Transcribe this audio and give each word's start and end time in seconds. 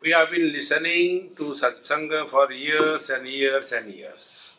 We 0.00 0.12
have 0.12 0.30
been 0.30 0.52
listening 0.52 1.30
to 1.36 1.54
satsanga 1.54 2.30
for 2.30 2.52
years 2.52 3.10
and 3.10 3.26
years 3.26 3.72
and 3.72 3.92
years. 3.92 4.52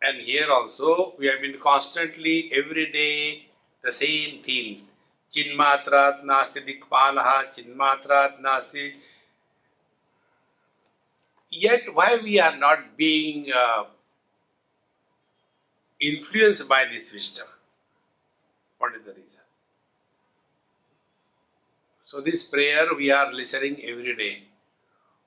And 0.00 0.22
here 0.22 0.50
also 0.50 1.14
we 1.18 1.26
have 1.26 1.42
been 1.42 1.58
constantly 1.62 2.50
every 2.54 2.90
day 2.90 3.46
the 3.82 3.92
same 3.92 4.42
theme. 4.42 4.82
Chinmatrat 5.34 6.24
nasti 6.24 6.64
dikpalaha, 6.66 7.54
chinmatrat 7.54 8.40
nasti. 8.40 8.94
Yet 11.50 11.92
why 11.92 12.18
we 12.22 12.40
are 12.40 12.56
not 12.56 12.96
being 12.96 13.52
uh, 13.52 13.84
influenced 16.00 16.66
by 16.66 16.86
this 16.86 17.12
wisdom? 17.12 17.46
What 18.78 18.94
is 18.94 19.02
the 19.04 19.12
reason? 19.12 19.45
So 22.06 22.20
this 22.20 22.44
prayer 22.44 22.86
we 22.94 23.10
are 23.10 23.32
listening 23.34 23.82
every 23.82 24.14
day. 24.14 24.44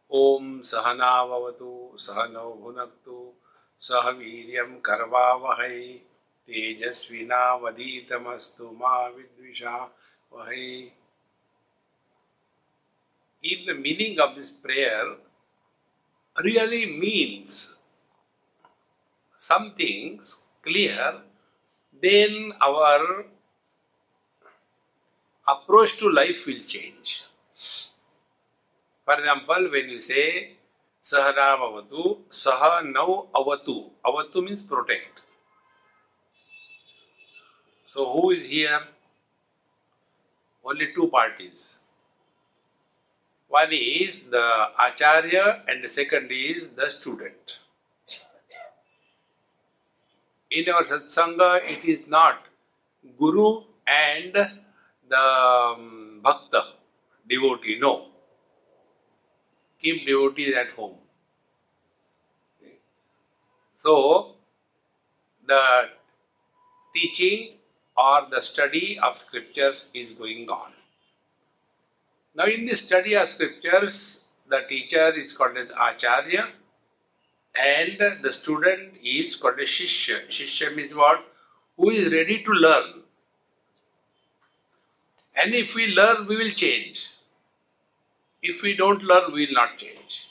Om 0.09 0.61
Sahana 0.61 1.27
Vavatu 1.27 1.91
Sahano 1.99 2.55
Bhunaktu 2.55 3.35
Sahaviryam 3.77 4.80
Karvavahai 4.80 5.99
Tejasvina 6.47 7.59
Vaditamastu 7.59 8.71
Ma 8.80 9.11
Vidvisha 9.11 9.89
Vahai. 10.31 10.89
In 13.43 13.66
the 13.66 13.73
meaning 13.73 14.17
of 14.21 14.38
this 14.38 14.53
prayer 14.53 15.17
really 16.45 16.86
means 16.97 17.81
some 19.36 19.73
things 19.77 20.45
clear, 20.64 21.16
then 22.02 22.53
our 22.61 23.25
approach 25.53 25.97
to 25.97 26.09
life 26.09 26.45
will 26.45 26.64
change. 26.66 27.23
For 29.05 29.16
example, 29.16 29.72
when 29.72 29.89
you 29.89 30.02
say 30.02 30.58
Sahana 31.03 31.58
Avatu, 31.58 32.19
Saha 32.30 32.86
now 32.92 33.28
Avatu. 33.33 33.89
Avatu 34.05 34.44
means 34.44 34.64
protect. 34.64 35.22
So 37.86 38.11
who 38.11 38.31
is 38.31 38.47
here? 38.47 38.80
Only 40.64 40.94
two 40.94 41.08
parties. 41.08 41.80
One 43.47 43.70
is 43.72 44.25
the 44.25 44.67
Acharya 44.88 45.64
and 45.67 45.83
the 45.83 45.89
second 45.89 46.31
is 46.31 46.67
the 46.67 46.89
student. 46.92 47.58
In 50.52 50.70
our 50.70 50.83
satsanga, 50.83 51.64
it 51.64 51.83
is 51.83 52.08
not 52.08 52.45
Guru 53.17 53.64
and 53.88 54.38
the 55.09 55.17
um, 55.17 56.19
bhakta, 56.23 56.63
devotee, 57.27 57.77
no. 57.79 58.07
Keep 59.79 60.05
devotees 60.05 60.55
at 60.55 60.69
home. 60.71 60.95
So, 63.75 64.35
the 65.47 65.89
teaching 66.93 67.53
or 67.97 68.27
the 68.30 68.42
study 68.42 68.99
of 68.99 69.17
scriptures 69.17 69.89
is 69.93 70.11
going 70.11 70.49
on. 70.49 70.71
Now, 72.36 72.45
in 72.45 72.65
the 72.65 72.75
study 72.75 73.15
of 73.15 73.30
scriptures, 73.30 74.27
the 74.48 74.61
teacher 74.67 75.14
is 75.15 75.33
called 75.33 75.58
as 75.58 75.67
Acharya 75.69 76.49
and 77.55 78.23
the 78.23 78.31
student 78.31 78.93
is 79.03 79.36
called 79.36 79.59
as 79.59 79.67
Shishya. 79.67 80.27
Shishya 80.27 80.75
means 80.75 80.95
what? 80.95 81.25
Who 81.77 81.89
is 81.89 82.11
ready 82.11 82.43
to 82.43 82.52
learn. 82.52 82.98
And 85.42 85.55
if 85.55 85.76
we 85.76 85.88
learn, 85.95 86.27
we 86.27 86.36
will 86.38 86.52
change. 86.52 87.10
If 88.42 88.61
we 88.61 88.76
don't 88.76 89.04
learn, 89.04 89.32
we 89.32 89.45
will 89.45 89.54
not 89.54 89.77
change. 89.77 90.26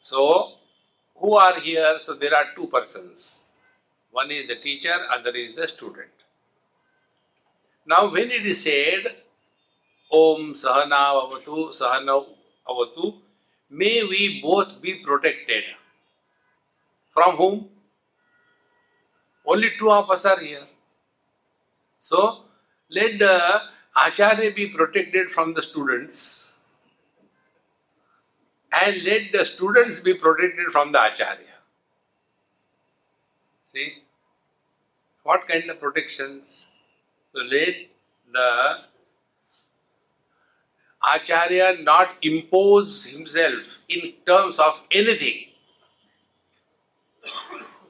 So, 0.00 0.52
who 1.16 1.36
are 1.36 1.58
here? 1.60 1.98
So, 2.04 2.14
there 2.14 2.34
are 2.34 2.46
two 2.56 2.66
persons. 2.66 3.44
One 4.10 4.30
is 4.30 4.46
the 4.48 4.56
teacher, 4.56 4.96
other 5.10 5.30
is 5.30 5.54
the 5.56 5.66
student. 5.68 6.10
Now, 7.86 8.12
when 8.12 8.30
it 8.30 8.46
is 8.46 8.62
said, 8.62 9.16
Om 10.12 10.52
Sahana 10.52 11.00
Avatu, 11.22 11.70
Sahana 11.70 12.26
Avatu, 12.68 13.14
may 13.70 14.04
we 14.04 14.40
both 14.42 14.80
be 14.82 14.96
protected. 14.96 15.64
From 17.10 17.36
whom? 17.36 17.68
Only 19.46 19.70
two 19.78 19.90
of 19.90 20.10
us 20.10 20.26
are 20.26 20.38
here. 20.38 20.66
So, 22.00 22.44
let 22.92 23.18
the 23.18 23.62
Acharya 24.06 24.52
be 24.52 24.68
protected 24.68 25.30
from 25.30 25.54
the 25.54 25.62
students 25.62 26.52
and 28.80 29.02
let 29.02 29.32
the 29.32 29.44
students 29.44 30.00
be 30.00 30.14
protected 30.14 30.72
from 30.72 30.92
the 30.92 30.98
Acharya. 30.98 31.56
See? 33.72 34.02
What 35.22 35.48
kind 35.48 35.70
of 35.70 35.80
protections? 35.80 36.66
So 37.32 37.40
let 37.40 37.74
the 38.32 38.78
Acharya 41.14 41.82
not 41.82 42.16
impose 42.22 43.04
himself 43.04 43.78
in 43.88 44.12
terms 44.26 44.58
of 44.58 44.82
anything 44.90 45.46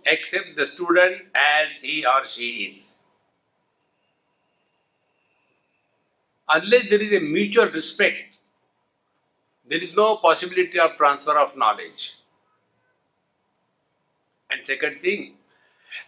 except 0.07 0.57
the 0.57 0.67
student 0.67 1.23
as 1.35 1.81
he 1.81 2.05
or 2.07 2.27
she 2.29 2.75
is. 2.77 3.02
Unless 6.55 6.91
there 6.91 7.01
is 7.01 7.13
a 7.15 7.21
mutual 7.21 7.67
respect, 7.67 8.37
there 9.69 9.83
is 9.83 9.95
no 9.95 10.17
possibility 10.17 10.79
of 10.79 10.97
transfer 10.97 11.39
of 11.39 11.57
knowledge. 11.57 12.15
And 14.51 14.67
second 14.67 15.01
thing, 15.01 15.37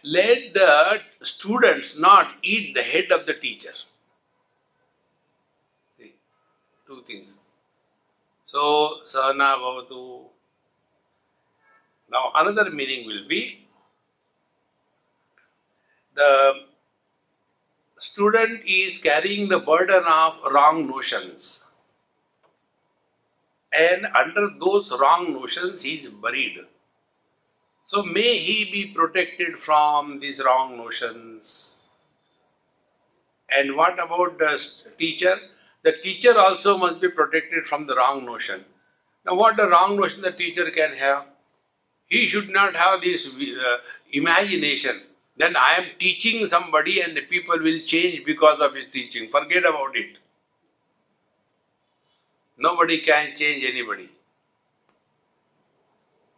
let 0.03 0.53
the 0.53 1.01
students 1.23 1.97
not 1.97 2.35
eat 2.43 2.75
the 2.75 2.83
head 2.83 3.11
of 3.11 3.25
the 3.25 3.33
teacher. 3.33 3.73
See, 5.97 6.13
two 6.87 7.01
things. 7.07 7.39
So, 8.45 8.99
Sahana 9.03 9.57
Bhavatu. 9.57 10.25
Now, 12.11 12.31
another 12.35 12.69
meaning 12.69 13.07
will 13.07 13.27
be 13.27 13.65
the 16.13 16.65
student 18.05 18.61
is 18.65 18.97
carrying 18.99 19.49
the 19.49 19.59
burden 19.59 20.03
of 20.05 20.33
wrong 20.51 20.87
notions. 20.87 21.63
And 23.71 24.05
under 24.07 24.49
those 24.59 24.91
wrong 24.91 25.33
notions, 25.33 25.81
he 25.81 25.95
is 25.95 26.09
buried. 26.09 26.59
So 27.85 28.03
may 28.03 28.37
he 28.37 28.71
be 28.71 28.93
protected 28.93 29.59
from 29.59 30.19
these 30.19 30.41
wrong 30.43 30.77
notions. 30.77 31.75
And 33.55 33.75
what 33.75 33.93
about 33.93 34.39
the 34.39 34.53
teacher? 34.97 35.35
The 35.83 35.93
teacher 35.93 36.37
also 36.37 36.77
must 36.77 36.99
be 36.99 37.09
protected 37.09 37.67
from 37.67 37.85
the 37.85 37.95
wrong 37.95 38.25
notion. 38.25 38.65
Now, 39.25 39.35
what 39.35 39.57
the 39.57 39.69
wrong 39.69 39.97
notion 39.97 40.21
the 40.21 40.31
teacher 40.31 40.69
can 40.71 40.95
have? 40.95 41.25
He 42.07 42.25
should 42.27 42.49
not 42.49 42.75
have 42.75 43.01
this 43.01 43.27
uh, 43.27 43.77
imagination. 44.11 45.01
Then 45.37 45.57
I 45.57 45.73
am 45.73 45.85
teaching 45.99 46.45
somebody 46.45 47.01
and 47.01 47.15
the 47.15 47.21
people 47.21 47.57
will 47.59 47.81
change 47.81 48.25
because 48.25 48.59
of 48.61 48.73
his 48.73 48.85
teaching. 48.87 49.29
Forget 49.29 49.65
about 49.65 49.95
it. 49.95 50.17
Nobody 52.57 52.99
can 52.99 53.35
change 53.35 53.65
anybody. 53.65 54.09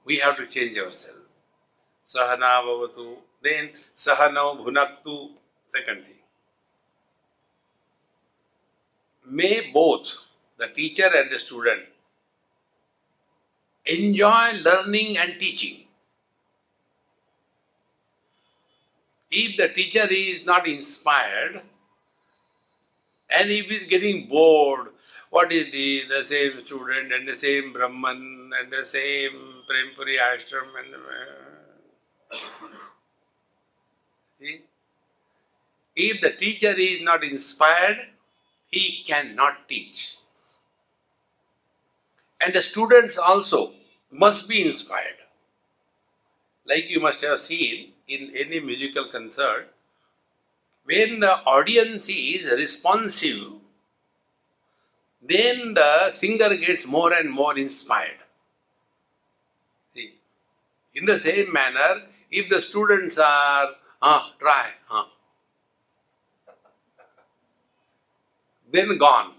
We 0.05 0.17
have 0.17 0.37
to 0.37 0.47
change 0.47 0.77
ourselves. 0.79 1.19
Sahana 2.07 2.63
bhavatu. 2.63 3.17
Then 3.43 3.69
sahana 3.95 4.57
bhunaktu. 4.57 5.31
Second 5.69 6.05
thing. 6.05 6.15
May 9.29 9.71
both 9.71 10.13
the 10.57 10.67
teacher 10.69 11.09
and 11.13 11.31
the 11.31 11.39
student 11.39 11.83
enjoy 13.85 14.53
learning 14.63 15.17
and 15.17 15.39
teaching. 15.39 15.86
If 19.29 19.57
the 19.57 19.69
teacher 19.69 20.07
is 20.09 20.45
not 20.45 20.67
inspired, 20.67 21.61
And 23.29 23.51
if 23.51 23.65
he's 23.67 23.85
getting 23.85 24.27
bored, 24.27 24.87
what 25.29 25.51
is 25.51 25.71
the, 25.71 26.03
the 26.09 26.23
same 26.23 26.65
student 26.65 27.11
and 27.11 27.27
the 27.27 27.35
same 27.35 27.73
Brahman 27.73 28.51
and 28.59 28.71
the 28.71 28.85
same 28.85 29.31
Prempuri 29.69 30.17
ashram 30.17 30.69
and 30.79 30.95
see? 34.39 34.61
If 35.95 36.21
the 36.21 36.31
teacher 36.31 36.73
is 36.77 37.01
not 37.01 37.23
inspired, 37.23 38.07
he 38.67 39.03
cannot 39.05 39.67
teach. 39.67 40.15
And 42.39 42.53
the 42.53 42.61
students 42.61 43.17
also 43.17 43.73
must 44.09 44.47
be 44.47 44.65
inspired. 44.65 45.17
Like 46.65 46.89
you 46.89 46.99
must 47.01 47.21
have 47.21 47.39
seen 47.39 47.93
in 48.07 48.29
any 48.37 48.59
musical 48.59 49.05
concert, 49.05 49.73
when 50.85 51.19
the 51.19 51.33
audience 51.45 52.09
is 52.09 52.49
responsive, 52.51 53.51
then 55.21 55.73
the 55.73 56.09
singer 56.11 56.55
gets 56.55 56.85
more 56.85 57.11
and 57.13 57.29
more 57.29 57.57
inspired. 57.57 58.19
See, 59.93 60.13
in 60.95 61.05
the 61.05 61.19
same 61.19 61.51
manner, 61.51 62.03
if 62.31 62.49
the 62.49 62.61
students 62.61 63.17
are, 63.17 63.67
ah, 64.01 64.33
try, 64.39 64.69
ah, 64.89 65.09
then 68.71 68.97
gone. 68.97 69.33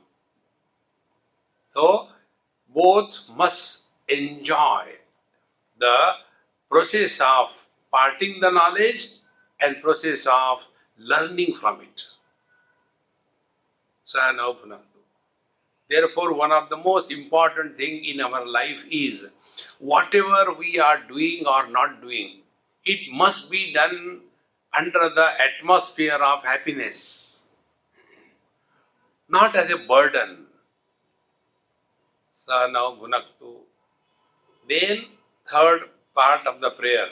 So, 1.72 2.08
both 2.68 3.20
must 3.34 3.86
enjoy 4.08 4.96
the 5.78 6.12
process 6.68 7.20
of 7.20 7.67
parting 7.90 8.40
the 8.40 8.50
knowledge 8.50 9.08
and 9.60 9.80
process 9.82 10.26
of 10.26 10.66
learning 10.98 11.54
from 11.54 11.80
it. 11.80 12.04
Therefore, 15.90 16.34
one 16.34 16.52
of 16.52 16.68
the 16.68 16.76
most 16.76 17.10
important 17.10 17.76
thing 17.76 18.04
in 18.04 18.20
our 18.20 18.46
life 18.46 18.78
is 18.90 19.28
whatever 19.78 20.52
we 20.52 20.78
are 20.78 21.02
doing 21.08 21.44
or 21.46 21.68
not 21.68 22.02
doing, 22.02 22.40
it 22.84 23.10
must 23.12 23.50
be 23.50 23.72
done 23.72 24.20
under 24.78 25.08
the 25.08 25.28
atmosphere 25.40 26.14
of 26.14 26.44
happiness, 26.44 27.42
not 29.28 29.56
as 29.56 29.70
a 29.70 29.78
burden. 29.78 30.46
Sahanav 32.36 32.98
bhunaktu. 33.00 33.56
Then, 34.68 35.04
third 35.50 35.88
part 36.14 36.46
of 36.46 36.60
the 36.60 36.70
prayer, 36.70 37.08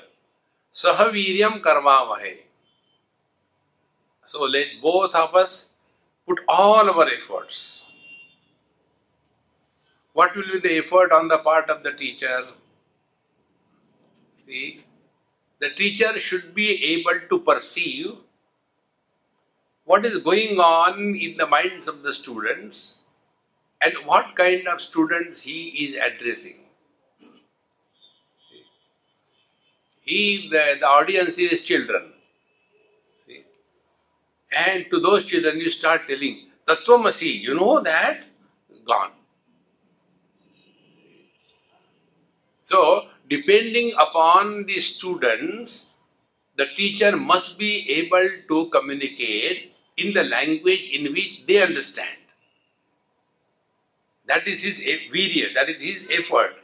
सहवीर्यम 0.77 1.59
कर्मावहे। 1.67 2.35
So 4.29 4.47
let 4.47 4.79
both 4.81 5.17
us 5.17 5.55
put 6.29 6.41
all 6.51 6.89
our 6.89 7.13
efforts 7.13 7.61
what 10.17 10.37
will 10.37 10.51
be 10.51 10.59
the 10.59 10.73
effort 10.73 11.13
on 11.13 11.29
the 11.29 11.41
part 11.45 11.71
of 11.71 11.79
the 11.83 11.95
teacher 11.99 12.53
see 14.37 14.69
the 15.63 15.73
teacher 15.79 16.19
should 16.21 16.53
be 16.55 16.67
able 16.93 17.19
to 17.31 17.39
perceive 17.49 18.11
what 19.89 20.07
is 20.07 20.19
going 20.23 20.61
on 20.61 21.15
in 21.17 21.37
the 21.39 21.49
mind 21.51 21.89
of 21.89 21.97
the 22.09 22.13
students 22.15 22.85
and 23.81 23.99
what 24.07 24.37
kind 24.37 24.69
of 24.69 24.81
students 24.81 25.47
he 25.47 25.61
is 25.87 25.97
addressing 26.07 26.66
He, 30.07 30.49
the, 30.51 30.77
the 30.79 30.87
audience 30.87 31.37
is 31.37 31.63
children. 31.63 32.13
See? 33.19 33.45
And 34.57 34.87
to 34.91 35.01
those 35.01 35.25
children, 35.25 35.59
you 35.59 35.69
start 35.69 36.03
telling, 36.09 36.47
Tattvamasi, 36.67 37.41
you 37.41 37.55
know 37.55 37.81
that? 37.81 38.23
Gone. 38.87 39.11
So, 42.63 43.09
depending 43.29 43.95
upon 43.99 44.67
the 44.67 44.79
students, 44.81 45.93
the 46.57 46.67
teacher 46.77 47.17
must 47.17 47.59
be 47.59 47.91
able 47.91 48.29
to 48.49 48.71
communicate 48.71 49.75
in 49.97 50.15
the 50.15 50.23
language 50.23 50.89
in 50.93 51.13
which 51.13 51.47
they 51.47 51.63
understand. 51.63 52.17
That 54.27 54.47
is 54.47 54.63
his 54.63 54.81
virya, 54.81 55.55
that 55.55 55.69
is 55.69 55.83
his 55.83 56.07
effort. 56.11 56.55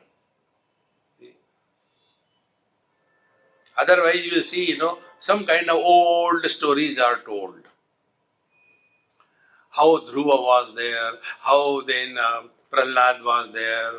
Otherwise, 3.76 4.24
you 4.26 4.42
see, 4.42 4.70
you 4.70 4.78
know, 4.78 4.98
some 5.18 5.44
kind 5.46 5.68
of 5.70 5.76
old 5.76 6.44
stories 6.50 6.98
are 6.98 7.20
told. 7.24 7.54
How 9.70 9.98
Dhruva 9.98 10.42
was 10.42 10.74
there, 10.74 11.12
how 11.40 11.80
then 11.82 12.18
uh, 12.18 12.42
Prahlad 12.70 13.24
was 13.24 13.50
there. 13.52 13.92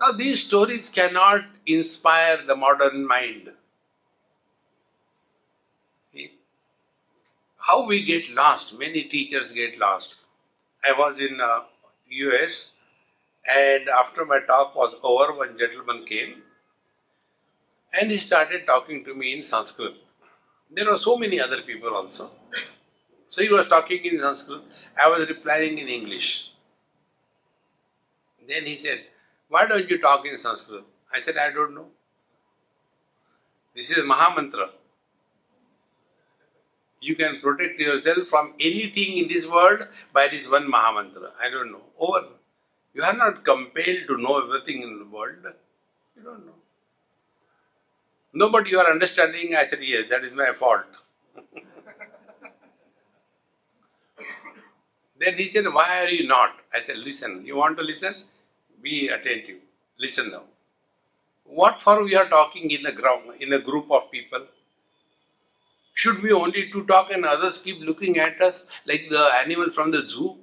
Now, 0.00 0.12
these 0.12 0.44
stories 0.44 0.90
cannot 0.90 1.44
inspire 1.66 2.42
the 2.46 2.56
modern 2.56 3.06
mind. 3.06 3.52
See? 6.12 6.32
How 7.58 7.86
we 7.86 8.04
get 8.04 8.30
lost, 8.30 8.78
many 8.78 9.04
teachers 9.04 9.52
get 9.52 9.78
lost. 9.78 10.14
I 10.84 10.98
was 10.98 11.18
in 11.18 11.40
uh, 11.40 11.62
US 12.08 12.74
and 13.48 13.88
after 13.88 14.24
my 14.24 14.40
talk 14.40 14.74
was 14.74 14.94
over, 15.02 15.32
one 15.32 15.58
gentleman 15.58 16.04
came 16.06 16.42
and 17.92 18.10
he 18.10 18.16
started 18.16 18.66
talking 18.66 19.04
to 19.04 19.14
me 19.14 19.32
in 19.36 19.44
Sanskrit. 19.44 19.94
There 20.70 20.90
were 20.90 20.98
so 20.98 21.16
many 21.16 21.40
other 21.40 21.62
people 21.62 21.94
also. 21.94 22.30
So 23.28 23.42
he 23.42 23.48
was 23.48 23.66
talking 23.66 24.04
in 24.04 24.20
Sanskrit, 24.20 24.62
I 25.00 25.08
was 25.08 25.28
replying 25.28 25.78
in 25.78 25.88
English. 25.88 26.50
Then 28.48 28.64
he 28.64 28.76
said, 28.76 29.04
Why 29.48 29.66
don't 29.66 29.88
you 29.90 30.00
talk 30.00 30.24
in 30.26 30.38
Sanskrit? 30.38 30.84
I 31.12 31.20
said, 31.20 31.36
I 31.36 31.50
don't 31.50 31.74
know. 31.74 31.86
This 33.74 33.90
is 33.90 33.98
Mahamantra. 33.98 34.70
You 37.00 37.14
can 37.14 37.40
protect 37.40 37.78
yourself 37.78 38.28
from 38.28 38.54
anything 38.58 39.18
in 39.18 39.28
this 39.28 39.46
world 39.46 39.86
by 40.12 40.28
this 40.28 40.48
one 40.48 40.70
Mahamantra. 40.70 41.30
I 41.40 41.50
don't 41.50 41.72
know. 41.72 41.82
Over. 41.98 42.26
You 42.94 43.02
are 43.02 43.12
not 43.12 43.44
compelled 43.44 44.06
to 44.08 44.16
know 44.16 44.42
everything 44.42 44.82
in 44.82 44.98
the 44.98 45.04
world. 45.04 45.44
You 46.16 46.22
don't 46.22 46.46
know. 46.46 46.54
No, 48.38 48.50
but 48.50 48.68
you 48.68 48.78
are 48.80 48.90
understanding. 48.90 49.56
I 49.56 49.64
said, 49.64 49.78
Yes, 49.82 50.10
that 50.10 50.22
is 50.22 50.34
my 50.34 50.52
fault. 50.52 50.84
then 55.18 55.34
he 55.36 55.48
said, 55.48 55.64
Why 55.72 56.02
are 56.02 56.10
you 56.10 56.28
not? 56.28 56.56
I 56.74 56.82
said, 56.82 56.98
Listen. 56.98 57.46
You 57.46 57.56
want 57.56 57.78
to 57.78 57.82
listen? 57.82 58.14
Be 58.82 59.08
attentive. 59.08 59.60
Listen 59.98 60.30
now. 60.30 60.42
What 61.44 61.80
for 61.80 62.04
we 62.04 62.14
are 62.14 62.28
talking 62.28 62.70
in 62.70 62.84
a 62.84 62.92
ground, 62.92 63.40
in 63.40 63.54
a 63.54 63.58
group 63.58 63.90
of 63.90 64.10
people? 64.10 64.46
Should 65.94 66.22
we 66.22 66.32
only 66.32 66.70
to 66.72 66.84
talk 66.84 67.10
and 67.10 67.24
others 67.24 67.58
keep 67.58 67.80
looking 67.80 68.18
at 68.18 68.42
us 68.42 68.64
like 68.84 69.08
the 69.08 69.30
animal 69.42 69.70
from 69.70 69.90
the 69.92 70.06
zoo? 70.10 70.36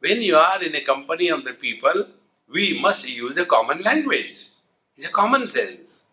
When 0.00 0.20
you 0.20 0.36
are 0.36 0.62
in 0.62 0.74
a 0.74 0.82
company 0.82 1.28
of 1.30 1.44
the 1.44 1.54
people, 1.54 2.08
we 2.52 2.78
must 2.78 3.08
use 3.08 3.38
a 3.38 3.46
common 3.46 3.80
language. 3.80 4.51
It's 5.02 5.10
a 5.10 5.12
common 5.12 5.50
sense. 5.50 6.04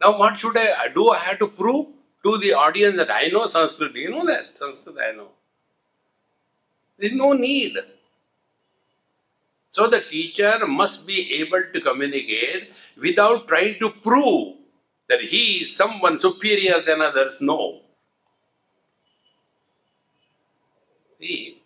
Now, 0.00 0.18
what 0.18 0.40
should 0.40 0.56
I 0.56 0.88
do? 0.88 1.10
I 1.10 1.18
have 1.18 1.38
to 1.40 1.48
prove 1.48 1.88
to 2.24 2.38
the 2.38 2.54
audience 2.54 2.96
that 2.96 3.10
I 3.10 3.26
know 3.26 3.46
Sanskrit. 3.48 3.94
You 3.94 4.12
know 4.12 4.24
that 4.24 4.56
Sanskrit 4.56 4.96
I 4.98 5.10
know. 5.12 5.28
There 6.96 7.10
is 7.10 7.14
no 7.14 7.34
need. 7.34 7.76
So, 9.72 9.88
the 9.88 10.00
teacher 10.00 10.66
must 10.66 11.06
be 11.06 11.34
able 11.42 11.64
to 11.74 11.80
communicate 11.82 12.72
without 12.96 13.46
trying 13.46 13.78
to 13.80 13.90
prove 13.90 14.56
that 15.10 15.20
he 15.20 15.64
is 15.64 15.76
someone 15.76 16.18
superior 16.18 16.80
than 16.80 17.02
others. 17.02 17.42
No. 17.42 17.82
See, 21.20 21.60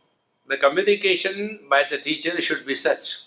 the 0.49 0.57
communication 0.57 1.61
by 1.71 1.85
the 1.89 1.99
teacher 1.99 2.41
should 2.41 2.67
be 2.67 2.75
such 2.75 3.19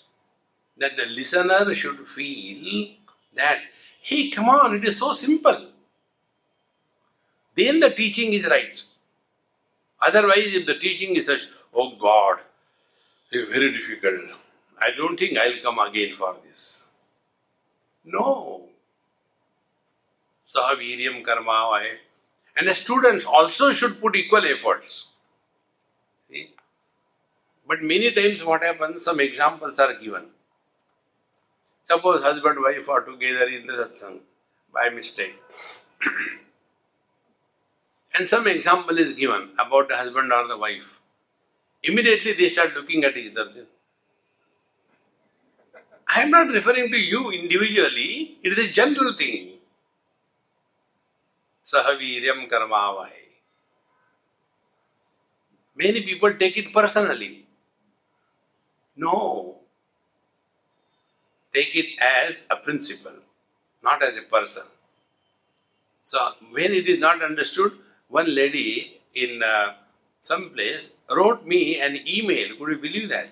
that 0.78 0.96
the 0.96 1.06
listener 1.06 1.74
should 1.74 2.08
feel 2.08 2.88
that, 3.34 3.60
hey, 4.02 4.30
come 4.30 4.48
on, 4.48 4.76
it 4.76 4.84
is 4.84 4.98
so 4.98 5.12
simple. 5.12 5.70
Then 7.56 7.80
the 7.80 7.90
teaching 7.90 8.34
is 8.34 8.46
right. 8.46 8.82
Otherwise, 10.00 10.54
if 10.58 10.66
the 10.66 10.78
teaching 10.78 11.16
is 11.16 11.26
such, 11.26 11.46
oh 11.74 11.96
God, 11.96 12.40
it 13.32 13.38
is 13.38 13.48
very 13.48 13.72
difficult. 13.72 14.38
I 14.78 14.90
don't 14.96 15.18
think 15.18 15.38
I'll 15.38 15.62
come 15.62 15.78
again 15.78 16.16
for 16.16 16.36
this. 16.44 16.82
No. 18.04 18.66
Sahaviryam 20.48 21.24
karma 21.24 21.80
And 22.56 22.68
the 22.68 22.74
students 22.74 23.24
also 23.24 23.72
should 23.72 24.00
put 24.00 24.14
equal 24.16 24.44
efforts. 24.44 25.06
See? 26.30 26.54
But 27.66 27.82
many 27.82 28.12
times 28.12 28.44
what 28.44 28.62
happens, 28.62 29.04
some 29.04 29.18
examples 29.20 29.78
are 29.78 29.94
given. 29.94 30.26
Suppose 31.86 32.22
husband 32.22 32.58
wife 32.62 32.88
are 32.88 33.02
together 33.02 33.46
in 33.48 33.66
the 33.66 33.72
satsang 33.74 34.20
by 34.74 34.88
mistake. 34.90 35.36
and 38.18 38.28
some 38.28 38.46
example 38.48 38.98
is 38.98 39.12
given 39.12 39.50
about 39.58 39.88
the 39.88 39.96
husband 39.96 40.32
or 40.32 40.46
the 40.48 40.56
wife. 40.58 40.88
Immediately 41.84 42.32
they 42.32 42.48
start 42.48 42.74
looking 42.74 43.04
at 43.04 43.16
each 43.16 43.36
other. 43.36 43.66
I 46.08 46.22
am 46.22 46.30
not 46.30 46.48
referring 46.48 46.90
to 46.92 46.98
you 46.98 47.30
individually, 47.30 48.38
it 48.42 48.52
is 48.58 48.68
a 48.68 48.72
general 48.72 49.12
thing. 49.12 49.58
Sahaviryam 51.64 52.48
karmavai. 52.48 53.10
Many 55.76 56.02
people 56.02 56.32
take 56.34 56.56
it 56.56 56.72
personally. 56.72 57.46
No. 58.96 59.60
Take 61.56 61.74
it 61.74 61.90
as 62.02 62.44
a 62.50 62.56
principle, 62.56 63.18
not 63.82 64.02
as 64.02 64.16
a 64.18 64.22
person. 64.22 64.64
So, 66.04 66.18
when 66.50 66.72
it 66.72 66.86
is 66.86 66.98
not 67.00 67.22
understood, 67.22 67.72
one 68.08 68.34
lady 68.34 69.00
in 69.14 69.42
uh, 69.42 69.72
some 70.20 70.50
place 70.50 70.90
wrote 71.10 71.46
me 71.46 71.80
an 71.80 71.98
email. 72.06 72.56
Could 72.58 72.70
you 72.72 72.78
believe 72.78 73.08
that? 73.08 73.30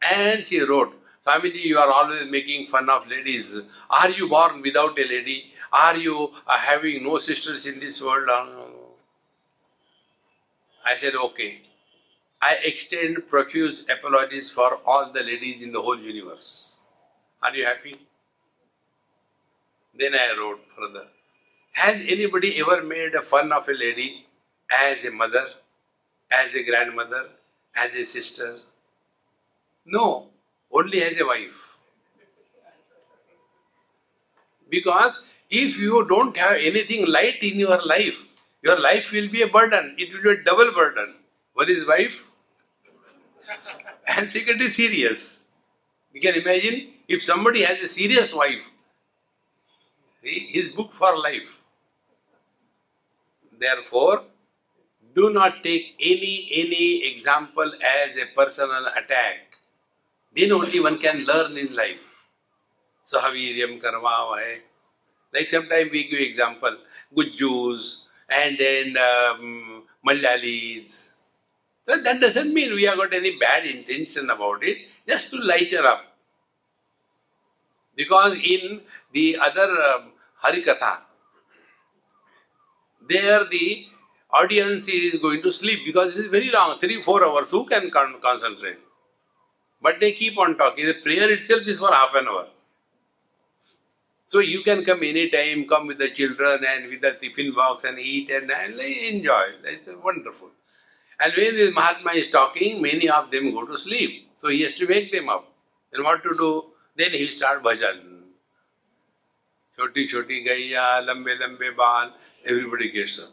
And 0.00 0.46
she 0.46 0.60
wrote, 0.60 0.94
Swamiji, 1.26 1.62
you 1.64 1.78
are 1.78 1.92
always 1.92 2.26
making 2.26 2.68
fun 2.68 2.88
of 2.88 3.06
ladies. 3.06 3.60
Are 3.90 4.10
you 4.10 4.28
born 4.28 4.62
without 4.62 4.98
a 4.98 5.02
lady? 5.02 5.52
Are 5.72 5.96
you 5.96 6.32
uh, 6.46 6.58
having 6.58 7.04
no 7.04 7.18
sisters 7.18 7.66
in 7.66 7.80
this 7.80 8.00
world? 8.00 8.30
I 10.86 10.96
said, 10.96 11.14
okay. 11.14 11.60
I 12.40 12.56
extend 12.64 13.28
profuse 13.28 13.84
apologies 13.90 14.50
for 14.50 14.80
all 14.86 15.12
the 15.12 15.22
ladies 15.22 15.62
in 15.62 15.72
the 15.72 15.82
whole 15.82 15.98
universe. 15.98 16.67
Are 17.42 17.54
you 17.54 17.64
happy? 17.64 17.96
Then 19.94 20.14
I 20.14 20.36
wrote 20.36 20.60
further. 20.76 21.06
Has 21.72 22.00
anybody 22.08 22.58
ever 22.60 22.82
made 22.82 23.14
fun 23.24 23.52
of 23.52 23.68
a 23.68 23.72
lady 23.72 24.26
as 24.76 25.04
a 25.04 25.10
mother, 25.10 25.46
as 26.32 26.54
a 26.54 26.64
grandmother, 26.64 27.28
as 27.76 27.90
a 27.92 28.04
sister? 28.04 28.58
No, 29.86 30.26
only 30.72 31.02
as 31.02 31.20
a 31.20 31.26
wife. 31.26 31.54
Because 34.68 35.22
if 35.48 35.78
you 35.78 36.06
don't 36.08 36.36
have 36.36 36.56
anything 36.60 37.06
light 37.06 37.42
in 37.42 37.58
your 37.58 37.80
life, 37.86 38.18
your 38.62 38.78
life 38.80 39.12
will 39.12 39.28
be 39.28 39.42
a 39.42 39.48
burden. 39.48 39.94
It 39.96 40.12
will 40.12 40.22
be 40.22 40.40
a 40.40 40.44
double 40.44 40.72
burden. 40.72 41.14
One 41.54 41.70
is 41.70 41.86
wife, 41.86 42.24
and 44.08 44.32
second 44.32 44.60
is 44.60 44.74
serious. 44.76 45.38
You 46.12 46.20
can 46.20 46.34
imagine 46.34 46.92
if 47.08 47.22
somebody 47.22 47.62
has 47.62 47.80
a 47.80 47.88
serious 47.88 48.34
wife, 48.34 48.62
his 50.22 50.68
book 50.70 50.92
for 50.92 51.16
life. 51.16 51.48
Therefore, 53.58 54.24
do 55.14 55.30
not 55.30 55.62
take 55.64 55.94
any 56.00 56.48
any 56.52 57.04
example 57.12 57.72
as 57.82 58.16
a 58.16 58.26
personal 58.36 58.86
attack. 58.96 59.58
Then 60.36 60.52
only 60.52 60.80
one 60.80 60.98
can 60.98 61.24
learn 61.24 61.56
in 61.56 61.74
life. 61.74 61.98
So 63.04 63.18
Sahaviryam 63.20 63.80
karmavahe. 63.80 64.60
Like 65.32 65.48
sometimes 65.48 65.90
we 65.90 66.08
give 66.08 66.20
example, 66.20 66.76
Gujjus 67.16 68.02
and 68.28 68.58
then 68.58 68.96
um, 68.98 69.84
Malayalis. 70.06 71.08
So 71.86 71.96
that 71.96 72.20
doesn't 72.20 72.52
mean 72.52 72.74
we 72.74 72.84
have 72.84 72.98
got 72.98 73.14
any 73.14 73.36
bad 73.38 73.64
intention 73.66 74.28
about 74.30 74.62
it, 74.62 74.78
just 75.06 75.30
to 75.30 75.38
lighten 75.38 75.84
up. 75.84 76.07
Because 77.98 78.34
in 78.34 78.82
the 79.12 79.38
other 79.42 79.70
um, 79.90 80.12
Harikatha, 80.44 80.98
there 83.08 83.44
the 83.46 83.86
audience 84.32 84.88
is 84.88 85.18
going 85.18 85.42
to 85.42 85.52
sleep 85.52 85.80
because 85.86 86.16
it 86.16 86.20
is 86.20 86.28
very 86.28 86.50
long, 86.50 86.78
three, 86.78 87.02
four 87.02 87.24
hours. 87.26 87.50
Who 87.50 87.66
can 87.66 87.90
con- 87.90 88.20
concentrate? 88.22 88.78
But 89.82 90.00
they 90.00 90.12
keep 90.12 90.38
on 90.38 90.56
talking. 90.58 90.86
The 90.86 90.94
prayer 91.02 91.30
itself 91.32 91.62
is 91.66 91.78
for 91.78 91.92
half 91.92 92.14
an 92.14 92.28
hour. 92.28 92.48
So 94.26 94.40
you 94.40 94.62
can 94.62 94.84
come 94.84 95.02
anytime, 95.04 95.66
come 95.68 95.86
with 95.86 95.98
the 95.98 96.10
children 96.10 96.64
and 96.64 96.88
with 96.90 97.00
the 97.02 97.12
tiffin 97.14 97.54
box 97.54 97.84
and 97.84 97.98
eat 97.98 98.30
and, 98.30 98.50
and 98.50 98.74
enjoy. 98.78 99.44
It's 99.64 99.88
wonderful. 100.04 100.50
And 101.20 101.32
when 101.36 101.56
this 101.56 101.74
Mahatma 101.74 102.12
is 102.12 102.28
talking, 102.30 102.82
many 102.82 103.08
of 103.08 103.30
them 103.30 103.52
go 103.54 103.66
to 103.66 103.78
sleep. 103.78 104.30
So 104.34 104.48
he 104.48 104.62
has 104.62 104.74
to 104.74 104.86
wake 104.86 105.12
them 105.12 105.28
up. 105.30 105.52
Then 105.92 106.04
what 106.04 106.22
to 106.24 106.36
do? 106.36 106.64
Then 106.98 107.12
he 107.12 107.30
start 107.30 107.62
bhajan. 107.62 107.98
Choti 109.76 110.08
choti 110.08 110.44
gaiya, 110.44 111.06
lambe 111.06 111.38
lambe 111.40 111.76
baal, 111.76 112.12
everybody 112.44 112.90
gets 112.90 113.20
up. 113.20 113.32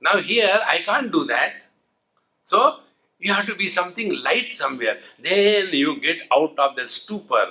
Now 0.00 0.16
here 0.18 0.58
I 0.66 0.78
can't 0.78 1.12
do 1.12 1.26
that. 1.26 1.52
So 2.44 2.80
you 3.18 3.34
have 3.34 3.46
to 3.46 3.54
be 3.54 3.68
something 3.68 4.14
light 4.22 4.54
somewhere. 4.54 5.00
Then 5.18 5.68
you 5.72 6.00
get 6.00 6.16
out 6.32 6.58
of 6.58 6.76
that 6.76 6.88
stupor. 6.88 7.46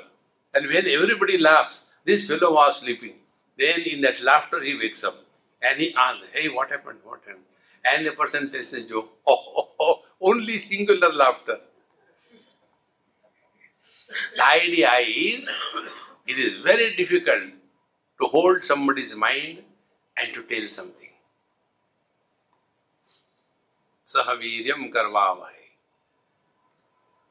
And 0.56 0.68
when 0.68 0.88
everybody 0.88 1.38
laughs, 1.38 1.84
this 2.04 2.26
fellow 2.26 2.54
was 2.54 2.78
sleeping. 2.80 3.16
Then 3.60 3.82
in 3.82 4.02
that 4.02 4.22
laughter 4.22 4.64
he 4.64 4.76
wakes 4.76 5.04
up. 5.04 5.16
And 5.62 5.80
he 5.80 5.94
asks, 5.94 6.26
hey, 6.34 6.50
what 6.50 6.72
happened? 6.72 7.00
What 7.04 7.20
happened? 7.28 7.44
And 7.92 8.08
the 8.08 8.12
person 8.14 8.52
tells 8.52 8.74
a 8.74 8.82
joke. 8.82 9.10
Oh, 9.28 10.02
only 10.20 10.58
singular 10.58 11.14
laughter. 11.14 11.60
The 14.08 14.46
idea 14.46 14.92
is, 15.00 15.50
it 16.26 16.40
is 16.40 16.64
very 16.64 16.96
difficult 16.96 17.44
to 18.22 18.28
hold 18.28 18.64
somebody's 18.64 19.16
mind 19.16 19.64
and 20.18 20.34
to 20.34 20.44
tell 20.44 20.68
something. 20.68 21.10
Sahaviryam 24.08 24.92
karvavai. 24.92 25.58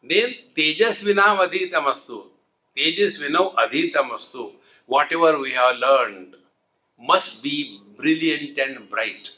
Then 0.02 0.35
tejasvinam 0.54 1.38
adhitamastu. 1.49 2.26
Tejasvinam 2.76 3.54
adhitamastu. 3.54 4.52
Whatever 4.87 5.38
we 5.38 5.52
have 5.52 5.76
learned 5.76 6.37
must 6.99 7.42
be 7.42 7.80
brilliant 7.97 8.59
and 8.59 8.88
bright. 8.90 9.33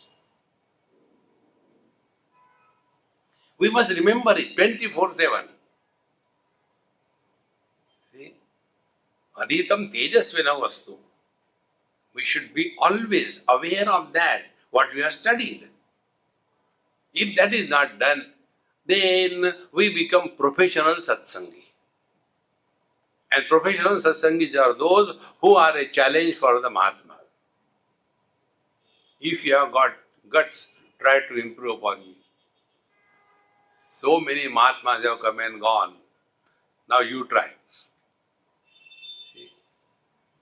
We 3.59 3.71
must 3.71 3.97
remember 3.97 4.35
it 4.37 4.54
24 4.57 5.16
7. 5.16 5.49
Adhitam 9.38 9.92
tejasvinam 9.92 10.61
vastu. 10.62 10.97
We 12.14 12.25
should 12.25 12.52
be 12.52 12.75
always 12.78 13.42
aware 13.49 13.88
of 13.88 14.12
that, 14.12 14.42
what 14.71 14.92
we 14.95 15.02
have 15.02 15.14
studied. 15.14 15.68
If 17.14 17.37
that 17.37 17.54
is 17.54 17.68
not 17.68 17.99
done, 17.99 18.33
then 18.87 19.52
we 19.73 19.95
become 19.95 20.33
professional 20.37 20.95
satsangi. 20.95 21.64
And 23.30 23.47
professional 23.49 24.00
satsangis 24.00 24.57
are 24.57 24.75
those 24.75 25.16
who 25.40 25.54
are 25.54 25.76
a 25.76 25.87
challenge 25.87 26.37
for 26.37 26.61
the 26.61 26.71
Mahatmas. 26.71 27.16
If 29.21 29.45
you 29.45 29.54
have 29.54 29.73
got 29.73 29.92
guts, 30.28 30.75
try 30.99 31.21
to 31.28 31.35
improve 31.37 31.78
upon 31.78 32.00
me. 32.00 32.16
So 33.85 34.21
many 34.21 34.49
Mahatmas 34.49 35.04
have 35.04 35.21
come 35.21 35.40
and 35.40 35.61
gone. 35.61 35.95
Now 36.88 37.00
you 37.00 37.26
try. 37.26 37.58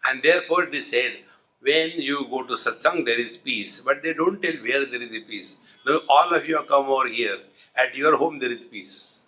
And 0.08 0.22
therefore 0.22 0.64
it 0.64 0.75
is 0.75 0.90
said, 0.90 1.18
when 1.60 1.92
you 1.92 2.26
go 2.30 2.44
to 2.44 2.54
satsang 2.54 3.04
there 3.04 3.18
is 3.18 3.36
peace, 3.36 3.80
but 3.80 4.02
they 4.02 4.12
don't 4.12 4.40
tell 4.42 4.54
where 4.54 4.86
there 4.86 5.02
is 5.02 5.10
a 5.10 5.20
peace. 5.20 5.56
Now 5.86 6.00
all 6.08 6.34
of 6.34 6.46
you 6.48 6.56
have 6.58 6.66
come 6.66 6.86
over 6.86 7.08
here. 7.08 7.38
At 7.75 7.94
your 7.94 8.16
home 8.16 8.38
there 8.38 8.50
is 8.50 8.64
peace. 8.66 9.20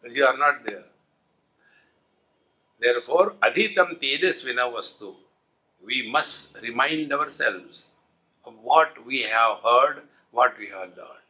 Because 0.00 0.16
you 0.16 0.24
are 0.24 0.36
not 0.36 0.64
there. 0.66 0.84
Therefore, 2.80 3.34
adhitam 3.42 4.00
tejasvina 4.00 4.72
vastu. 4.72 5.14
We 5.84 6.10
must 6.10 6.60
remind 6.62 7.12
ourselves 7.12 7.88
of 8.46 8.54
what 8.62 9.04
we 9.06 9.22
have 9.22 9.58
heard, 9.62 10.02
what 10.30 10.58
we 10.58 10.68
have 10.68 10.96
learned. 10.96 11.24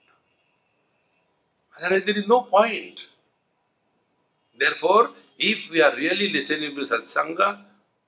Otherwise, 1.77 2.05
there 2.05 2.17
is 2.17 2.27
no 2.27 2.43
point. 2.43 3.01
Therefore, 4.59 5.11
if 5.39 5.71
we 5.71 5.83
are 5.83 5.95
really 5.97 6.31
listening 6.31 6.75
to 6.77 6.83
satsanga, 6.83 7.61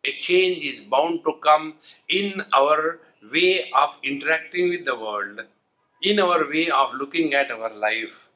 a 0.05 0.13
change 0.21 0.65
is 0.65 0.81
bound 0.83 1.25
to 1.25 1.35
come 1.43 1.75
in 2.09 2.43
our 2.55 3.01
way 3.33 3.71
of 3.75 3.99
interacting 4.03 4.69
with 4.69 4.85
the 4.85 4.97
world, 4.97 5.41
in 6.03 6.21
our 6.21 6.49
way 6.49 6.71
of 6.71 6.95
looking 6.95 7.35
at 7.35 7.51
our 7.51 7.75
life, 7.75 8.29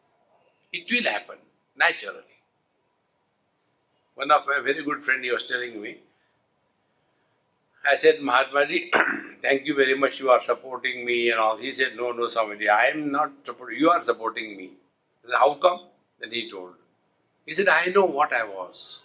it 0.72 0.90
will 0.90 1.10
happen 1.10 1.36
naturally. 1.76 2.18
One 4.14 4.30
of 4.30 4.46
my 4.46 4.60
very 4.60 4.82
good 4.84 5.04
friend 5.04 5.24
he 5.24 5.30
was 5.30 5.46
telling 5.46 5.80
me, 5.80 5.98
I 7.84 7.96
said, 7.96 8.16
Mahatmaji, 8.16 8.90
thank 9.42 9.66
you 9.66 9.74
very 9.74 9.96
much, 9.96 10.20
you 10.20 10.30
are 10.30 10.42
supporting 10.42 11.04
me 11.06 11.30
and 11.30 11.40
all. 11.40 11.56
He 11.56 11.72
said, 11.72 11.96
No, 11.96 12.12
no, 12.12 12.26
Swamiji, 12.26 12.68
I 12.68 12.88
am 12.88 13.10
not 13.10 13.32
supporting 13.44 13.78
you 13.78 13.88
are 13.88 14.02
supporting 14.02 14.56
me. 14.56 14.72
How 15.32 15.54
come? 15.54 15.86
Then 16.18 16.32
he 16.32 16.50
told. 16.50 16.74
He 17.50 17.54
said, 17.54 17.66
I 17.68 17.86
know 17.86 18.04
what 18.04 18.32
I 18.32 18.44
was. 18.44 19.00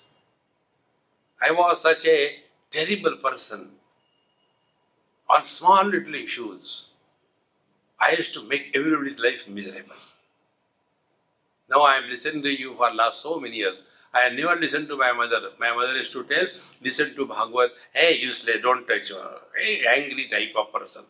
I 1.42 1.50
was 1.50 1.82
such 1.82 2.06
a 2.06 2.36
terrible 2.70 3.18
person 3.18 3.72
on 5.28 5.44
small 5.44 5.84
little 5.84 6.14
issues. 6.14 6.86
I 8.00 8.12
used 8.12 8.36
to 8.36 8.44
make 8.44 8.70
everybody's 8.75 9.20
life 9.20 9.48
miserable. 9.48 9.96
Now 11.72 11.82
I 11.82 11.96
am 11.96 12.08
listening 12.08 12.44
to 12.44 12.50
you 12.50 12.75
for 12.75 12.94
last 12.94 13.24
so 13.24 13.40
many 13.40 13.58
years. 13.58 13.82
I 14.14 14.20
have 14.20 14.34
never 14.34 14.56
listened 14.56 14.90
to 14.90 14.96
my 14.96 15.12
mother. 15.12 15.42
My 15.60 15.74
mother 15.74 15.98
used 15.98 16.12
to 16.12 16.24
tell, 16.25 16.46
listen 16.84 17.16
to 17.16 17.25
Bhagavad, 17.25 17.72
hey 17.94 18.20
useless, 18.20 18.62
don't 18.62 18.88
touch 18.88 19.10
her. 19.10 19.38
Hey 19.58 19.84
angry 19.90 20.28
type 20.30 20.54
of 20.56 20.72
person. 20.72 21.02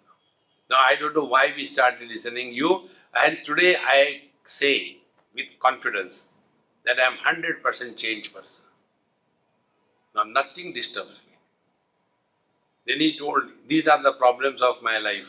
Now 0.69 0.77
I 0.77 0.95
don't 0.95 1.13
know 1.13 1.25
why 1.25 1.51
we 1.53 1.65
started 1.65 2.07
listening 2.07 2.53
you 2.53 2.87
and 3.13 3.39
today 3.45 3.75
I 3.75 4.21
say 4.45 4.99
with 5.35 5.47
confidence 5.59 6.29
that 6.85 6.99
I 6.99 7.03
am 7.03 7.17
100% 7.17 7.97
changed 7.97 8.33
person. 8.33 8.65
Now 10.15 10.23
nothing 10.23 10.73
disturbs 10.73 11.21
me. 11.27 11.33
Then 12.87 12.99
he 12.99 13.17
told, 13.17 13.43
these 13.67 13.87
are 13.87 14.01
the 14.01 14.13
problems 14.13 14.61
of 14.61 14.81
my 14.81 14.97
life, 14.99 15.27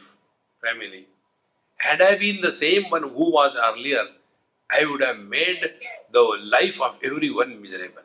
family. 0.62 1.06
Had 1.78 2.02
I 2.02 2.16
been 2.18 2.40
the 2.40 2.52
same 2.52 2.90
one 2.90 3.02
who 3.02 3.30
was 3.32 3.56
earlier, 3.56 4.04
I 4.70 4.84
would 4.84 5.02
have 5.02 5.18
made 5.18 5.62
the 6.12 6.22
life 6.42 6.80
of 6.80 6.96
everyone 7.02 7.60
miserable. 7.62 8.02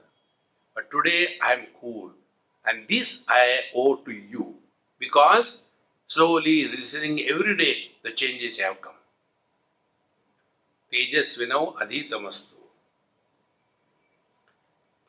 But 0.75 0.89
today 0.91 1.38
I 1.41 1.53
am 1.53 1.67
cool. 1.79 2.12
And 2.65 2.88
this 2.88 3.24
I 3.27 3.62
owe 3.75 3.96
to 3.96 4.12
you. 4.12 4.55
Because 5.00 5.58
slowly, 6.08 6.67
listening 6.67 7.22
every 7.27 7.58
day, 7.58 7.91
the 8.03 8.12
changes 8.12 8.58
have 8.60 8.81
come. 8.81 8.93
Tejasvinau 10.93 11.75
adhitamastu. 11.77 12.61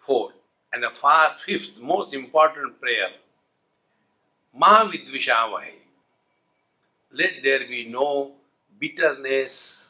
Four. 0.06 0.32
And 0.72 0.82
the 0.82 0.90
far 0.90 1.36
fifth, 1.38 1.78
most 1.80 2.12
important 2.12 2.80
prayer. 2.80 3.10
Ma 4.52 4.90
vidvishavahi. 4.90 5.74
Let 7.12 7.42
there 7.44 7.60
be 7.68 7.84
no 7.88 8.32
bitterness 8.80 9.88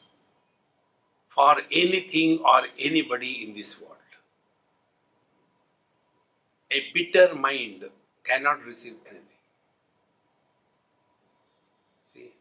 for 1.27 1.55
anything 1.71 2.39
or 2.45 2.61
anybody 2.77 3.43
in 3.43 3.55
this 3.55 3.81
world. 3.81 3.91
A 6.71 6.85
bitter 6.93 7.33
mind 7.33 7.85
cannot 8.23 8.63
receive 8.65 8.95
anything. 9.09 9.41
See? 12.13 12.31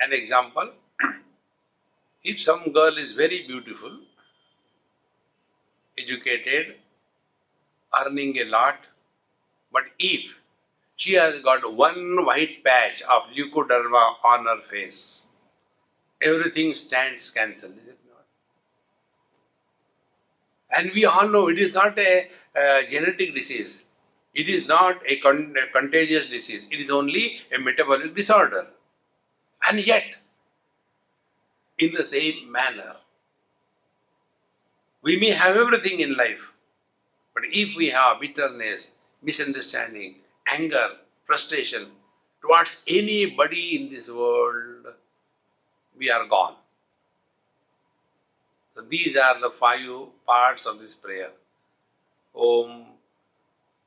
An 0.00 0.12
example 0.12 0.72
if 2.24 2.42
some 2.42 2.72
girl 2.72 2.98
is 2.98 3.12
very 3.12 3.46
beautiful, 3.46 3.98
educated, 5.98 6.76
earning 8.00 8.36
a 8.38 8.44
lot, 8.44 8.78
but 9.72 9.84
if 9.98 10.22
she 10.96 11.14
has 11.14 11.40
got 11.42 11.74
one 11.74 12.24
white 12.24 12.62
patch 12.64 13.02
of 13.02 13.22
leukoderma 13.36 14.16
on 14.24 14.46
her 14.46 14.62
face, 14.64 15.26
everything 16.20 16.74
stands 16.74 17.30
cancelled, 17.30 17.72
is 17.72 17.88
it 17.88 17.98
not? 18.08 18.24
And 20.76 20.92
we 20.92 21.04
all 21.04 21.28
know 21.28 21.48
it 21.48 21.58
is 21.58 21.74
not 21.74 21.98
a 21.98 22.30
genetic 22.90 23.34
disease. 23.34 23.82
It 24.34 24.48
is 24.48 24.66
not 24.66 25.00
a, 25.06 25.16
con- 25.20 25.54
a 25.62 25.72
contagious 25.72 26.26
disease. 26.26 26.66
It 26.70 26.80
is 26.80 26.90
only 26.90 27.40
a 27.54 27.58
metabolic 27.58 28.16
disorder. 28.16 28.66
And 29.68 29.78
yet, 29.78 30.16
in 31.78 31.92
the 31.94 32.04
same 32.04 32.50
manner, 32.50 32.96
we 35.04 35.18
may 35.20 35.30
have 35.30 35.56
everything 35.56 36.00
in 36.00 36.16
life, 36.16 36.40
but 37.34 37.44
if 37.46 37.76
we 37.76 37.88
have 37.90 38.20
bitterness, 38.20 38.90
misunderstanding, 39.22 40.16
anger, 40.50 40.88
frustration 41.26 41.88
towards 42.40 42.82
anybody 42.88 43.76
in 43.76 43.90
this 43.90 44.08
world, 44.10 44.86
we 45.98 46.10
are 46.10 46.26
gone. 46.26 46.54
So 48.74 48.82
these 48.82 49.16
are 49.16 49.38
the 49.40 49.50
five 49.50 49.86
parts 50.26 50.66
of 50.66 50.80
this 50.80 50.94
prayer. 50.94 51.30
Om 52.34 52.86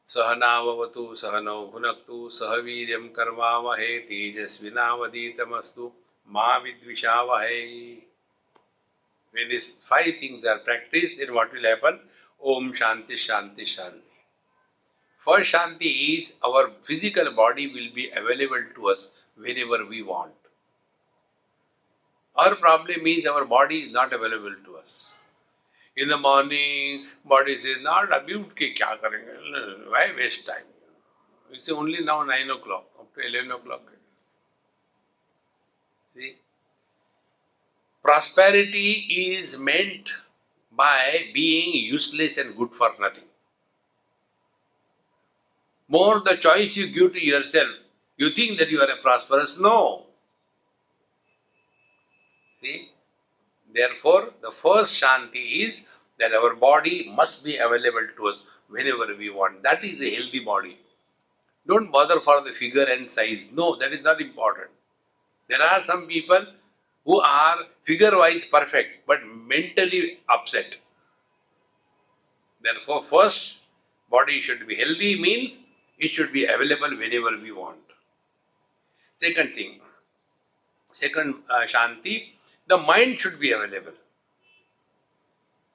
Sahanavavatu 0.05 1.11
Sahano 1.21 1.73
Bhunaktu 1.73 2.31
Sahaviryam 2.31 3.11
Karmavahe 3.11 4.07
Tejasvinavaditamastu 4.09 5.91
Ma 6.29 6.61
Vidvishavahe. 6.61 8.06
When 9.37 9.49
these 9.49 9.67
five 9.87 10.15
things 10.19 10.43
are 10.45 10.59
practiced, 10.59 11.17
then 11.19 11.33
what 11.33 11.53
will 11.53 11.63
happen? 11.63 11.99
Om 12.43 12.73
Shanti 12.73 13.17
Shanti 13.25 13.65
Shanti. 13.73 14.01
First 15.19 15.53
Shanti 15.53 15.91
is 16.19 16.33
our 16.43 16.71
physical 16.81 17.31
body 17.33 17.67
will 17.67 17.93
be 17.93 18.09
available 18.09 18.63
to 18.75 18.89
us 18.89 19.09
whenever 19.35 19.85
we 19.85 20.01
want. 20.01 20.33
Our 22.35 22.55
problem 22.55 23.05
is 23.05 23.27
our 23.27 23.45
body 23.45 23.79
is 23.81 23.91
not 23.91 24.13
available 24.13 24.55
to 24.65 24.77
us. 24.77 25.17
In 25.95 26.09
the 26.09 26.17
morning, 26.17 27.07
body 27.25 27.57
says, 27.59 27.77
not 27.81 28.09
abute 28.09 28.51
ke 28.55 28.67
kya 28.79 28.99
karenge? 29.03 29.89
Why 29.89 30.11
waste 30.15 30.45
time? 30.45 30.67
It's 31.51 31.69
only 31.69 32.03
now 32.03 32.23
9 32.23 32.51
o'clock, 32.51 32.85
up 32.99 33.13
to 33.15 33.21
11 33.25 33.51
o'clock. 33.51 33.81
See? 36.15 36.35
Prosperity 38.07 38.91
is 39.35 39.57
meant 39.57 40.11
by 40.71 41.29
being 41.33 41.73
useless 41.73 42.37
and 42.37 42.55
good 42.55 42.73
for 42.73 42.93
nothing. 43.01 43.25
More 45.89 46.21
the 46.21 46.37
choice 46.37 46.77
you 46.77 46.87
give 46.87 47.15
to 47.15 47.25
yourself, 47.25 47.67
you 48.15 48.29
think 48.29 48.59
that 48.59 48.69
you 48.69 48.79
are 48.79 48.89
a 48.89 49.01
prosperous? 49.01 49.59
No. 49.59 50.05
See? 52.61 52.91
Therefore, 53.75 54.31
the 54.41 54.51
first 54.51 55.01
Shanti 55.01 55.63
is 55.65 55.81
that 56.17 56.33
our 56.33 56.55
body 56.55 57.11
must 57.13 57.43
be 57.43 57.57
available 57.57 58.07
to 58.19 58.27
us 58.29 58.45
whenever 58.69 59.13
we 59.17 59.29
want. 59.31 59.63
That 59.63 59.83
is 59.83 59.99
the 59.99 60.15
healthy 60.15 60.39
body. 60.39 60.77
Don't 61.67 61.91
bother 61.91 62.21
for 62.21 62.39
the 62.39 62.53
figure 62.53 62.85
and 62.85 63.11
size. 63.11 63.49
No, 63.51 63.75
that 63.75 63.91
is 63.91 64.01
not 64.01 64.21
important. 64.21 64.69
There 65.49 65.61
are 65.61 65.83
some 65.83 66.07
people 66.07 66.45
who 67.07 67.19
are 67.21 67.59
figure 67.89 68.15
wise 68.21 68.45
perfect 68.45 69.07
but 69.07 69.19
mentally 69.25 70.19
upset. 70.29 70.75
Therefore, 72.61 73.01
first, 73.01 73.59
body 74.11 74.41
should 74.41 74.67
be 74.67 74.75
healthy 74.75 75.19
means 75.19 75.59
it 75.97 76.11
should 76.11 76.33
be 76.33 76.45
available 76.45 76.97
whenever 76.97 77.31
we 77.41 77.51
want. 77.51 77.79
Second 79.17 79.55
thing, 79.55 79.79
second 80.91 81.35
uh, 81.49 81.65
Shanti, 81.73 82.33
the 82.67 82.77
mind 82.77 83.19
should 83.19 83.39
be 83.39 83.51
available. 83.51 83.93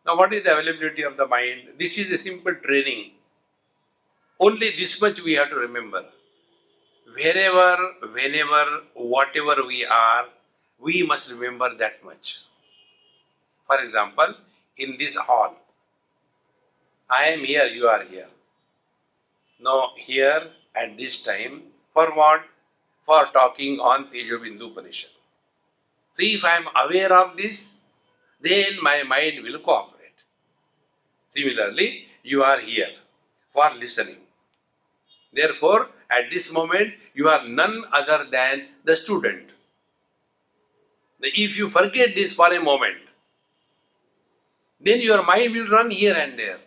Now, 0.05 0.17
what 0.17 0.35
is 0.35 0.45
the 0.45 0.53
availability 0.53 1.03
of 1.03 1.17
the 1.17 1.27
mind? 1.27 1.69
This 1.79 1.97
is 1.97 2.11
a 2.13 2.19
simple 2.19 2.55
training. 2.57 3.13
Only 4.39 4.71
this 4.71 5.01
much 5.01 5.23
we 5.23 5.35
have 5.35 5.49
to 5.51 5.57
remember. 5.57 6.05
Wherever, 7.17 7.77
whenever, 8.13 8.65
whatever 8.95 9.65
we 9.67 9.85
are, 9.85 10.27
we 10.83 11.03
must 11.05 11.31
remember 11.31 11.75
that 11.77 12.05
much. 12.05 12.39
For 13.67 13.79
example, 13.85 14.35
in 14.77 14.97
this 14.99 15.15
hall, 15.17 15.55
I 17.09 17.25
am 17.35 17.45
here, 17.45 17.67
you 17.67 17.87
are 17.87 18.05
here. 18.05 18.29
Now, 19.61 19.91
here 19.97 20.43
at 20.75 20.97
this 20.99 21.19
time, 21.23 21.63
for 21.95 22.15
what? 22.15 22.43
For 23.05 23.27
talking 23.33 23.79
on 23.79 24.09
Tejobindu 24.11 24.71
Upanishad. 24.71 25.11
So, 26.15 26.25
if 26.25 26.45
I 26.45 26.57
am 26.57 26.69
aware 26.85 27.13
of 27.13 27.37
this, 27.37 27.75
then 28.41 28.79
my 28.83 29.03
mind 29.05 29.43
will 29.45 29.59
cooperate. 29.61 30.19
Similarly, 31.29 32.07
you 32.23 32.43
are 32.43 32.61
here 32.61 32.93
for 33.53 33.71
listening. 33.79 34.19
Therefore, 35.33 35.91
at 36.11 36.31
this 36.31 36.53
moment, 36.53 36.95
you 37.15 37.29
are 37.29 37.47
none 37.47 37.85
other 37.93 38.27
than 38.31 38.67
the 38.85 38.97
student. 38.97 39.51
If 41.23 41.57
you 41.57 41.69
forget 41.69 42.15
this 42.15 42.33
for 42.33 42.53
a 42.53 42.61
moment, 42.61 42.99
then 44.81 45.01
your 45.01 45.25
mind 45.25 45.55
will 45.55 45.69
run 45.69 45.91
here 45.91 46.15
and 46.15 46.39
there. 46.39 46.59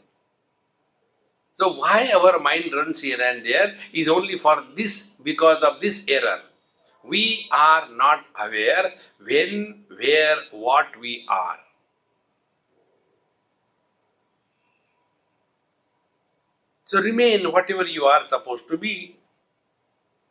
So, 1.59 1.73
why 1.73 2.11
our 2.13 2.39
mind 2.39 2.73
runs 2.73 3.01
here 3.01 3.21
and 3.21 3.45
there 3.45 3.75
is 3.93 4.07
only 4.07 4.37
for 4.37 4.63
this, 4.73 5.03
because 5.23 5.63
of 5.63 5.81
this 5.81 6.03
error. 6.07 6.41
We 7.03 7.47
are 7.51 7.87
not 7.91 8.25
aware 8.39 8.93
when, 9.23 9.85
where, 9.97 10.37
what 10.51 10.99
we 10.99 11.25
are. 11.29 11.59
So 16.87 17.01
remain 17.01 17.51
whatever 17.51 17.85
you 17.85 18.05
are 18.05 18.25
supposed 18.27 18.67
to 18.69 18.77
be. 18.77 19.17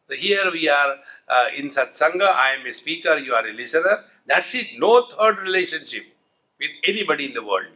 So 0.08 0.16
here 0.16 0.50
we 0.52 0.68
are 0.68 0.96
uh, 1.28 1.46
in 1.56 1.70
satsanga, 1.70 2.28
I 2.28 2.56
am 2.58 2.66
a 2.66 2.72
speaker, 2.72 3.18
you 3.18 3.34
are 3.34 3.46
a 3.46 3.52
listener. 3.52 4.04
That's 4.26 4.54
it, 4.54 4.78
no 4.78 5.06
third 5.06 5.38
relationship 5.38 6.04
with 6.58 6.70
anybody 6.87 7.26
in 7.26 7.34
the 7.34 7.44
world. 7.44 7.66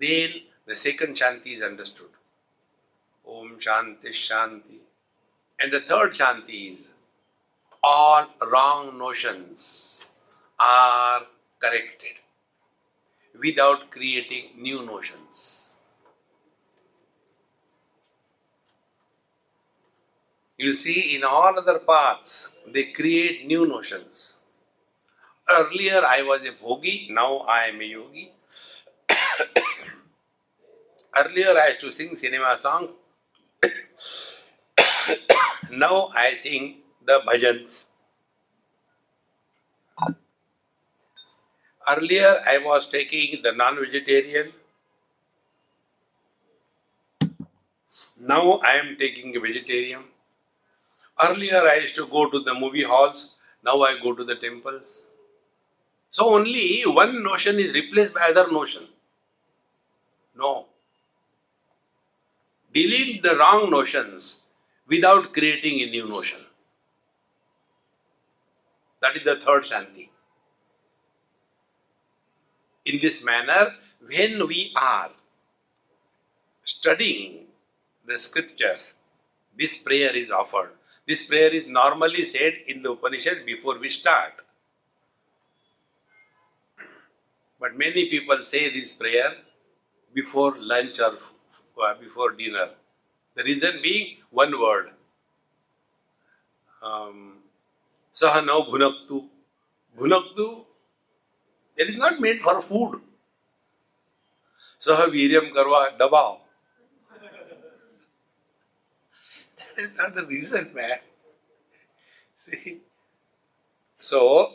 Then 0.00 0.30
the 0.66 0.74
second 0.74 1.16
Shanti 1.16 1.56
is 1.56 1.62
understood. 1.62 2.08
Om 3.26 3.58
Shanti 3.58 4.10
Shanti. 4.10 4.80
And 5.60 5.72
the 5.72 5.80
third 5.80 6.12
Shanti 6.12 6.76
is 6.76 6.90
all 7.82 8.26
wrong 8.50 8.98
notions 8.98 10.08
are 10.58 11.26
corrected 11.58 12.16
without 13.42 13.90
creating 13.90 14.50
new 14.56 14.84
notions. 14.84 15.69
You'll 20.60 20.76
see 20.76 21.16
in 21.16 21.24
all 21.24 21.58
other 21.58 21.78
paths 21.78 22.52
they 22.66 22.92
create 22.92 23.46
new 23.46 23.66
notions. 23.66 24.34
Earlier 25.48 26.02
I 26.06 26.20
was 26.20 26.42
a 26.42 26.52
bhogi, 26.52 27.10
now 27.10 27.38
I 27.38 27.68
am 27.68 27.80
a 27.80 27.84
yogi. 27.84 28.32
Earlier 31.16 31.58
I 31.58 31.68
used 31.68 31.80
to 31.80 31.92
sing 31.92 32.14
cinema 32.14 32.58
song. 32.58 32.88
now 35.70 36.10
I 36.14 36.34
sing 36.34 36.82
the 37.06 37.22
bhajans. 37.26 37.86
Earlier 41.88 42.42
I 42.46 42.58
was 42.58 42.86
taking 42.86 43.40
the 43.42 43.52
non-vegetarian. 43.52 44.52
Now 48.20 48.58
I 48.58 48.72
am 48.72 48.98
taking 48.98 49.34
a 49.34 49.40
vegetarian. 49.40 50.04
Earlier 51.22 51.62
I 51.68 51.76
used 51.76 51.96
to 51.96 52.06
go 52.06 52.30
to 52.30 52.40
the 52.40 52.54
movie 52.54 52.84
halls. 52.84 53.36
Now 53.64 53.82
I 53.82 53.98
go 54.02 54.14
to 54.14 54.24
the 54.24 54.36
temples. 54.36 55.04
So 56.10 56.34
only 56.34 56.82
one 56.82 57.22
notion 57.22 57.58
is 57.58 57.72
replaced 57.72 58.14
by 58.14 58.28
other 58.30 58.50
notion. 58.50 58.88
No. 60.36 60.66
Delete 62.72 63.22
the 63.22 63.36
wrong 63.36 63.70
notions 63.70 64.40
without 64.86 65.32
creating 65.32 65.80
a 65.80 65.90
new 65.90 66.08
notion. 66.08 66.40
That 69.02 69.16
is 69.16 69.24
the 69.24 69.36
third 69.36 69.64
Shanti. 69.64 70.08
In 72.86 73.00
this 73.00 73.22
manner, 73.24 73.74
when 74.06 74.46
we 74.46 74.72
are 74.76 75.10
studying 76.64 77.46
the 78.06 78.18
scriptures, 78.18 78.94
this 79.56 79.78
prayer 79.78 80.14
is 80.14 80.30
offered. 80.30 80.70
This 81.10 81.24
prayer 81.24 81.50
is 81.58 81.66
normally 81.66 82.24
said 82.24 82.54
in 82.68 82.82
the 82.82 82.92
Upanishad 82.92 83.44
before 83.44 83.78
we 83.80 83.90
start. 83.90 84.34
But 87.58 87.76
many 87.76 88.08
people 88.08 88.38
say 88.38 88.72
this 88.72 88.92
prayer 88.94 89.32
before 90.14 90.54
lunch 90.58 91.00
or 91.00 91.18
uh, 91.84 91.94
before 92.00 92.30
dinner. 92.32 92.68
The 93.34 93.42
reason 93.42 93.80
being 93.82 94.18
one 94.30 94.52
word. 94.60 94.90
Um, 96.80 97.38
Saha 98.14 98.42
bhunaktu. 98.46 99.28
Bhunaktu, 99.98 100.64
it 101.76 101.88
is 101.88 101.96
not 101.96 102.20
made 102.20 102.40
for 102.40 102.62
food. 102.62 103.00
Saha 104.78 105.08
viryam 105.16 105.52
karva 105.52 105.98
dabao. 105.98 106.38
that 109.58 109.69
is 109.79 109.95
not 109.97 110.15
the 110.15 110.25
reason, 110.25 110.71
man. 110.73 110.99
See? 112.37 112.81
So, 113.99 114.53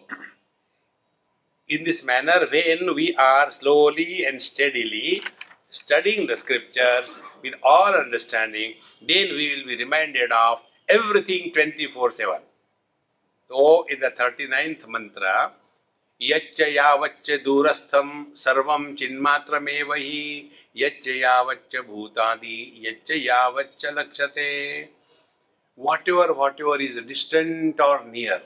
in 1.68 1.84
this 1.84 2.04
manner, 2.04 2.46
when 2.50 2.94
we 2.94 3.14
are 3.16 3.50
slowly 3.52 4.24
and 4.26 4.42
steadily 4.42 5.22
studying 5.70 6.26
the 6.26 6.36
scriptures 6.36 7.22
with 7.42 7.54
all 7.62 7.94
understanding, 7.94 8.74
then 9.00 9.28
we 9.30 9.54
will 9.54 9.66
be 9.66 9.76
reminded 9.76 10.32
of 10.32 10.58
everything 10.88 11.52
24 11.52 12.12
7. 12.12 12.34
So, 13.48 13.86
in 13.88 14.00
the 14.00 14.10
39th 14.10 14.86
mantra, 14.88 15.52
यच्च 16.22 16.60
यावच्च 16.60 17.30
दूरस्थम 17.44 18.10
सर्वम 18.36 18.82
चिन्मात्रमेव 19.00 19.92
हि 19.92 20.50
यच्च 20.76 21.08
यावच्च 21.08 21.76
भूतादि 21.86 22.56
यच्च 22.86 23.10
यावच्च 23.10 23.84
लक्ष्यते 23.98 24.50
whatever 25.75 26.33
whatever 26.33 26.79
is 26.81 27.01
distant 27.05 27.79
or 27.79 28.05
near 28.05 28.41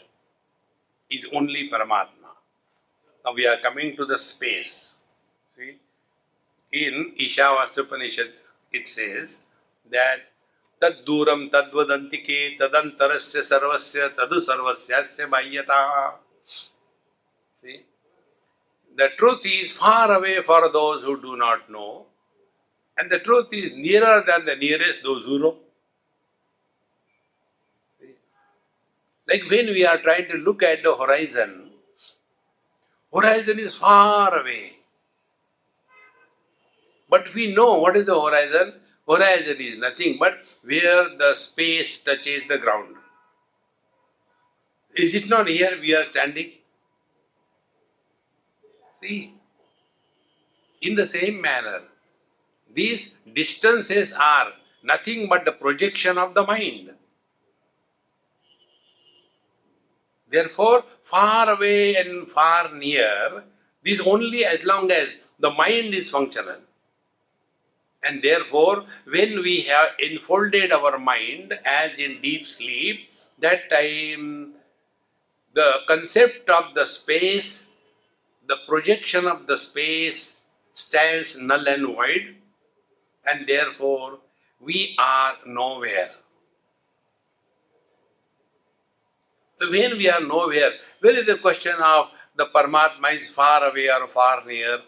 is 1.09 1.27
only 1.33 1.69
paramatma 1.69 2.31
now 3.25 3.33
we 3.33 3.45
are 3.47 3.57
coming 3.57 3.95
to 3.95 4.05
the 4.05 4.17
space 4.17 4.95
see 5.55 5.75
in 6.71 7.13
ishavasya 7.19 7.79
Upanishad, 7.79 8.33
it 8.71 8.87
says 8.87 9.41
that 9.89 10.21
duram 11.05 11.49
tadvadantike 11.49 12.59
tadantarasya 12.59 13.41
sarvasya 13.51 14.15
tadu 14.15 14.37
sarvasyasya 14.39 15.29
bahyata 15.29 16.13
See? 17.55 17.83
The 18.95 19.09
truth 19.17 19.45
is 19.45 19.71
far 19.71 20.11
away 20.17 20.41
for 20.43 20.71
those 20.71 21.03
who 21.03 21.21
do 21.21 21.35
not 21.35 21.69
know, 21.69 22.05
and 22.97 23.11
the 23.11 23.19
truth 23.19 23.47
is 23.51 23.75
nearer 23.75 24.23
than 24.25 24.45
the 24.45 24.55
nearest 24.55 25.03
those 25.03 25.25
who 25.25 25.39
know. 25.39 25.57
Like 29.29 29.49
when 29.49 29.67
we 29.67 29.85
are 29.85 29.99
trying 29.99 30.27
to 30.29 30.37
look 30.37 30.63
at 30.63 30.81
the 30.83 30.95
horizon, 30.95 31.69
horizon 33.13 33.59
is 33.59 33.75
far 33.75 34.39
away. 34.39 34.77
But 37.09 37.33
we 37.33 37.53
know 37.53 37.79
what 37.79 37.95
is 37.95 38.05
the 38.05 38.19
horizon. 38.19 38.73
Horizon 39.07 39.57
is 39.59 39.77
nothing 39.77 40.17
but 40.19 40.57
where 40.63 41.15
the 41.17 41.33
space 41.35 42.03
touches 42.03 42.47
the 42.47 42.57
ground. 42.57 42.95
Is 44.95 45.13
it 45.15 45.29
not 45.29 45.47
here 45.47 45.77
we 45.79 45.93
are 45.95 46.05
standing? 46.11 46.51
See, 49.01 49.33
in 50.81 50.95
the 50.95 51.07
same 51.07 51.41
manner, 51.41 51.83
these 52.73 53.15
distances 53.33 54.13
are 54.13 54.53
nothing 54.83 55.27
but 55.29 55.45
the 55.45 55.51
projection 55.51 56.17
of 56.17 56.33
the 56.33 56.45
mind. 56.45 56.91
Therefore, 60.29 60.83
far 61.01 61.49
away 61.49 61.95
and 61.95 62.29
far 62.29 62.73
near, 62.73 63.43
this 63.83 63.99
only 64.01 64.45
as 64.45 64.63
long 64.63 64.91
as 64.91 65.17
the 65.39 65.51
mind 65.51 65.93
is 65.93 66.09
functional. 66.09 66.57
And 68.03 68.21
therefore, 68.21 68.85
when 69.05 69.41
we 69.41 69.61
have 69.61 69.89
enfolded 69.99 70.71
our 70.71 70.97
mind 70.97 71.59
as 71.65 71.91
in 71.97 72.21
deep 72.21 72.47
sleep, 72.47 73.09
that 73.39 73.69
time 73.69 74.53
the 75.53 75.79
concept 75.87 76.49
of 76.49 76.75
the 76.75 76.85
space 76.85 77.69
the 78.49 78.57
projection 78.67 79.27
of 79.27 79.45
the 79.45 79.55
space 79.55 80.41
stands 80.73 81.37
null 81.37 81.67
and 81.67 81.85
void, 81.85 82.35
and 83.23 83.47
therefore 83.47 84.17
we 84.59 84.95
are 84.97 85.35
nowhere. 85.45 86.09
So 89.60 89.69
when 89.69 89.98
we 89.98 90.10
are 90.10 90.22
nowhere, 90.22 90.72
where 91.02 91.19
is 91.19 91.26
the 91.26 91.36
question 91.36 91.74
of 91.84 92.06
the 92.38 92.45
Paramatma 92.45 93.17
is 93.17 93.28
far 93.28 93.69
away 93.69 93.89
or 93.89 94.08
far 94.08 94.45
near? 94.45 94.80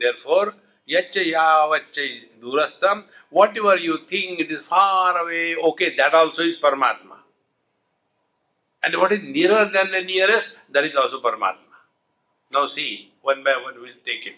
Therefore, 0.00 0.54
yacha 0.88 1.22
yavacha 1.34 2.22
durastam, 2.42 3.04
whatever 3.28 3.76
you 3.76 3.98
think 4.08 4.40
it 4.40 4.50
is 4.50 4.62
far 4.62 5.18
away, 5.18 5.56
okay, 5.56 5.94
that 5.96 6.14
also 6.14 6.40
is 6.40 6.58
Paramatma. 6.58 7.18
And 8.82 8.96
what 8.96 9.12
is 9.12 9.20
nearer 9.20 9.70
than 9.70 9.90
the 9.90 10.00
nearest, 10.00 10.56
that 10.70 10.84
is 10.84 10.96
also 10.96 11.20
Paramatma. 11.20 11.76
Now 12.50 12.68
see, 12.68 13.12
one 13.20 13.44
by 13.44 13.56
one 13.62 13.74
we'll 13.78 14.00
take 14.06 14.26
it. 14.26 14.36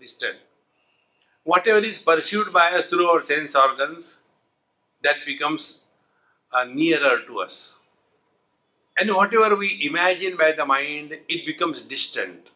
Distant. 0.00 0.38
Whatever 1.44 1.78
is 1.78 2.00
pursued 2.00 2.52
by 2.52 2.72
us 2.72 2.86
through 2.88 3.06
our 3.06 3.22
sense 3.22 3.54
organs, 3.54 4.18
that 5.02 5.18
becomes 5.24 5.84
uh, 6.52 6.64
nearer 6.64 7.20
to 7.28 7.38
us. 7.40 7.79
And 9.00 9.14
whatever 9.14 9.56
we 9.56 9.80
imagine 9.86 10.36
by 10.36 10.52
the 10.52 10.66
mind, 10.66 11.16
it 11.26 11.46
becomes 11.46 11.80
distant. 11.80 12.50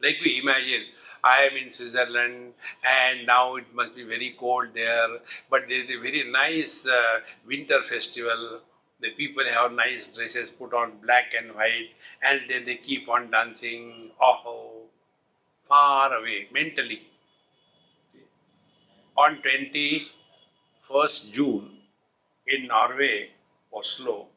Like 0.00 0.18
we 0.24 0.38
imagine, 0.40 0.84
I 1.24 1.38
am 1.50 1.56
in 1.56 1.72
Switzerland 1.72 2.52
and 2.88 3.26
now 3.26 3.56
it 3.56 3.64
must 3.74 3.96
be 3.96 4.04
very 4.04 4.36
cold 4.38 4.68
there, 4.74 5.08
but 5.50 5.62
there 5.68 5.82
is 5.82 5.90
a 5.90 6.00
very 6.00 6.30
nice 6.30 6.86
uh, 6.86 7.18
winter 7.48 7.82
festival. 7.82 8.60
The 9.00 9.10
people 9.10 9.42
have 9.44 9.72
nice 9.72 10.06
dresses 10.06 10.52
put 10.52 10.72
on 10.72 10.98
black 11.02 11.32
and 11.36 11.52
white 11.56 11.90
and 12.22 12.42
then 12.48 12.64
they 12.64 12.76
keep 12.76 13.08
on 13.08 13.32
dancing. 13.32 14.12
Oh 14.20 14.82
far 15.68 16.14
away 16.14 16.46
mentally. 16.52 17.08
On 19.16 19.42
21st 19.42 21.32
june 21.32 21.78
in 22.46 22.68
norway 22.68 23.30
oslo 23.72 24.28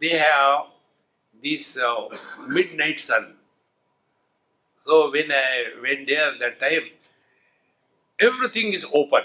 they 0.00 0.16
have 0.18 0.66
this 1.42 1.76
uh, 1.76 2.08
midnight 2.48 3.00
sun 3.00 3.34
so 4.80 5.10
when 5.10 5.30
i 5.32 5.64
went 5.82 6.06
there 6.06 6.32
that 6.38 6.60
time 6.60 6.86
everything 8.18 8.72
is 8.72 8.86
open. 8.92 9.22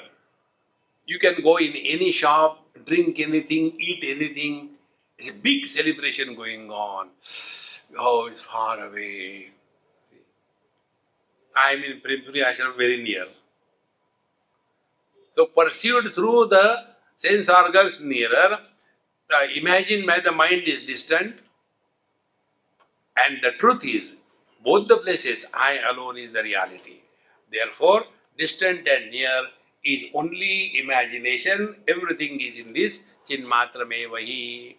You 1.05 1.19
can 1.19 1.41
go 1.41 1.57
in 1.57 1.73
any 1.75 2.11
shop, 2.11 2.63
drink 2.85 3.19
anything, 3.19 3.73
eat 3.79 4.03
anything. 4.03 4.69
It's 5.17 5.29
a 5.29 5.33
big 5.33 5.67
celebration 5.67 6.35
going 6.35 6.69
on. 6.69 7.09
Oh, 7.97 8.27
it's 8.27 8.41
far 8.41 8.85
away. 8.85 9.49
I'm 11.55 11.83
in 11.83 11.99
Prempuri 11.99 12.43
Ashram 12.45 12.77
very 12.77 13.03
near. 13.03 13.25
So 15.33 15.47
perceived 15.47 16.13
through 16.13 16.47
the 16.47 16.85
sense 17.17 17.49
organs 17.49 17.99
nearer, 18.01 18.57
imagined 19.55 20.05
by 20.07 20.19
the 20.19 20.31
mind 20.31 20.63
is 20.65 20.81
distant, 20.83 21.35
and 23.17 23.39
the 23.41 23.51
truth 23.59 23.85
is, 23.85 24.15
both 24.63 24.87
the 24.87 24.97
places, 24.97 25.45
I 25.53 25.79
alone 25.89 26.17
is 26.17 26.31
the 26.31 26.43
reality. 26.43 26.99
Therefore, 27.51 28.05
distant 28.37 28.87
and 28.87 29.11
near 29.11 29.43
is 29.83 30.05
only 30.13 30.79
imagination, 30.79 31.75
everything 31.87 32.39
is 32.39 32.59
in 32.59 32.73
this 32.73 33.01
chinmatrame 33.27 34.09
vahi. 34.09 34.75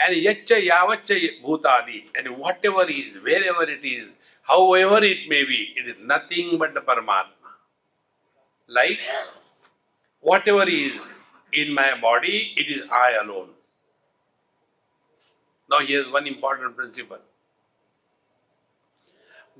And 0.00 0.16
yacha 0.16 0.66
yavacha 0.68 1.42
bhutadi, 1.44 2.10
and 2.18 2.36
whatever 2.36 2.82
is, 2.82 3.16
wherever 3.22 3.62
it 3.62 3.84
is, 3.84 4.12
however 4.42 5.04
it 5.04 5.28
may 5.28 5.44
be, 5.44 5.72
it 5.76 5.86
is 5.86 5.96
nothing 6.02 6.58
but 6.58 6.74
the 6.74 6.80
Paramatma. 6.80 7.28
Like 8.68 9.00
whatever 10.20 10.68
is 10.68 11.12
in 11.52 11.72
my 11.72 12.00
body, 12.00 12.54
it 12.56 12.70
is 12.70 12.82
I 12.90 13.18
alone. 13.22 13.50
Now, 15.72 15.78
here 15.80 16.02
is 16.02 16.12
one 16.12 16.26
important 16.26 16.76
principle 16.76 17.18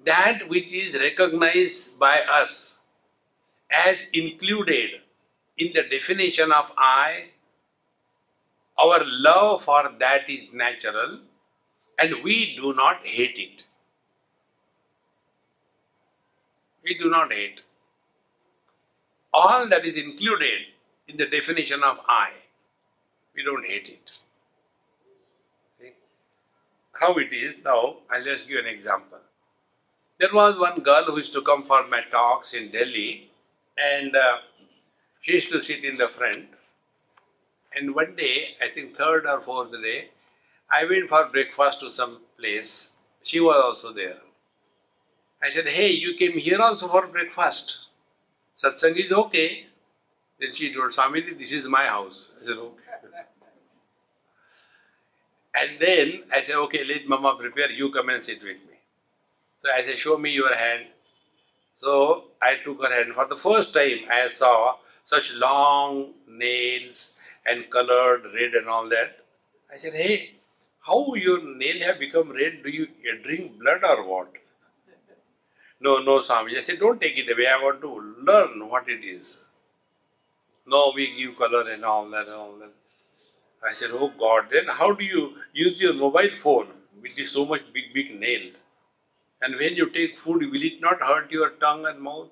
that 0.04 0.46
which 0.48 0.70
is 0.72 1.00
recognized 1.00 1.98
by 1.98 2.20
us 2.20 2.80
as 3.86 3.96
included 4.12 4.90
in 5.56 5.72
the 5.72 5.84
definition 5.84 6.52
of 6.52 6.70
I, 6.76 7.30
our 8.82 9.00
love 9.06 9.62
for 9.62 9.90
that 10.00 10.28
is 10.28 10.52
natural 10.52 11.20
and 11.98 12.14
we 12.22 12.56
do 12.56 12.74
not 12.74 13.06
hate 13.06 13.38
it. 13.38 13.64
We 16.84 16.98
do 16.98 17.08
not 17.08 17.32
hate. 17.32 17.60
All 19.32 19.66
that 19.68 19.86
is 19.86 20.02
included 20.02 20.58
in 21.08 21.16
the 21.16 21.26
definition 21.26 21.82
of 21.82 22.00
I, 22.06 22.32
we 23.34 23.44
don't 23.44 23.64
hate 23.64 23.88
it. 23.88 24.20
How 27.02 27.14
it 27.14 27.32
is 27.32 27.56
now, 27.64 27.96
I'll 28.12 28.22
just 28.22 28.46
give 28.46 28.58
an 28.58 28.66
example. 28.66 29.18
There 30.20 30.32
was 30.32 30.56
one 30.56 30.78
girl 30.82 31.02
who 31.02 31.16
used 31.16 31.32
to 31.32 31.42
come 31.42 31.64
for 31.64 31.84
my 31.88 32.02
talks 32.12 32.54
in 32.54 32.70
Delhi, 32.70 33.28
and 33.76 34.14
uh, 34.14 34.36
she 35.20 35.32
used 35.32 35.50
to 35.50 35.60
sit 35.60 35.84
in 35.84 35.96
the 35.96 36.06
front. 36.06 36.46
And 37.74 37.92
one 37.92 38.14
day, 38.14 38.54
I 38.62 38.68
think 38.68 38.96
third 38.96 39.26
or 39.26 39.40
fourth 39.40 39.72
day, 39.72 40.10
I 40.70 40.84
went 40.84 41.08
for 41.08 41.24
breakfast 41.24 41.80
to 41.80 41.90
some 41.90 42.20
place. 42.38 42.90
She 43.24 43.40
was 43.40 43.60
also 43.60 43.92
there. 43.92 44.18
I 45.42 45.50
said, 45.50 45.66
Hey, 45.66 45.90
you 45.90 46.14
came 46.16 46.38
here 46.38 46.60
also 46.60 46.86
for 46.86 47.08
breakfast. 47.08 47.78
Satsang 48.56 48.96
is 48.96 49.10
okay. 49.10 49.66
Then 50.38 50.52
she 50.52 50.72
told 50.72 50.92
Swamiji, 50.92 51.36
This 51.36 51.50
is 51.50 51.66
my 51.66 51.86
house. 51.86 52.28
I 52.40 52.46
said, 52.46 52.58
Okay. 52.58 52.81
And 55.54 55.78
then 55.80 56.24
I 56.32 56.40
said, 56.40 56.56
Okay, 56.56 56.84
let 56.84 57.06
Mama 57.06 57.36
prepare, 57.38 57.70
you 57.70 57.90
come 57.92 58.08
and 58.08 58.24
sit 58.24 58.42
with 58.42 58.56
me. 58.56 58.78
So 59.60 59.68
I 59.74 59.82
said, 59.82 59.98
Show 59.98 60.18
me 60.18 60.30
your 60.30 60.54
hand. 60.54 60.86
So 61.74 62.24
I 62.40 62.56
took 62.64 62.82
her 62.82 62.92
hand. 62.92 63.14
For 63.14 63.26
the 63.26 63.36
first 63.36 63.74
time, 63.74 64.00
I 64.10 64.28
saw 64.28 64.76
such 65.06 65.34
long 65.34 66.14
nails 66.28 67.14
and 67.46 67.68
colored 67.70 68.24
red 68.34 68.54
and 68.54 68.68
all 68.68 68.88
that. 68.88 69.18
I 69.72 69.76
said, 69.76 69.94
Hey, 69.94 70.34
how 70.80 71.14
your 71.14 71.42
nail 71.42 71.82
have 71.86 71.98
become 71.98 72.30
red? 72.32 72.62
Do 72.62 72.70
you 72.70 72.88
drink 73.22 73.58
blood 73.58 73.84
or 73.84 74.06
what? 74.06 74.32
No, 75.80 75.98
no, 75.98 76.22
Swami. 76.22 76.56
I 76.56 76.60
said, 76.60 76.78
Don't 76.78 77.00
take 77.00 77.18
it 77.18 77.30
away. 77.30 77.46
I 77.46 77.62
want 77.62 77.80
to 77.82 78.14
learn 78.22 78.68
what 78.68 78.88
it 78.88 79.04
is. 79.04 79.44
No, 80.66 80.92
we 80.94 81.16
give 81.16 81.36
color 81.36 81.68
and 81.68 81.84
all 81.84 82.08
that 82.10 82.26
and 82.26 82.34
all 82.34 82.56
that. 82.58 82.72
I 83.68 83.72
said, 83.72 83.90
Oh 83.92 84.12
God, 84.18 84.48
then 84.50 84.66
how 84.68 84.92
do 84.92 85.04
you 85.04 85.34
use 85.52 85.78
your 85.78 85.94
mobile 85.94 86.36
phone 86.36 86.68
with 87.00 87.28
so 87.28 87.44
much 87.44 87.62
big, 87.72 87.94
big 87.94 88.18
nails? 88.18 88.62
And 89.40 89.56
when 89.56 89.74
you 89.74 89.90
take 89.90 90.18
food, 90.18 90.50
will 90.50 90.62
it 90.62 90.80
not 90.80 91.00
hurt 91.00 91.30
your 91.30 91.50
tongue 91.50 91.86
and 91.86 92.00
mouth? 92.00 92.28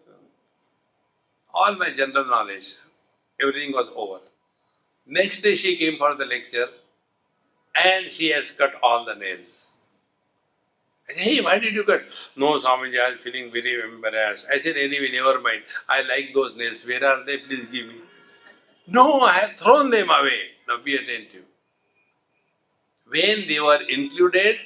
All 1.53 1.75
my 1.77 1.91
general 1.91 2.27
knowledge, 2.27 2.75
everything 3.41 3.73
was 3.73 3.89
over. 3.95 4.21
Next 5.07 5.43
day 5.43 5.55
she 5.57 5.77
came 5.77 5.99
for 5.99 6.15
the 6.15 6.25
lecture 6.25 6.69
and 7.85 8.13
she 8.13 8.29
has 8.31 8.53
cut 8.53 8.75
all 8.83 9.05
the 9.05 9.15
nails. 9.15 9.73
I 11.09 11.15
said, 11.15 11.23
hey, 11.23 11.41
why 11.41 11.59
did 11.59 11.75
you 11.75 11.85
cut? 11.85 12.03
No, 12.37 12.59
Swamiji, 12.61 13.01
I 13.01 13.11
was 13.11 13.19
feeling 13.21 13.51
very 13.53 13.83
embarrassed. 13.83 14.47
I 14.53 14.59
said, 14.59 14.77
anyway, 14.77 15.11
never 15.13 15.41
mind. 15.41 15.63
I 15.89 16.03
like 16.03 16.31
those 16.33 16.55
nails. 16.55 16.87
Where 16.87 17.05
are 17.05 17.25
they? 17.25 17.39
Please 17.39 17.67
give 17.67 17.89
me. 17.89 17.97
No, 18.87 19.23
I 19.23 19.33
have 19.33 19.57
thrown 19.59 19.91
them 19.91 20.11
away. 20.11 20.41
Now 20.70 20.78
be 20.84 20.96
attentive. 20.96 21.46
When 23.08 23.48
they 23.48 23.60
were 23.60 23.82
included 23.88 24.58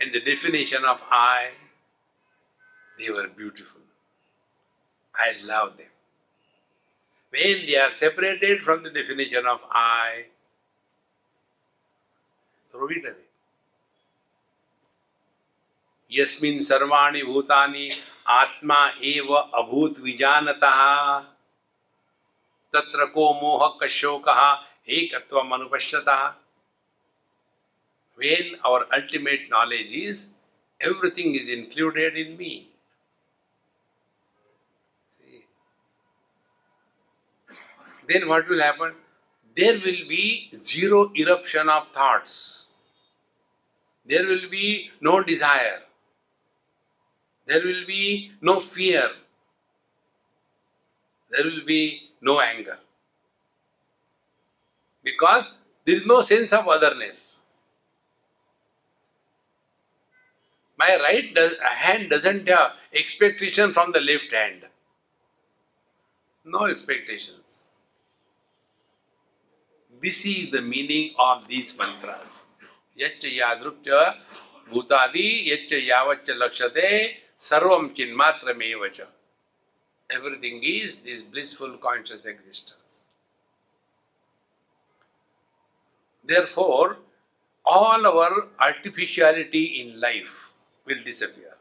in 0.00 0.12
the 0.12 0.20
definition 0.20 0.84
of 0.84 1.00
I, 1.10 1.50
they 2.98 3.10
were 3.10 3.28
beautiful. 3.28 3.80
I 5.14 5.34
love 5.44 5.76
them. 5.76 5.86
When 7.30 7.66
they 7.66 7.76
are 7.76 7.92
separated 7.92 8.62
from 8.62 8.82
the 8.82 8.90
definition 8.90 9.46
of 9.46 9.60
I, 9.70 10.26
throw 12.70 12.88
it 12.88 13.04
away. 13.04 13.20
यस्मिन् 16.12 16.62
सर्वाणि 16.62 17.22
भूतानि 17.26 17.88
आत्मा 18.30 18.78
एव 19.04 19.32
अभूत 19.34 19.98
विजानतः 20.00 20.78
तत्र 22.74 23.06
को 23.14 23.32
मोह 23.40 23.66
कशोकः 23.82 24.40
ekatvam 24.87 25.51
anupashyata. 25.51 26.33
When 28.15 28.55
our 28.65 28.85
ultimate 28.93 29.49
knowledge 29.49 29.91
is 29.91 30.27
everything 30.81 31.35
is 31.35 31.49
included 31.49 32.17
in 32.17 32.37
me. 32.37 32.69
See? 35.19 35.43
Then 38.07 38.27
what 38.27 38.47
will 38.49 38.61
happen? 38.61 38.93
There 39.55 39.73
will 39.73 40.07
be 40.07 40.51
zero 40.61 41.11
eruption 41.15 41.69
of 41.69 41.87
thoughts. 41.93 42.67
There 44.05 44.25
will 44.25 44.49
be 44.49 44.91
no 45.01 45.23
desire. 45.23 45.81
There 47.45 47.63
will 47.63 47.85
be 47.85 48.31
no 48.41 48.59
fear. 48.59 49.09
There 51.31 51.43
will 51.43 51.65
be 51.65 52.11
no 52.21 52.39
anger. 52.39 52.79
Because 55.11 55.51
there 55.85 55.95
is 55.95 56.05
no 56.05 56.21
sense 56.21 56.53
of 56.53 56.67
otherness. 56.67 57.39
My 60.77 60.97
right 61.05 61.37
hand 61.81 62.09
doesn't 62.09 62.47
have 62.47 62.71
expectation 62.93 63.73
from 63.73 63.91
the 63.91 63.99
left 63.99 64.31
hand. 64.31 64.61
No 66.45 66.65
expectations. 66.65 67.65
This 70.01 70.25
is 70.25 70.51
the 70.51 70.61
meaning 70.61 71.13
of 71.19 71.47
these 71.47 71.75
mantras. 71.77 72.43
Yaccha 72.97 73.29
yadrupcha 73.39 74.15
bhutadi 74.71 75.27
yaccha 75.49 75.79
yavaccha 75.91 76.37
lakshate 76.43 77.17
Sarvam 77.41 77.95
chinmatramevacha. 77.95 79.07
Everything 80.09 80.61
is 80.63 80.97
this 80.97 81.23
blissful 81.23 81.77
conscious 81.77 82.25
existence. 82.25 82.88
Therefore, 86.29 86.97
all 87.65 88.05
our 88.05 88.49
artificiality 88.59 89.81
in 89.81 89.99
life 89.99 90.51
will 90.85 91.03
disappear. 91.03 91.55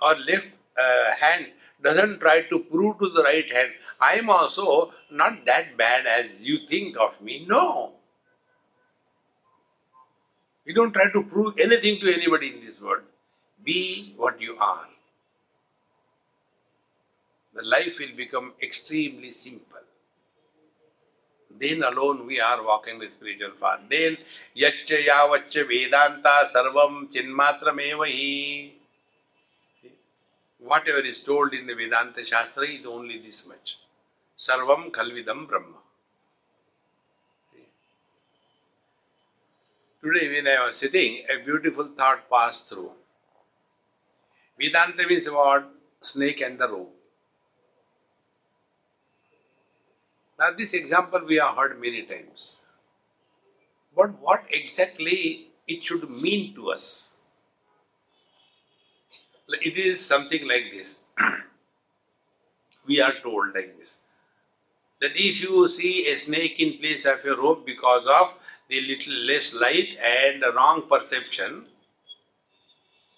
Our 0.00 0.16
left 0.18 0.48
uh, 0.76 1.14
hand 1.20 1.46
doesn't 1.82 2.18
try 2.18 2.42
to 2.42 2.58
prove 2.58 2.98
to 2.98 3.08
the 3.10 3.22
right 3.22 3.50
hand, 3.52 3.70
I 4.00 4.14
am 4.14 4.30
also 4.30 4.92
not 5.10 5.44
that 5.44 5.76
bad 5.76 6.06
as 6.06 6.26
you 6.40 6.66
think 6.66 6.96
of 6.98 7.20
me. 7.20 7.46
No. 7.48 7.92
You 10.64 10.74
don't 10.74 10.92
try 10.92 11.10
to 11.12 11.22
prove 11.22 11.54
anything 11.60 12.00
to 12.00 12.12
anybody 12.12 12.52
in 12.52 12.60
this 12.64 12.80
world. 12.80 13.04
Be 13.64 14.14
what 14.16 14.40
you 14.40 14.56
are. 14.58 14.88
The 17.54 17.62
life 17.62 17.98
will 18.00 18.16
become 18.16 18.54
extremely 18.60 19.30
simple. 19.30 19.85
Then 21.58 21.82
alone 21.82 22.26
we 22.26 22.40
are 22.40 22.62
walking 22.62 22.98
the 22.98 23.10
spiritual 23.10 23.52
path. 23.60 23.80
Then 23.88 24.16
yaccha 24.56 25.04
yavaccha 25.04 25.66
vedanta 25.68 26.46
sarvam 26.52 27.12
chinmatramevahi. 27.12 28.72
whatever 30.58 31.00
is 31.00 31.20
told 31.20 31.54
in 31.54 31.66
the 31.66 31.74
Vedanta 31.74 32.24
Shastra 32.24 32.66
is 32.66 32.84
only 32.86 33.18
this 33.18 33.46
much. 33.46 33.78
Sarvam 34.38 34.90
Khalvidam 34.90 35.46
Brahma. 35.46 35.78
Today, 40.02 40.28
when 40.34 40.46
I 40.46 40.66
was 40.66 40.76
sitting, 40.76 41.24
a 41.30 41.44
beautiful 41.44 41.88
thought 41.96 42.28
passed 42.30 42.68
through. 42.68 42.90
Vedanta 44.58 45.06
means 45.06 45.28
what? 45.30 45.68
Snake 46.00 46.40
and 46.40 46.58
the 46.58 46.68
rope. 46.68 46.95
Now, 50.38 50.50
this 50.56 50.74
example 50.74 51.22
we 51.26 51.36
have 51.36 51.56
heard 51.56 51.80
many 51.80 52.02
times. 52.02 52.60
But 53.96 54.20
what 54.20 54.44
exactly 54.50 55.48
it 55.66 55.82
should 55.82 56.10
mean 56.10 56.54
to 56.54 56.70
us? 56.70 57.12
It 59.48 59.78
is 59.78 60.04
something 60.04 60.46
like 60.46 60.72
this. 60.72 61.00
we 62.86 63.00
are 63.00 63.14
told 63.22 63.54
like 63.54 63.78
this 63.78 63.96
that 65.00 65.12
if 65.14 65.40
you 65.40 65.68
see 65.68 66.08
a 66.08 66.18
snake 66.18 66.58
in 66.58 66.78
place 66.78 67.04
of 67.04 67.24
a 67.24 67.36
rope 67.36 67.66
because 67.66 68.06
of 68.06 68.34
the 68.68 68.80
little 68.80 69.14
less 69.26 69.54
light 69.54 69.96
and 70.02 70.42
wrong 70.54 70.82
perception, 70.88 71.66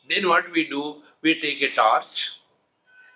then 0.08 0.28
what 0.28 0.50
we 0.52 0.68
do, 0.68 0.96
we 1.22 1.40
take 1.40 1.62
a 1.62 1.74
torch 1.74 2.32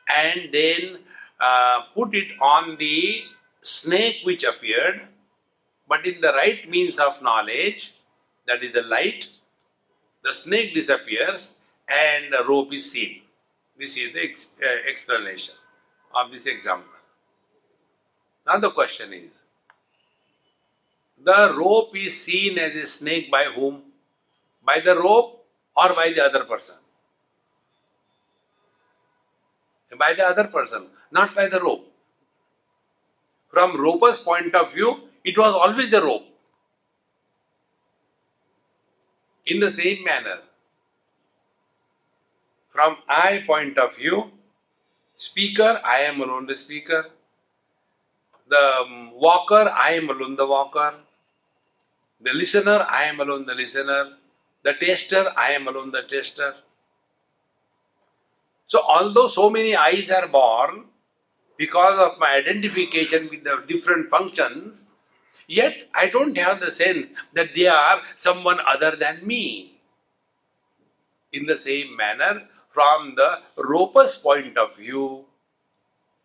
and 0.08 0.48
then 0.52 0.98
uh, 1.40 1.80
put 1.94 2.14
it 2.14 2.28
on 2.40 2.76
the 2.76 3.24
snake 3.62 4.18
which 4.24 4.44
appeared, 4.44 5.08
but 5.88 6.06
in 6.06 6.20
the 6.20 6.32
right 6.32 6.68
means 6.68 6.98
of 6.98 7.22
knowledge, 7.22 7.92
that 8.46 8.62
is 8.62 8.72
the 8.72 8.82
light, 8.82 9.28
the 10.22 10.34
snake 10.34 10.74
disappears 10.74 11.54
and 11.88 12.32
the 12.32 12.44
rope 12.44 12.72
is 12.72 12.90
seen. 12.90 13.22
This 13.78 13.96
is 13.96 14.12
the 14.12 14.22
ex- 14.22 14.48
uh, 14.62 14.88
explanation 14.88 15.54
of 16.14 16.30
this 16.30 16.46
example. 16.46 16.88
Now 18.46 18.58
the 18.58 18.70
question 18.70 19.12
is, 19.12 19.42
the 21.22 21.54
rope 21.56 21.96
is 21.96 22.20
seen 22.20 22.58
as 22.58 22.74
a 22.74 22.86
snake 22.86 23.30
by 23.30 23.44
whom? 23.44 23.82
By 24.64 24.80
the 24.80 24.96
rope 24.96 25.44
or 25.76 25.94
by 25.94 26.12
the 26.12 26.24
other 26.24 26.44
person? 26.44 26.76
By 29.98 30.14
the 30.14 30.24
other 30.26 30.48
person, 30.48 30.88
not 31.10 31.34
by 31.34 31.48
the 31.48 31.60
rope. 31.60 31.91
From 33.52 33.78
roper's 33.78 34.18
point 34.18 34.54
of 34.54 34.72
view, 34.72 35.08
it 35.24 35.36
was 35.36 35.54
always 35.54 35.90
the 35.90 36.02
rope. 36.02 36.24
In 39.46 39.60
the 39.60 39.70
same 39.70 40.02
manner, 40.04 40.38
from 42.70 42.96
I 43.06 43.44
point 43.46 43.76
of 43.76 43.94
view, 43.96 44.30
speaker, 45.16 45.80
I 45.84 45.98
am 45.98 46.22
alone 46.22 46.46
the 46.46 46.56
speaker. 46.56 47.10
The 48.48 48.74
um, 48.80 49.12
walker, 49.12 49.70
I 49.74 49.92
am 49.92 50.08
alone 50.08 50.36
the 50.36 50.46
walker. 50.46 50.94
The 52.22 52.32
listener, 52.32 52.86
I 52.88 53.04
am 53.04 53.20
alone 53.20 53.44
the 53.44 53.54
listener. 53.54 54.16
The 54.62 54.74
tester, 54.74 55.30
I 55.36 55.50
am 55.52 55.68
alone 55.68 55.90
the 55.90 56.02
tester. 56.02 56.54
So, 58.66 58.80
although 58.80 59.28
so 59.28 59.50
many 59.50 59.76
eyes 59.76 60.10
are 60.10 60.28
born 60.28 60.84
because 61.56 61.98
of 61.98 62.18
my 62.18 62.34
identification 62.34 63.28
with 63.30 63.44
the 63.44 63.62
different 63.68 64.10
functions, 64.10 64.86
yet 65.46 65.88
I 65.94 66.08
don't 66.08 66.36
have 66.38 66.60
the 66.60 66.70
sense 66.70 67.08
that 67.34 67.54
they 67.54 67.66
are 67.66 68.02
someone 68.16 68.58
other 68.66 68.96
than 68.96 69.26
me. 69.26 69.80
In 71.32 71.46
the 71.46 71.56
same 71.56 71.96
manner, 71.96 72.48
from 72.68 73.14
the 73.16 73.40
roper's 73.56 74.16
point 74.16 74.56
of 74.58 74.76
view, 74.76 75.26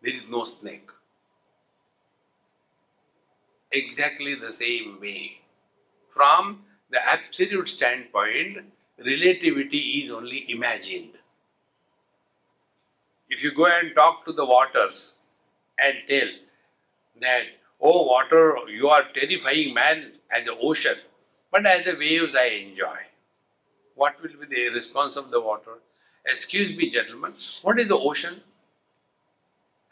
there 0.02 0.14
is 0.14 0.28
no 0.28 0.44
snake. 0.44 0.88
Exactly 3.72 4.34
the 4.34 4.52
same 4.52 4.98
way. 5.00 5.40
From 6.10 6.64
the 6.90 7.06
absolute 7.06 7.68
standpoint, 7.68 8.58
relativity 8.98 9.78
is 10.02 10.10
only 10.10 10.50
imagined. 10.50 11.12
If 13.28 13.44
you 13.44 13.54
go 13.54 13.66
and 13.66 13.94
talk 13.94 14.24
to 14.24 14.32
the 14.32 14.44
waters 14.44 15.17
and 15.82 15.96
tell 16.08 16.28
that, 17.20 17.42
oh, 17.80 18.06
water, 18.06 18.56
you 18.68 18.88
are 18.88 19.04
terrifying 19.14 19.74
man 19.74 20.12
as 20.30 20.48
an 20.48 20.56
ocean, 20.60 20.96
but 21.50 21.66
as 21.66 21.84
the 21.84 21.94
waves 21.94 22.34
I 22.36 22.46
enjoy. 22.46 22.98
What 23.94 24.20
will 24.22 24.30
be 24.40 24.54
the 24.54 24.74
response 24.74 25.16
of 25.16 25.30
the 25.30 25.40
water? 25.40 25.78
Excuse 26.24 26.76
me, 26.76 26.90
gentlemen, 26.90 27.34
what 27.62 27.78
is 27.78 27.88
the 27.88 27.98
ocean? 27.98 28.40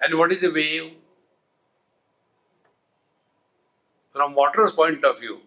And 0.00 0.18
what 0.18 0.32
is 0.32 0.40
the 0.40 0.52
wave? 0.52 0.92
From 4.12 4.34
water's 4.34 4.72
point 4.72 5.04
of 5.04 5.20
view, 5.20 5.40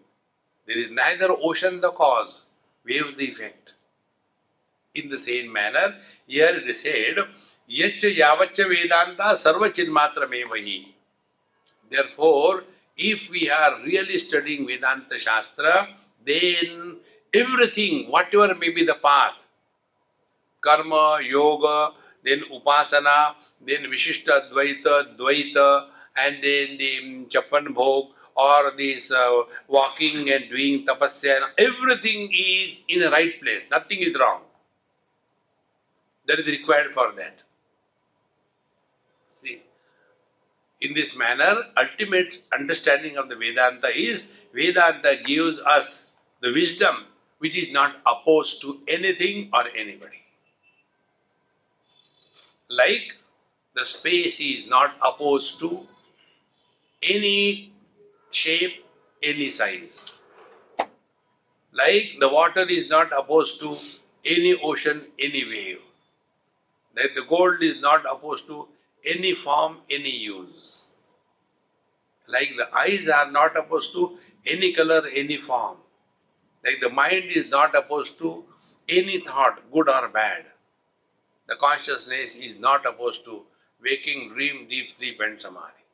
there 0.66 0.78
is 0.78 0.90
neither 0.90 1.28
ocean 1.30 1.80
the 1.80 1.90
cause, 1.90 2.46
wave 2.84 3.16
the 3.16 3.26
effect. 3.26 3.74
In 4.92 5.08
the 5.08 5.20
same 5.20 5.52
manner, 5.52 5.94
here 6.26 6.48
it 6.48 6.68
is 6.68 6.82
said, 6.82 7.16
Yacha 7.70 8.16
Yavacha 8.16 8.68
Vedanta 8.68 9.34
Sarva 9.38 9.70
Chinmatramevahi. 9.70 10.86
Therefore, 11.88 12.64
if 12.96 13.30
we 13.30 13.48
are 13.48 13.80
really 13.84 14.18
studying 14.18 14.66
Vedanta 14.66 15.16
Shastra, 15.16 15.88
then 16.26 16.96
everything, 17.32 18.10
whatever 18.10 18.52
may 18.56 18.70
be 18.70 18.84
the 18.84 18.96
path, 18.96 19.34
karma, 20.60 21.20
yoga, 21.22 21.92
then 22.24 22.42
upasana, 22.52 23.34
then 23.64 23.84
Vishishta 23.84 24.50
Dvaita, 24.50 25.16
Dvaita, 25.16 25.86
and 26.16 26.42
then 26.42 26.76
the 26.78 27.26
Chapan 27.28 27.68
Bhog, 27.68 28.08
or 28.34 28.72
this 28.76 29.12
uh, 29.12 29.42
walking 29.68 30.30
and 30.30 30.50
doing 30.50 30.84
tapasya, 30.84 31.50
everything 31.56 32.28
is 32.32 32.78
in 32.88 33.00
the 33.00 33.10
right 33.10 33.40
place, 33.40 33.64
nothing 33.70 34.00
is 34.00 34.18
wrong. 34.18 34.42
That 36.26 36.38
is 36.40 36.46
required 36.46 36.94
for 36.94 37.12
that. 37.16 37.40
See, 39.36 39.62
in 40.80 40.94
this 40.94 41.16
manner, 41.16 41.56
ultimate 41.76 42.42
understanding 42.52 43.16
of 43.16 43.28
the 43.28 43.36
Vedanta 43.36 43.88
is 43.88 44.26
Vedanta 44.54 45.16
gives 45.24 45.58
us 45.58 46.06
the 46.40 46.52
wisdom 46.52 47.06
which 47.38 47.56
is 47.56 47.72
not 47.72 47.96
opposed 48.06 48.60
to 48.60 48.80
anything 48.86 49.48
or 49.52 49.64
anybody. 49.74 50.22
Like 52.68 53.16
the 53.74 53.84
space 53.84 54.40
is 54.40 54.66
not 54.66 54.94
opposed 55.02 55.58
to 55.60 55.86
any 57.02 57.72
shape, 58.30 58.84
any 59.22 59.50
size. 59.50 60.12
Like 61.72 62.16
the 62.20 62.28
water 62.28 62.66
is 62.68 62.88
not 62.88 63.10
opposed 63.16 63.60
to 63.60 63.78
any 64.24 64.58
ocean, 64.62 65.06
any 65.18 65.44
wave. 65.44 65.80
Like 66.96 67.14
the 67.14 67.24
gold 67.24 67.62
is 67.62 67.80
not 67.80 68.04
opposed 68.10 68.46
to 68.46 68.68
any 69.04 69.34
form, 69.34 69.78
any 69.90 70.10
use. 70.10 70.88
Like 72.28 72.50
the 72.56 72.74
eyes 72.76 73.08
are 73.08 73.30
not 73.30 73.56
opposed 73.56 73.92
to 73.92 74.18
any 74.46 74.72
color, 74.72 75.06
any 75.12 75.40
form. 75.40 75.78
Like 76.64 76.80
the 76.80 76.90
mind 76.90 77.24
is 77.30 77.46
not 77.46 77.74
opposed 77.74 78.18
to 78.18 78.44
any 78.88 79.20
thought, 79.20 79.70
good 79.72 79.88
or 79.88 80.08
bad. 80.08 80.46
The 81.48 81.56
consciousness 81.56 82.36
is 82.36 82.58
not 82.58 82.86
opposed 82.86 83.24
to 83.24 83.42
waking, 83.82 84.30
dream, 84.34 84.68
deep 84.68 84.90
sleep, 84.96 85.18
and 85.20 85.40
samadhi. 85.40 85.84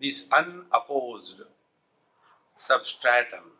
This 0.00 0.24
unopposed 0.32 1.42
substratum 2.56 3.52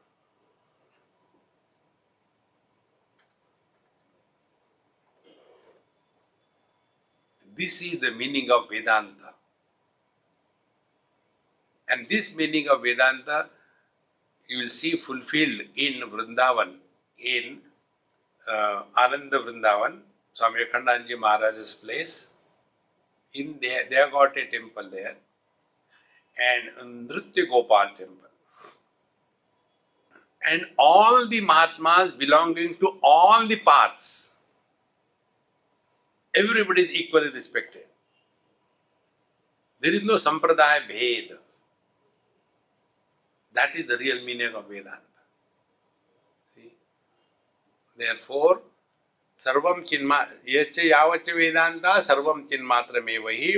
This 7.56 7.82
is 7.82 7.98
the 7.98 8.12
meaning 8.12 8.50
of 8.50 8.68
Vedanta. 8.70 9.34
And 11.88 12.08
this 12.08 12.34
meaning 12.34 12.68
of 12.68 12.82
Vedanta 12.82 13.50
you 14.48 14.58
will 14.58 14.70
see 14.70 14.96
fulfilled 14.96 15.60
in 15.76 15.94
Vrindavan, 16.12 16.74
in 17.18 17.58
uh, 18.50 18.82
Ananda 18.98 19.38
Vrindavan, 19.38 20.00
Swami 20.34 20.60
Vivekanandaji 20.60 21.18
Maharaj's 21.18 21.74
place. 21.74 22.28
In 23.34 23.58
there, 23.62 23.84
they 23.88 23.96
have 23.96 24.12
got 24.12 24.36
a 24.36 24.46
temple 24.46 24.90
there, 24.90 25.16
and 26.50 27.08
Nritya 27.08 27.48
Gopal 27.48 27.88
temple. 27.96 28.28
And 30.50 30.66
all 30.76 31.28
the 31.28 31.40
Mahatmas 31.40 32.10
belonging 32.18 32.74
to 32.76 32.98
all 33.02 33.46
the 33.46 33.56
paths, 33.56 34.31
everybody 36.33 36.83
is 36.83 36.91
equally 36.91 37.29
respected. 37.29 37.83
There 39.83 39.93
is 39.93 40.03
no 40.03 40.15
Sampradaya 40.15 40.87
Bhed. 40.89 41.37
That 43.55 43.75
is 43.75 43.87
the 43.87 43.97
real 43.97 44.23
meaning 44.23 44.53
of 44.53 44.67
Vedanta. 44.67 45.21
See? 46.55 46.73
Therefore, 47.99 48.61
सर्वम 49.45 49.81
चिन्मा 49.89 50.17
यच्च 50.49 50.77
यावच्च 50.79 51.29
वेदांता 51.29 51.99
सर्वम 52.01 52.41
चिन्मात्रमेव 52.51 53.27
हि 53.29 53.51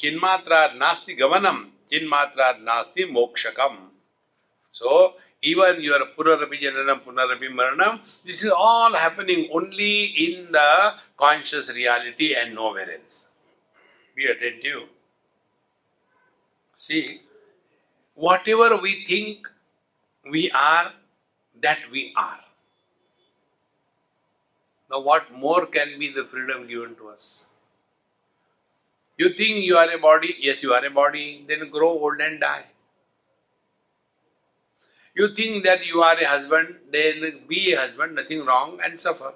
चिन्मात्रा 0.00 0.66
नास्ति 0.74 1.14
गमनम 1.20 1.62
चिन्मात्रा 1.90 2.50
नास्ति 2.60 3.04
मोक्षकम 3.12 3.76
सो 4.74 4.96
even 5.41 5.81
your 5.81 5.99
Punarapi 6.17 6.61
Jananam, 6.61 7.01
Punarapi 7.03 7.49
Maranam, 7.53 7.99
this 8.25 8.43
is 8.43 8.51
all 8.51 8.93
happening 8.93 9.49
only 9.53 10.05
in 10.05 10.51
the 10.51 10.93
conscious 11.17 11.69
reality 11.71 12.35
and 12.35 12.55
nowhere 12.55 12.89
else. 12.91 13.27
Be 14.15 14.25
attentive. 14.25 14.89
See, 16.75 17.21
whatever 18.15 18.77
we 18.77 19.03
think 19.05 19.47
we 20.31 20.51
are, 20.51 20.91
that 21.61 21.79
we 21.91 22.13
are. 22.17 22.39
Now, 24.91 25.01
what 25.01 25.31
more 25.31 25.65
can 25.65 25.97
be 25.99 26.11
the 26.11 26.25
freedom 26.25 26.67
given 26.67 26.95
to 26.95 27.09
us? 27.09 27.47
You 29.17 29.29
think 29.29 29.63
you 29.63 29.77
are 29.77 29.89
a 29.89 29.97
body? 29.97 30.35
Yes, 30.39 30.61
you 30.61 30.73
are 30.73 30.85
a 30.85 30.89
body. 30.89 31.45
Then 31.47 31.69
grow 31.69 31.89
old 31.89 32.19
and 32.19 32.39
die. 32.39 32.65
You 35.15 35.29
think 35.33 35.63
that 35.63 35.85
you 35.87 36.01
are 36.03 36.17
a 36.19 36.25
husband, 36.25 36.75
then 36.91 37.41
be 37.47 37.73
a 37.73 37.79
husband, 37.79 38.15
nothing 38.15 38.45
wrong, 38.45 38.79
and 38.83 39.01
suffer. 39.01 39.33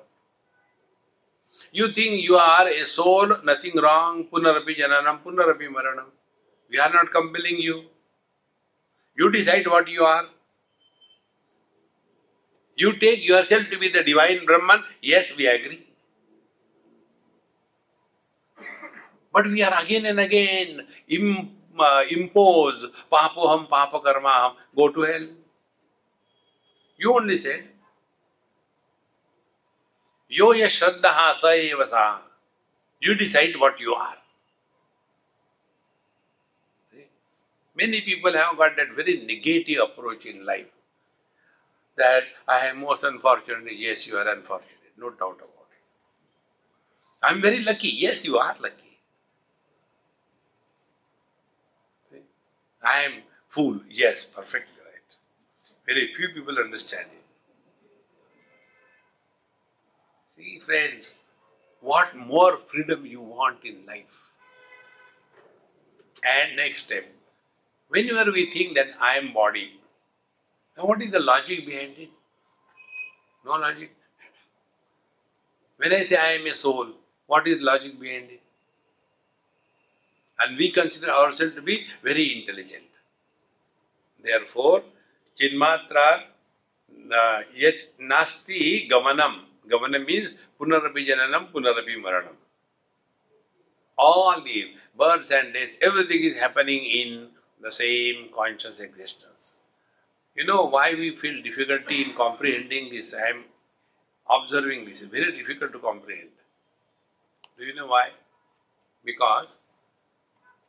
You 1.71 1.91
think 1.91 2.21
you 2.21 2.35
are 2.35 2.67
a 2.67 2.85
soul, 2.85 3.27
nothing 3.43 3.75
wrong, 3.77 4.25
punarapi 4.31 4.77
jananam, 4.77 5.21
punarapi 5.23 5.67
maranam. 5.69 6.09
We 6.69 6.79
are 6.79 6.91
not 6.91 7.11
compelling 7.11 7.59
you. 7.59 7.85
You 9.15 9.31
decide 9.31 9.67
what 9.67 9.87
you 9.87 10.03
are. 10.03 10.25
You 12.75 12.97
take 12.97 13.25
yourself 13.27 13.69
to 13.71 13.77
be 13.79 13.89
the 13.89 14.03
divine 14.03 14.45
Brahman, 14.45 14.83
yes, 15.01 15.35
we 15.35 15.47
agree. 15.47 15.85
But 19.33 19.47
we 19.47 19.63
are 19.63 19.81
again 19.83 20.05
and 20.05 20.19
again 20.19 20.87
Im, 21.07 21.51
uh, 21.79 22.03
impose 22.09 22.87
papoham, 23.11 23.67
papakarmaham, 23.69 24.55
go 24.75 24.89
to 24.89 25.01
hell. 25.01 25.27
You 26.99 27.15
only 27.15 27.37
said, 27.37 27.63
Yo 30.27 30.51
ya 30.51 30.67
shraddha 30.67 31.33
sa 31.33 31.51
eva 31.51 31.87
sa. 31.87 32.21
You 32.99 33.15
decide 33.15 33.55
what 33.57 33.79
you 33.79 33.93
are. 33.93 34.17
Many 37.75 38.01
people 38.01 38.33
have 38.33 38.57
got 38.57 38.75
that 38.75 38.91
very 38.95 39.23
negative 39.25 39.79
approach 39.81 40.25
in 40.25 40.45
life. 40.45 40.67
That 41.95 42.23
I 42.47 42.67
am 42.67 42.81
most 42.81 43.05
unfortunate. 43.05 43.77
Yes, 43.77 44.05
you 44.05 44.17
are 44.17 44.27
unfortunate. 44.27 44.93
No 44.97 45.09
doubt 45.11 45.37
about 45.37 45.69
it. 45.71 45.85
I 47.23 47.31
am 47.31 47.41
very 47.41 47.63
lucky. 47.63 47.87
Yes, 47.87 48.25
you 48.25 48.37
are 48.37 48.55
lucky. 48.59 48.99
I 52.83 52.99
am 53.03 53.13
fool. 53.47 53.79
Yes, 53.89 54.25
perfectly. 54.25 54.78
Very 55.89 56.13
few 56.13 56.29
people 56.29 56.59
understand 56.59 57.07
it. 57.11 57.23
See, 60.35 60.59
friends, 60.59 61.15
what 61.81 62.15
more 62.15 62.57
freedom 62.57 63.07
you 63.07 63.21
want 63.21 63.65
in 63.65 63.87
life? 63.87 64.19
And 66.23 66.57
next 66.57 66.81
step, 66.81 67.07
whenever 67.87 68.31
we 68.31 68.51
think 68.51 68.75
that 68.75 68.89
I 69.01 69.15
am 69.15 69.33
body, 69.33 69.79
now 70.77 70.85
what 70.85 71.01
is 71.01 71.09
the 71.09 71.21
logic 71.21 71.65
behind 71.65 71.95
it? 71.97 72.09
No 73.43 73.53
logic. 73.53 73.91
When 75.77 75.91
I 75.91 76.05
say 76.05 76.17
I 76.17 76.33
am 76.33 76.45
a 76.45 76.55
soul, 76.55 76.89
what 77.25 77.47
is 77.47 77.61
logic 77.61 77.99
behind 77.99 78.29
it? 78.29 78.41
And 80.39 80.55
we 80.55 80.69
consider 80.69 81.09
ourselves 81.09 81.55
to 81.55 81.63
be 81.63 81.87
very 82.03 82.39
intelligent. 82.39 82.83
Therefore, 84.23 84.83
Chinmatra 85.39 86.23
uh, 87.11 87.41
yet 87.55 87.97
nasti 87.99 88.89
गमनम 88.89 89.49
Gavanam 89.69 90.05
means 90.05 90.33
punarapi 90.59 91.07
jananam, 91.07 91.51
punarapi 91.51 92.01
maranam. 92.03 92.35
All 93.97 94.41
the 94.41 94.73
births 94.97 95.31
and 95.31 95.53
deaths, 95.53 95.73
everything 95.81 96.23
is 96.23 96.37
happening 96.37 96.83
in 96.83 97.27
the 97.61 97.71
same 97.71 98.29
conscious 98.35 98.79
existence. 98.79 99.53
You 100.35 100.45
know 100.45 100.65
why 100.65 100.93
we 100.93 101.15
feel 101.15 101.41
difficulty 101.43 102.03
in 102.03 102.13
comprehending 102.13 102.89
this? 102.91 103.13
I 103.13 103.29
am 103.29 103.43
observing 104.29 104.85
this. 104.85 105.01
Very 105.01 105.37
difficult 105.37 105.73
to 105.73 105.79
comprehend. 105.79 106.29
Do 107.57 107.65
you 107.65 107.75
know 107.75 107.87
why? 107.87 108.09
Because 109.03 109.59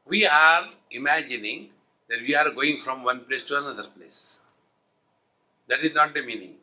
we 0.06 0.26
are 0.26 0.68
imagining 0.90 1.70
that 2.08 2.20
we 2.20 2.34
are 2.34 2.50
going 2.50 2.80
from 2.80 3.04
one 3.04 3.20
place 3.20 3.44
to 3.44 3.58
another 3.58 3.84
place. 3.84 4.39
that 5.69 5.79
is 5.83 5.93
not 5.93 6.13
the 6.13 6.21
meaning. 6.21 6.55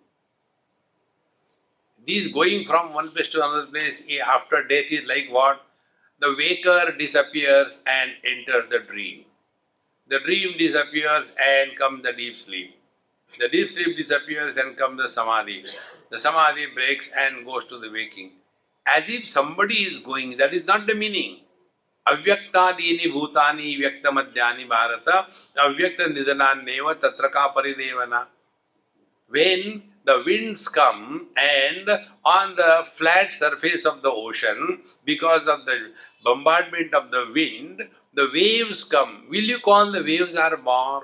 This 2.06 2.28
going 2.28 2.66
from 2.66 2.94
one 2.94 3.10
place 3.10 3.28
to 3.28 3.38
another 3.38 3.66
place 3.66 4.02
eh, 4.08 4.18
after 4.18 4.66
death 4.66 4.86
is 4.90 5.06
like 5.06 5.28
what? 5.30 5.64
The 6.20 6.34
waker 6.36 6.96
disappears 6.98 7.80
and 7.86 8.12
enters 8.24 8.68
the 8.70 8.80
dream. 8.80 9.24
The 10.08 10.20
dream 10.20 10.56
disappears 10.58 11.32
and 11.40 11.76
comes 11.76 12.02
the 12.02 12.12
deep 12.12 12.40
sleep. 12.40 12.76
The 13.38 13.48
deep 13.48 13.70
sleep 13.70 13.96
disappears 13.96 14.56
and 14.56 14.76
comes 14.76 15.02
the 15.02 15.08
samadhi. 15.08 15.64
The 16.10 16.18
samadhi 16.18 16.66
breaks 16.74 17.10
and 17.16 17.46
goes 17.46 17.64
to 17.66 17.78
the 17.78 17.90
waking. 17.90 18.32
As 18.86 19.04
if 19.08 19.28
somebody 19.28 19.76
is 19.76 20.00
going, 20.00 20.36
that 20.38 20.52
is 20.52 20.64
not 20.64 20.86
the 20.86 20.94
meaning. 20.94 21.38
अव्यक्तादीनि 22.10 23.10
भूतानि 23.10 23.74
व्यक्तमध्यानि 23.80 24.64
भारत 24.70 25.08
अव्यक्त 25.64 26.00
निधनान्नेव 26.14 26.92
तत्र 27.02 27.28
का 27.34 27.46
परिदेवना 27.56 28.18
when 29.30 29.84
the 30.05 30.23
winds 30.25 30.67
come 30.69 31.28
and 31.36 31.89
on 32.23 32.55
the 32.55 32.84
flat 32.86 33.34
surface 33.34 33.86
of 33.86 34.01
the 34.01 34.11
ocean, 34.11 34.80
because 35.03 35.47
of 35.47 35.65
the 35.65 35.91
bombardment 36.23 36.93
of 36.93 37.11
the 37.11 37.30
wind, 37.34 37.88
the 38.13 38.30
waves 38.34 38.84
come. 38.84 39.25
Will 39.30 39.43
you 39.43 39.59
call 39.59 39.91
the 39.91 40.03
waves 40.03 40.36
are 40.36 40.57
born? 40.57 41.03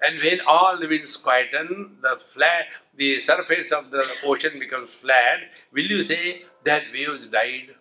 And 0.00 0.20
when 0.22 0.40
all 0.46 0.78
the 0.78 0.86
winds 0.86 1.16
quieten, 1.16 1.96
the 2.02 2.16
flat, 2.20 2.66
the 2.96 3.20
surface 3.20 3.72
of 3.72 3.90
the 3.90 4.04
ocean 4.24 4.58
becomes 4.58 4.94
flat. 4.94 5.40
Will 5.72 5.84
you 5.86 6.02
say 6.02 6.44
that 6.64 6.84
waves 6.92 7.26
died? 7.26 7.74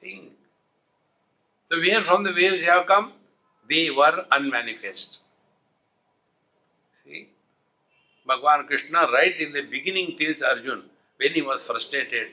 Think. 0.00 0.32
So 1.70 1.78
where 1.78 2.02
from 2.02 2.24
the 2.24 2.32
waves 2.32 2.64
have 2.64 2.86
come? 2.86 3.12
They 3.68 3.90
were 3.90 4.24
unmanifest. 4.30 5.20
See? 6.94 7.28
Bhagavan 8.28 8.66
Krishna, 8.66 9.08
right 9.12 9.38
in 9.38 9.52
the 9.52 9.62
beginning, 9.62 10.16
tells 10.18 10.42
Arjun 10.42 10.82
when 11.16 11.32
he 11.32 11.42
was 11.42 11.64
frustrated. 11.64 12.28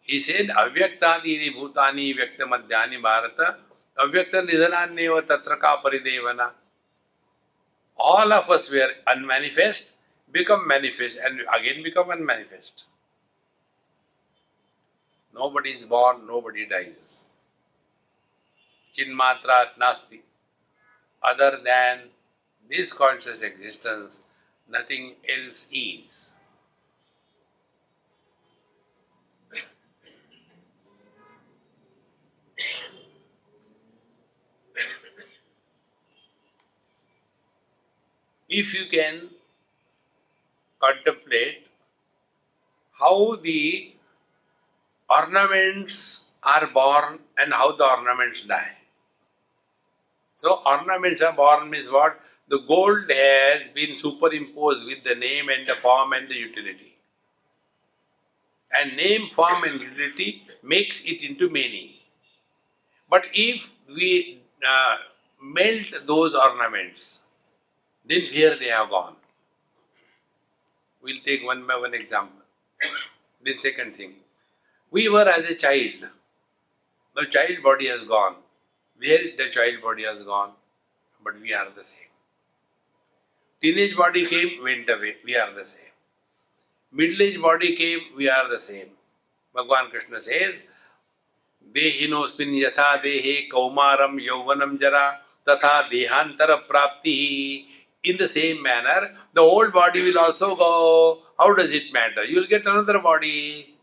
He 0.00 0.20
said, 0.20 0.48
Avyaktadini 0.48 1.54
bhutani 1.54 2.14
vyaktamadhyani 2.16 3.00
bharata 3.00 3.56
avyakta 3.98 4.44
nidhananyeva 4.48 5.22
tatra 5.22 5.60
ka 5.60 5.80
paridevana. 5.82 6.50
All 7.96 8.32
of 8.32 8.50
us 8.50 8.68
were 8.70 8.90
unmanifest, 9.06 9.96
become 10.32 10.66
manifest, 10.66 11.18
and 11.22 11.40
again 11.56 11.84
become 11.84 12.10
unmanifest. 12.10 12.84
Nobody 15.34 15.70
is 15.70 15.84
born, 15.84 16.26
nobody 16.26 16.66
dies. 16.66 17.26
Chinmatrat 18.96 19.78
Nasti. 19.80 20.20
Other 21.22 21.60
than 21.64 22.10
this 22.68 22.92
conscious 22.92 23.42
existence, 23.42 24.22
nothing 24.68 25.16
else 25.28 25.66
is. 25.70 26.32
if 38.52 38.74
you 38.74 38.86
can 38.86 39.30
contemplate 40.80 41.66
how 43.00 43.36
the 43.36 43.92
ornaments 45.08 46.20
are 46.42 46.66
born 46.66 47.18
and 47.38 47.52
how 47.54 47.72
the 47.72 47.84
ornaments 47.84 48.42
die. 48.42 48.81
So 50.42 50.60
ornaments 50.66 51.22
of 51.22 51.36
born 51.36 51.72
is 51.72 51.88
what? 51.88 52.18
The 52.48 52.58
gold 52.66 53.08
has 53.08 53.60
been 53.76 53.96
superimposed 53.96 54.84
with 54.86 55.04
the 55.04 55.14
name 55.14 55.48
and 55.48 55.68
the 55.68 55.74
form 55.74 56.14
and 56.14 56.28
the 56.28 56.34
utility. 56.34 56.96
And 58.76 58.96
name, 58.96 59.30
form 59.30 59.62
and 59.62 59.80
utility 59.80 60.42
makes 60.64 61.04
it 61.04 61.22
into 61.22 61.48
meaning. 61.48 61.90
But 63.08 63.26
if 63.32 63.72
we 63.86 64.40
uh, 64.68 64.96
melt 65.40 66.06
those 66.08 66.34
ornaments, 66.34 67.20
then 68.04 68.22
here 68.22 68.56
they 68.58 68.70
have 68.70 68.90
gone. 68.90 69.14
We'll 71.04 71.22
take 71.24 71.44
one 71.44 71.68
by 71.68 71.76
one 71.76 71.94
example. 71.94 72.42
The 73.44 73.56
second 73.58 73.96
thing. 73.96 74.14
We 74.90 75.08
were 75.08 75.28
as 75.28 75.48
a 75.48 75.54
child. 75.54 76.10
The 77.14 77.26
child 77.26 77.62
body 77.62 77.86
has 77.86 78.02
gone. 78.02 78.36
Where 79.02 79.24
the 79.36 79.48
child 79.50 79.82
body 79.82 80.04
has 80.04 80.24
gone? 80.24 80.52
But 81.24 81.40
we 81.40 81.52
are 81.52 81.68
the 81.76 81.84
same. 81.84 82.12
Teenage 83.62 83.96
body 83.96 84.26
came, 84.26 84.62
went 84.62 84.88
away. 84.88 85.16
We 85.24 85.36
are 85.36 85.52
the 85.54 85.66
same. 85.66 85.92
Middle 86.92 87.22
age 87.22 87.40
body 87.40 87.74
came, 87.76 88.00
we 88.16 88.28
are 88.28 88.48
the 88.48 88.60
same. 88.60 88.90
Bhagavan 89.56 89.90
Krishna 89.90 90.20
says, 90.20 90.62
देहिनोस्मिन् 91.74 92.54
यथा 92.54 92.94
देहे 93.02 93.34
कौमारम 93.50 94.18
यौवनम 94.20 94.76
जरा 94.78 95.10
तथा 95.48 95.80
देहांतर 95.90 96.54
प्राप्ति 96.70 97.18
in 98.04 98.16
the 98.16 98.26
same 98.26 98.60
manner 98.62 99.16
the 99.32 99.40
old 99.40 99.72
body 99.72 100.02
will 100.04 100.18
also 100.18 100.56
go 100.56 101.22
how 101.38 101.54
does 101.54 101.72
it 101.72 101.92
matter 101.92 102.24
you 102.24 102.36
will 102.36 102.48
get 102.48 102.66
another 102.66 102.98
body 102.98 103.76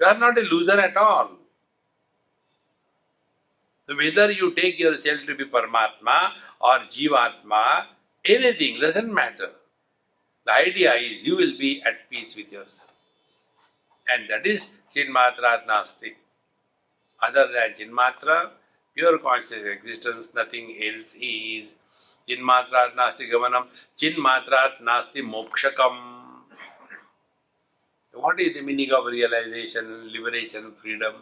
you 0.00 0.06
are 0.06 0.18
not 0.18 0.36
a 0.36 0.42
loser 0.42 0.78
at 0.80 0.96
all 0.96 1.30
so 3.86 3.96
whether 3.96 4.30
you 4.32 4.54
take 4.54 4.78
yourself 4.78 5.20
to 5.26 5.34
be 5.34 5.44
Paramatma 5.44 6.32
or 6.60 6.78
Jivatma, 6.90 7.86
anything 8.24 8.80
doesn't 8.80 9.12
matter. 9.12 9.50
The 10.46 10.52
idea 10.52 10.94
is 10.94 11.26
you 11.26 11.36
will 11.36 11.56
be 11.58 11.82
at 11.82 12.08
peace 12.10 12.34
with 12.36 12.50
yourself. 12.50 12.90
And 14.08 14.28
that 14.30 14.46
is 14.46 14.66
Chinmatrat 14.94 15.66
Nasti. 15.66 16.14
Other 17.22 17.48
than 17.52 17.72
Chinmatra, 17.78 18.50
pure 18.94 19.18
conscious 19.18 19.64
existence, 19.64 20.30
nothing 20.34 20.76
else 20.82 21.14
is. 21.20 21.74
Chinmatrat 22.28 22.94
Nasti 22.94 23.30
Gavanam, 23.30 23.66
Chinmatrat 23.98 24.80
Nasti 24.82 25.22
Mokshakam. 25.22 26.12
What 28.12 28.40
is 28.40 28.54
the 28.54 28.62
meaning 28.62 28.92
of 28.92 29.04
realization, 29.06 30.10
liberation, 30.10 30.72
freedom? 30.72 31.14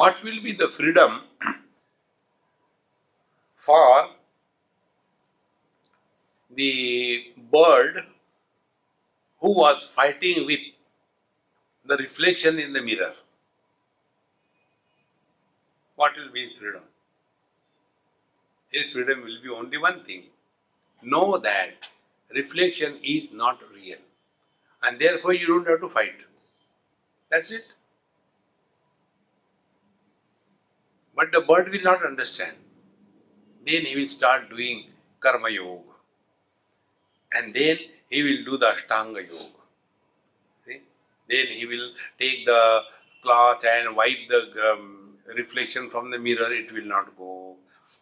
What 0.00 0.24
will 0.24 0.42
be 0.42 0.52
the 0.52 0.68
freedom 0.70 1.20
for 3.56 4.10
the 6.50 7.32
bird 7.52 8.00
who 9.40 9.52
was 9.56 9.84
fighting 9.84 10.46
with 10.46 10.58
the 11.84 11.96
reflection 11.96 12.58
in 12.58 12.72
the 12.72 12.82
mirror? 12.82 13.14
What 15.94 16.16
will 16.16 16.32
be 16.32 16.48
his 16.48 16.58
freedom? 16.58 16.82
His 18.70 18.90
freedom 18.90 19.22
will 19.22 19.40
be 19.40 19.48
only 19.48 19.78
one 19.78 20.04
thing 20.04 20.24
know 21.02 21.38
that 21.38 21.88
reflection 22.34 22.98
is 23.02 23.28
not 23.32 23.60
real, 23.72 23.98
and 24.82 25.00
therefore 25.00 25.34
you 25.34 25.46
don't 25.46 25.68
have 25.68 25.80
to 25.82 25.88
fight. 25.88 26.16
That's 27.30 27.52
it. 27.52 27.64
But 31.16 31.32
the 31.32 31.40
bird 31.40 31.70
will 31.70 31.82
not 31.82 32.04
understand. 32.04 32.56
Then 33.66 33.82
he 33.82 33.96
will 33.96 34.08
start 34.08 34.50
doing 34.50 34.90
karma 35.20 35.50
yoga. 35.50 35.82
And 37.32 37.54
then 37.54 37.78
he 38.10 38.22
will 38.22 38.44
do 38.44 38.58
the 38.58 38.66
ashtanga 38.66 39.26
yoga. 39.26 39.62
See? 40.66 40.80
Then 41.28 41.46
he 41.48 41.66
will 41.66 41.90
take 42.18 42.44
the 42.46 42.82
cloth 43.22 43.64
and 43.64 43.96
wipe 43.96 44.28
the 44.28 44.42
um, 44.70 45.14
reflection 45.36 45.90
from 45.90 46.10
the 46.10 46.18
mirror, 46.18 46.52
it 46.52 46.72
will 46.72 46.84
not 46.84 47.16
go. 47.16 47.56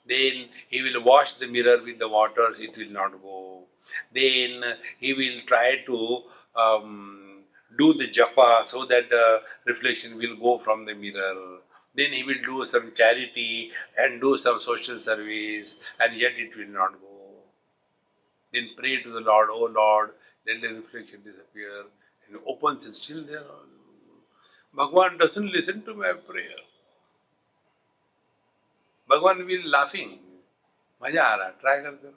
Then 0.07 0.49
he 0.69 0.83
will 0.83 1.03
wash 1.03 1.35
the 1.35 1.47
mirror 1.47 1.83
with 1.83 1.99
the 1.99 2.09
waters, 2.09 2.61
it 2.61 2.77
will 2.77 2.91
not 2.91 3.13
go. 3.23 3.65
Then 4.13 4.63
he 4.99 5.13
will 5.13 5.41
try 5.47 5.83
to 5.87 6.23
um, 6.57 7.43
do 7.79 7.95
the 7.95 8.09
japa 8.09 8.65
so 8.65 8.85
that 8.87 9.11
the 9.11 9.43
reflection 9.67 10.19
will 10.19 10.37
go 10.37 10.59
from 10.59 10.85
the 10.85 10.95
mirror 10.95 11.59
then 11.96 12.14
he 12.14 12.24
will 12.24 12.42
do 12.44 12.66
some 12.66 12.94
charity 12.96 13.72
and 13.98 14.22
do 14.22 14.38
some 14.38 14.60
social 14.60 15.00
service, 15.00 15.78
and 16.00 16.16
yet 16.16 16.34
it 16.38 16.56
will 16.56 16.68
not 16.68 17.00
go. 17.02 17.08
Then 18.54 18.70
pray 18.78 19.02
to 19.02 19.12
the 19.12 19.22
Lord, 19.22 19.50
Oh 19.52 19.66
Lord, 19.66 20.12
let 20.48 20.62
the 20.62 20.76
reflection 20.76 21.22
disappear, 21.24 21.86
and 22.28 22.40
opens 22.46 22.86
and 22.86 22.96
still 22.96 23.24
there. 23.24 23.44
Bhagwan 24.74 25.18
doesn't 25.18 25.52
listen 25.52 25.84
to 25.86 25.94
my 25.94 26.14
prayer. 26.14 26.62
Bhagwan 29.08 29.46
will 29.46 29.68
laughing. 29.70 30.20
मजा 31.04 31.24
आ 31.24 31.36
रहा 31.36 31.50
try 31.62 31.82
कर 31.82 31.92
करो 32.04 32.14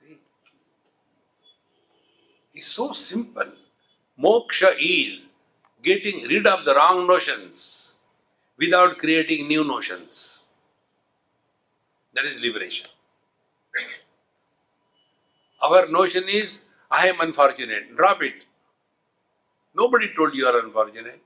See? 0.00 0.18
It's 2.54 2.66
so 2.66 2.92
simple. 2.92 3.52
Moksha 4.26 4.70
is 4.78 5.28
getting 5.83 6.23
rid 6.27 6.47
of 6.47 6.65
the 6.65 6.75
wrong 6.75 7.05
notions 7.07 7.95
without 8.57 8.97
creating 8.97 9.47
new 9.47 9.63
notions. 9.63 10.43
That 12.13 12.25
is 12.25 12.41
liberation. 12.41 12.87
Our 15.61 15.87
notion 15.87 16.29
is, 16.29 16.59
I 16.89 17.07
am 17.07 17.19
unfortunate. 17.21 17.95
Drop 17.97 18.21
it. 18.21 18.45
Nobody 19.75 20.13
told 20.15 20.35
you 20.35 20.45
are 20.45 20.59
unfortunate. 20.59 21.21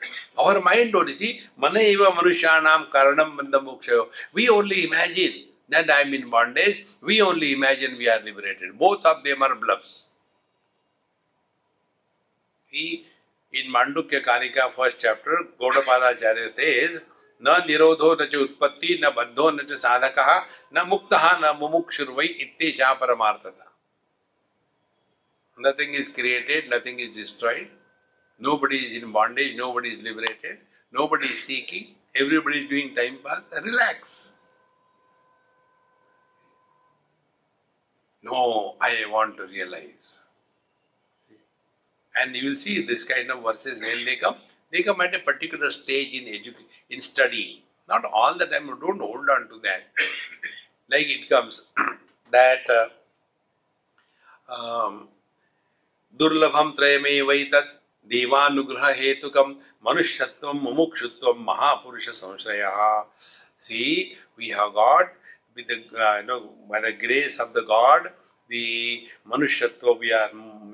Our 0.38 0.60
mind 0.60 0.94
only, 0.94 1.16
see, 1.16 1.42
mana 1.56 1.80
eva 1.80 2.06
manushanam 2.06 2.90
karanam 2.90 3.36
bandha 3.36 4.06
We 4.32 4.48
only 4.48 4.84
imagine 4.84 5.46
that 5.68 5.90
I 5.90 6.02
am 6.02 6.14
in 6.14 6.30
bondage. 6.30 6.86
We 7.00 7.20
only 7.20 7.52
imagine 7.52 7.98
we 7.98 8.08
are 8.08 8.20
liberated. 8.20 8.78
Both 8.78 9.04
of 9.04 9.24
them 9.24 9.42
are 9.42 9.54
bluffs. 9.54 10.08
भक्ति 12.74 13.60
इन 13.60 13.70
मांडुक्य 13.70 14.20
कहानी 14.20 14.48
का 14.48 14.66
first 14.68 14.98
chapter 14.98 15.42
Gaudapadacharya 15.60 16.52
से 16.56 16.72
न 17.42 17.62
निरोधो, 17.66 18.12
न 18.14 18.26
च 18.26 18.34
उत्पत्ति, 18.36 19.00
न 19.04 19.10
बंधो, 19.16 19.50
न 19.50 19.66
च 19.70 19.78
साधक, 19.78 20.18
न 20.74 20.86
मुक्त, 20.88 21.14
न 21.14 21.56
मुमुक्ष 21.60 22.00
इतने 22.00 22.70
nothing 25.58 25.94
is 25.96 26.10
created 26.12 26.72
nothing 26.74 27.00
is 27.00 27.14
destroyed 27.14 27.70
nobody 28.56 28.76
is 28.76 28.94
in 28.96 29.12
bondage 29.12 29.56
nobody 29.72 29.88
is 29.88 30.00
liberated 30.02 30.58
nobody 31.08 31.28
is 31.28 31.40
seeking 31.40 32.22
everybody 32.22 32.58
is 32.58 32.68
doing 32.70 32.96
time 32.96 33.16
pass 33.24 33.50
relax 33.54 34.18
no 38.24 38.42
I 38.82 39.04
want 39.04 39.36
to 39.36 39.44
realise 39.44 40.23
And 42.20 42.34
you 42.34 42.50
will 42.50 42.56
see 42.56 42.84
this 42.86 43.04
kind 43.04 43.30
of 43.30 43.42
verses 43.42 43.80
when 43.80 44.04
they 44.04 44.16
come. 44.16 44.36
They 44.70 44.82
come 44.82 45.00
at 45.00 45.14
a 45.14 45.18
particular 45.20 45.70
stage 45.70 46.14
in 46.14 46.28
education, 46.28 46.66
in 46.90 47.00
studying. 47.00 47.58
Not 47.88 48.04
all 48.04 48.36
the 48.36 48.46
time. 48.46 48.66
Don't 48.66 49.00
hold 49.00 49.28
on 49.28 49.48
to 49.48 49.60
that. 49.62 49.82
like 50.90 51.06
it 51.06 51.28
comes 51.28 51.70
that 52.30 52.60
uh, 52.70 52.88
um, 54.52 55.08
Durlabham 56.16 56.76
Trayame 56.76 57.22
Vaitat 57.22 57.66
Devanugraha 58.10 58.94
Hetukam 58.94 59.56
Manushyattvam 59.84 60.62
Mumukshutvam 60.62 61.44
Mahapurusha 61.44 62.10
Samshrayaha. 62.10 63.04
See, 63.58 64.16
we 64.36 64.48
have 64.48 64.74
got 64.74 65.12
with 65.54 65.68
the 65.68 65.84
uh, 65.98 66.18
you 66.18 66.26
know 66.26 66.50
by 66.68 66.80
the 66.80 66.92
grace 66.92 67.38
of 67.38 67.52
the 67.54 67.62
God 67.62 68.10
the 68.48 69.06
Manushatva, 69.28 69.98
we 69.98 70.12
are 70.12 70.30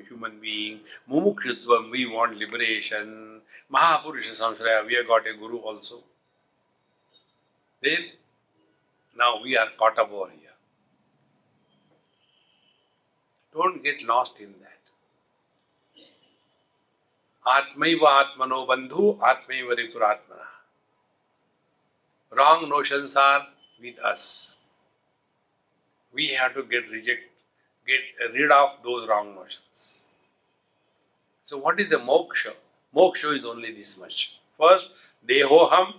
human 0.08 0.40
being, 0.40 0.80
Mumukshutvam, 1.10 1.90
we 1.90 2.06
want 2.06 2.36
liberation, 2.36 3.40
Mahapurusha 3.72 4.34
Samsraya, 4.40 4.86
we 4.86 4.94
have 4.94 5.06
got 5.06 5.26
a 5.28 5.34
guru 5.34 5.58
also. 5.58 6.02
Then, 7.82 8.10
now 9.16 9.40
we 9.42 9.56
are 9.56 9.68
caught 9.78 9.98
up 9.98 10.12
over 10.12 10.30
here. 10.30 10.50
Don't 13.54 13.82
get 13.82 14.02
lost 14.02 14.38
in 14.40 14.54
that. 14.60 14.70
Atmaiva 17.46 18.24
Atmano 18.24 18.66
Bandhu, 18.66 19.18
Atmaiva 19.18 19.76
Rikuratmana. 19.76 20.48
Wrong 22.36 22.68
notions 22.68 23.16
are 23.16 23.46
with 23.80 23.98
us. 24.00 24.56
We 26.12 26.28
have 26.28 26.54
to 26.54 26.62
get 26.64 26.88
rejected 26.90 27.29
get 27.86 28.00
uh, 28.24 28.32
rid 28.32 28.50
of 28.50 28.82
those 28.84 29.08
wrong 29.08 29.34
notions. 29.34 30.00
So, 31.44 31.58
what 31.58 31.80
is 31.80 31.88
the 31.88 31.96
moksha? 31.96 32.52
Moksha 32.94 33.38
is 33.38 33.44
only 33.44 33.72
this 33.72 33.98
much. 33.98 34.38
First, 34.56 34.90
dehoham, 35.26 35.94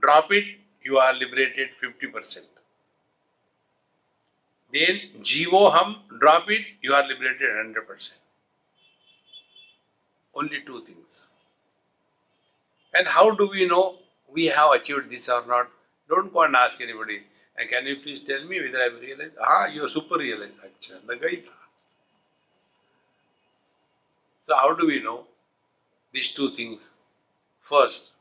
drop 0.00 0.32
it, 0.32 0.44
you 0.82 0.98
are 0.98 1.12
liberated 1.14 1.68
50%. 1.82 2.38
Then, 4.72 5.00
jivoham, 5.20 5.96
drop 6.18 6.50
it, 6.50 6.64
you 6.80 6.94
are 6.94 7.06
liberated 7.06 7.50
100%. 7.50 8.10
Only 10.34 10.62
two 10.62 10.80
things. 10.80 11.28
And 12.94 13.06
how 13.06 13.30
do 13.30 13.48
we 13.48 13.66
know 13.66 13.98
we 14.32 14.46
have 14.46 14.72
achieved 14.72 15.10
this 15.10 15.28
or 15.28 15.44
not? 15.46 15.68
Don't 16.08 16.32
go 16.32 16.42
and 16.42 16.56
ask 16.56 16.80
anybody. 16.80 17.22
And 17.56 17.68
can 17.68 17.86
you 17.86 17.96
please 18.02 18.22
tell 18.26 18.44
me 18.44 18.60
whether 18.60 18.82
I've 18.82 19.00
realized? 19.00 19.34
Ah, 19.40 19.66
you 19.66 19.84
are 19.84 19.88
super 19.88 20.16
realized. 20.18 20.56
Acha, 20.58 21.04
lagai 21.06 21.44
tha. 21.44 21.52
So 24.46 24.56
how 24.56 24.74
do 24.74 24.86
we 24.86 25.02
know 25.02 25.26
these 26.12 26.30
two 26.30 26.50
things? 26.50 26.90
First, 27.60 28.12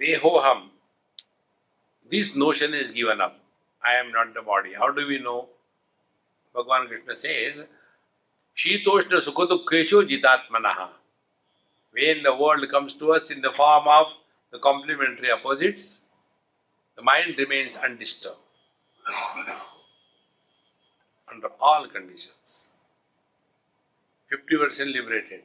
dehoham. 0.00 0.68
This 2.08 2.36
notion 2.36 2.74
is 2.74 2.90
given 2.92 3.20
up. 3.20 3.38
I 3.84 3.94
am 3.94 4.12
not 4.12 4.34
the 4.34 4.42
body. 4.42 4.74
How 4.74 4.92
do 4.92 5.06
we 5.06 5.18
know? 5.18 5.48
Bhagavan 6.54 6.88
Krishna 6.88 7.16
says, 7.16 7.64
Shitoshna 8.56 9.20
Sukhadukkeshu 9.20 10.08
jitatmanaha. 10.08 10.88
When 11.92 12.22
the 12.22 12.34
world 12.34 12.68
comes 12.70 12.94
to 12.94 13.12
us 13.12 13.30
in 13.30 13.40
the 13.42 13.52
form 13.52 13.88
of 13.88 14.06
the 14.52 14.58
complementary 14.58 15.30
opposites, 15.30 16.02
the 16.96 17.02
mind 17.02 17.36
remains 17.38 17.76
undisturbed 17.76 18.36
under 21.30 21.48
all 21.60 21.86
conditions. 21.88 22.68
50% 24.32 24.92
liberated. 24.92 25.42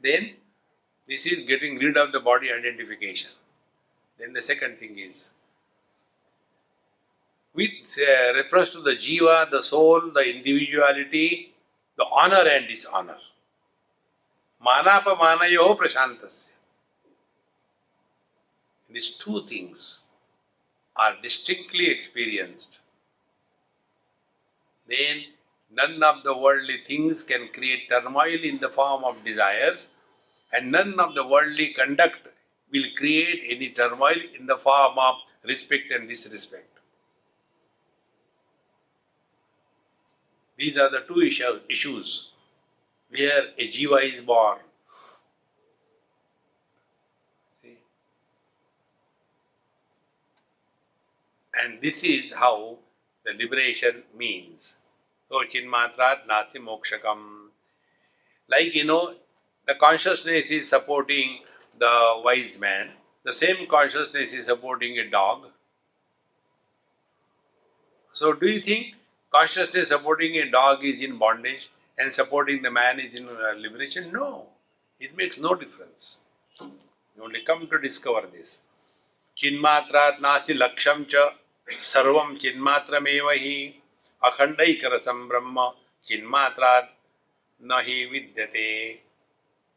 Then, 0.00 0.30
this 1.06 1.26
is 1.26 1.40
getting 1.40 1.78
rid 1.78 1.96
of 1.96 2.12
the 2.12 2.20
body 2.20 2.50
identification. 2.52 3.30
Then 4.18 4.32
the 4.32 4.40
second 4.42 4.78
thing 4.78 4.98
is, 4.98 5.30
with 7.54 7.98
uh, 7.98 8.34
reference 8.34 8.70
to 8.70 8.80
the 8.80 8.92
jiva, 8.92 9.50
the 9.50 9.62
soul, 9.62 10.12
the 10.14 10.36
individuality, 10.36 11.52
the 11.96 12.06
honor 12.12 12.48
and 12.48 12.68
dishonor. 12.68 13.18
Manapamanayo 14.64 15.76
prashantasya. 15.76 16.52
These 18.92 19.10
two 19.10 19.46
things 19.46 20.00
are 20.96 21.14
distinctly 21.22 21.90
experienced. 21.90 22.80
Then 24.88 25.24
none 25.70 26.02
of 26.02 26.24
the 26.24 26.36
worldly 26.36 26.78
things 26.86 27.22
can 27.22 27.48
create 27.48 27.88
turmoil 27.88 28.42
in 28.42 28.58
the 28.58 28.68
form 28.68 29.04
of 29.04 29.24
desires, 29.24 29.88
and 30.52 30.72
none 30.72 30.98
of 30.98 31.14
the 31.14 31.24
worldly 31.24 31.72
conduct 31.74 32.26
will 32.72 32.86
create 32.96 33.44
any 33.48 33.70
turmoil 33.70 34.20
in 34.38 34.46
the 34.46 34.56
form 34.56 34.98
of 34.98 35.16
respect 35.44 35.92
and 35.92 36.08
disrespect. 36.08 36.66
These 40.56 40.76
are 40.76 40.90
the 40.90 41.00
two 41.00 41.22
issues 41.68 42.32
where 43.08 43.44
a 43.56 43.68
jiva 43.68 44.02
is 44.02 44.20
born. 44.20 44.58
And 51.54 51.80
this 51.82 52.04
is 52.04 52.32
how 52.32 52.78
the 53.24 53.32
liberation 53.32 54.04
means. 54.16 54.76
So, 55.28 55.42
chinmatrat 55.52 56.26
nasti 56.28 56.58
mokshakam. 56.58 57.48
Like, 58.48 58.74
you 58.74 58.84
know, 58.84 59.14
the 59.66 59.74
consciousness 59.74 60.50
is 60.50 60.68
supporting 60.68 61.40
the 61.78 62.20
wise 62.24 62.58
man, 62.58 62.90
the 63.24 63.32
same 63.32 63.66
consciousness 63.66 64.32
is 64.32 64.46
supporting 64.46 64.98
a 64.98 65.08
dog. 65.08 65.46
So, 68.12 68.32
do 68.32 68.48
you 68.48 68.60
think 68.60 68.94
consciousness 69.32 69.88
supporting 69.88 70.36
a 70.36 70.50
dog 70.50 70.84
is 70.84 71.00
in 71.02 71.18
bondage 71.18 71.70
and 71.98 72.14
supporting 72.14 72.62
the 72.62 72.70
man 72.70 72.98
is 73.00 73.14
in 73.14 73.28
uh, 73.28 73.54
liberation? 73.56 74.10
No, 74.12 74.46
it 74.98 75.16
makes 75.16 75.38
no 75.38 75.54
difference. 75.54 76.18
You 76.60 77.22
only 77.22 77.42
come 77.42 77.66
to 77.68 77.78
discover 77.78 78.26
this. 78.26 78.58
Nasti 79.38 80.58
laksham 80.58 81.08
cha 81.08 81.30
sarvam 81.80 82.38
chinmatrameva 82.40 83.38
hi 83.38 83.74
अखंडैकरसम 84.24 85.26
ब्रह्म 85.28 85.62
चिन्मात्रात 86.08 86.88
न 87.70 87.80
ही 87.86 88.04
विद्यते 88.10 88.68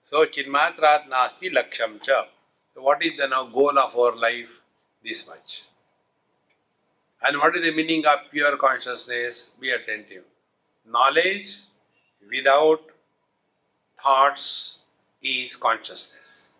सो 0.06 0.24
चिन्मात्रात 0.36 1.06
नास्ति 1.10 1.50
लक्ष्यम 1.58 1.98
च 2.08 2.24
what 2.76 3.04
is 3.04 3.18
the 3.18 3.28
now 3.28 3.46
goal 3.46 3.78
of 3.78 3.96
our 3.96 4.16
life? 4.16 4.50
This 5.04 5.28
much. 5.28 5.64
And 7.22 7.38
what 7.38 7.56
is 7.56 7.62
the 7.62 7.72
meaning 7.72 8.06
of 8.06 8.20
pure 8.32 8.58
consciousness? 8.58 9.52
Be 9.60 9.70
attentive. 9.70 10.24
Knowledge 10.88 11.58
without 12.32 12.82
thoughts 14.00 14.80
is 15.22 15.56
consciousness. 15.56 16.52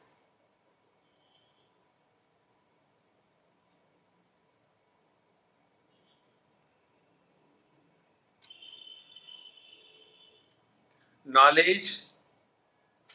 Knowledge 11.34 12.00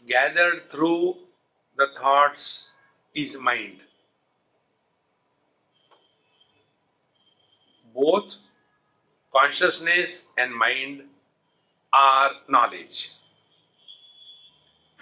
gathered 0.06 0.68
through 0.70 1.16
the 1.76 1.88
thoughts 2.00 2.66
is 3.14 3.36
mind. 3.38 3.80
Both 7.94 8.36
consciousness 9.34 10.26
and 10.36 10.54
mind 10.54 11.04
are 11.92 12.30
knowledge. 12.48 13.12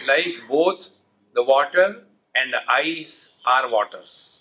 Like 0.07 0.35
both 0.49 0.89
the 1.35 1.43
water 1.43 2.05
and 2.35 2.53
the 2.53 2.61
ice 2.71 3.35
are 3.47 3.71
waters. 3.71 4.41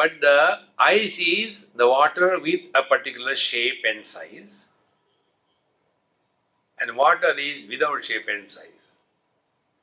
But 0.00 0.22
the 0.22 0.60
ice 0.78 1.18
is 1.18 1.66
the 1.74 1.86
water 1.86 2.40
with 2.40 2.60
a 2.74 2.82
particular 2.82 3.36
shape 3.36 3.82
and 3.84 4.06
size, 4.06 4.68
and 6.78 6.96
water 6.96 7.32
is 7.38 7.68
without 7.68 8.06
shape 8.06 8.26
and 8.26 8.50
size. 8.50 8.94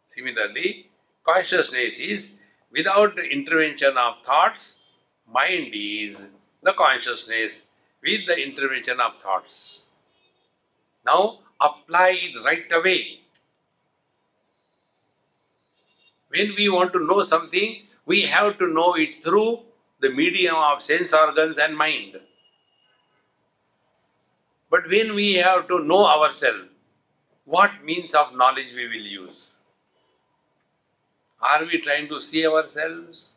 Similarly, 0.08 0.90
consciousness 1.24 2.00
is 2.00 2.30
without 2.72 3.16
the 3.16 3.26
intervention 3.26 3.96
of 3.96 4.24
thoughts, 4.24 4.80
mind 5.32 5.70
is 5.74 6.26
the 6.64 6.74
consciousness 6.74 7.62
with 8.02 8.26
the 8.26 8.42
intervention 8.44 9.00
of 9.00 9.22
thoughts. 9.22 9.84
Now 11.06 11.42
apply 11.62 12.18
it 12.24 12.44
right 12.44 12.72
away. 12.72 13.20
When 16.30 16.56
we 16.58 16.70
want 16.70 16.92
to 16.94 17.06
know 17.06 17.24
something, 17.24 17.84
we 18.08 18.22
have 18.24 18.58
to 18.58 18.68
know 18.68 18.96
it 18.96 19.24
through 19.24 19.67
the 20.00 20.10
medium 20.10 20.56
of 20.56 20.82
sense 20.82 21.14
organs 21.14 21.58
and 21.58 21.76
mind. 21.76 22.18
But 24.70 24.88
when 24.90 25.16
we 25.16 25.36
have 25.36 25.68
to 25.70 25.80
know 25.84 26.06
ourselves, 26.06 26.70
what 27.46 27.72
means 27.84 28.14
of 28.14 28.36
knowledge 28.36 28.74
we 28.76 28.88
will 28.88 29.28
use? 29.28 29.54
Are 31.42 31.64
we 31.64 31.80
trying 31.82 32.10
to 32.10 32.22
see 32.22 32.46
ourselves? 32.46 33.34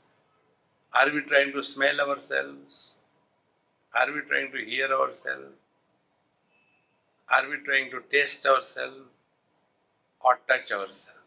Are 0.92 1.08
we 1.11 1.20
trying 1.22 1.52
to 1.52 1.62
smell 1.62 2.00
ourselves? 2.00 2.94
Are 3.94 4.12
we 4.12 4.20
trying 4.22 4.50
to 4.52 4.64
hear 4.64 4.88
ourselves? 4.88 5.54
Are 7.32 7.48
we 7.48 7.58
trying 7.58 7.90
to 7.92 8.02
taste 8.11 8.44
ourselves 8.44 9.08
or 10.20 10.40
touch 10.48 10.72
ourselves? 10.72 11.19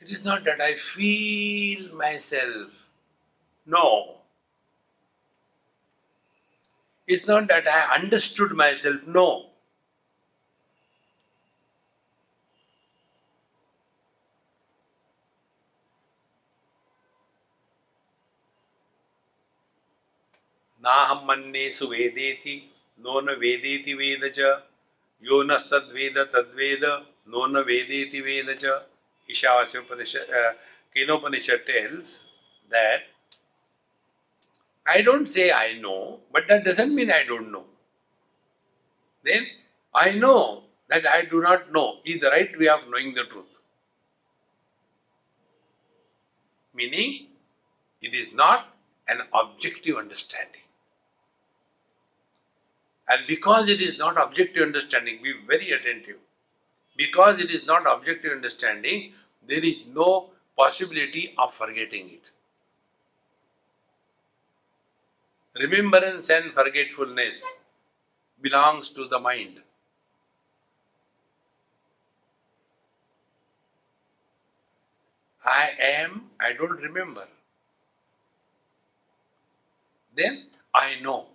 It 0.00 0.10
is 0.10 0.24
not 0.24 0.44
that 0.44 0.60
I 0.60 0.74
feel 0.74 1.94
myself. 1.94 2.70
No. 3.68 4.16
It's 7.08 7.26
not 7.26 7.48
that 7.48 7.66
I 7.68 7.96
understood 7.96 8.52
myself. 8.52 9.06
No. 9.06 9.28
नाहम 20.84 21.24
मन्नेसु 21.28 21.86
वेदेति 21.90 22.52
no 23.04 23.20
न 23.20 23.34
वेदेति 23.38 23.94
वेद 24.00 24.24
च 24.36 24.50
यो 25.22 25.42
नस्तद्वेद 25.42 26.18
तद्वेद 26.34 26.84
no 27.32 27.46
न 27.46 27.62
वेदेति 27.68 28.20
वेद 28.26 28.52
च 28.64 28.74
Ishavasya 29.31 29.79
Upanishad, 29.81 30.29
uh, 30.29 31.57
tells 31.65 32.23
that 32.69 33.01
I 34.87 35.01
don't 35.01 35.27
say 35.27 35.51
I 35.51 35.79
know, 35.79 36.19
but 36.31 36.47
that 36.47 36.65
doesn't 36.65 36.93
mean 36.93 37.11
I 37.11 37.23
don't 37.23 37.51
know. 37.51 37.65
Then 39.23 39.45
I 39.93 40.11
know 40.13 40.63
that 40.89 41.05
I 41.05 41.25
do 41.25 41.41
not 41.41 41.71
know 41.71 41.99
is 42.03 42.19
the 42.19 42.29
right 42.29 42.57
way 42.59 42.67
of 42.67 42.81
knowing 42.89 43.13
the 43.13 43.23
truth. 43.25 43.45
Meaning, 46.73 47.27
it 48.01 48.13
is 48.13 48.33
not 48.33 48.73
an 49.07 49.21
objective 49.33 49.97
understanding. 49.97 50.61
And 53.07 53.27
because 53.27 53.69
it 53.69 53.81
is 53.81 53.97
not 53.97 54.21
objective 54.21 54.63
understanding, 54.63 55.19
be 55.21 55.33
very 55.47 55.71
attentive. 55.71 56.17
Because 56.97 57.41
it 57.41 57.51
is 57.51 57.65
not 57.65 57.83
objective 57.85 58.31
understanding, 58.31 59.13
there 59.47 59.63
is 59.63 59.87
no 59.87 60.29
possibility 60.57 61.33
of 61.37 61.53
forgetting 61.53 62.09
it. 62.09 62.31
Remembrance 65.59 66.29
and 66.29 66.53
forgetfulness 66.53 67.43
belongs 68.41 68.89
to 68.89 69.07
the 69.07 69.19
mind. 69.19 69.61
I 75.45 75.71
am, 75.79 76.29
I 76.39 76.53
don't 76.53 76.79
remember. 76.81 77.27
Then 80.15 80.47
I 80.73 80.99
know. 81.01 81.27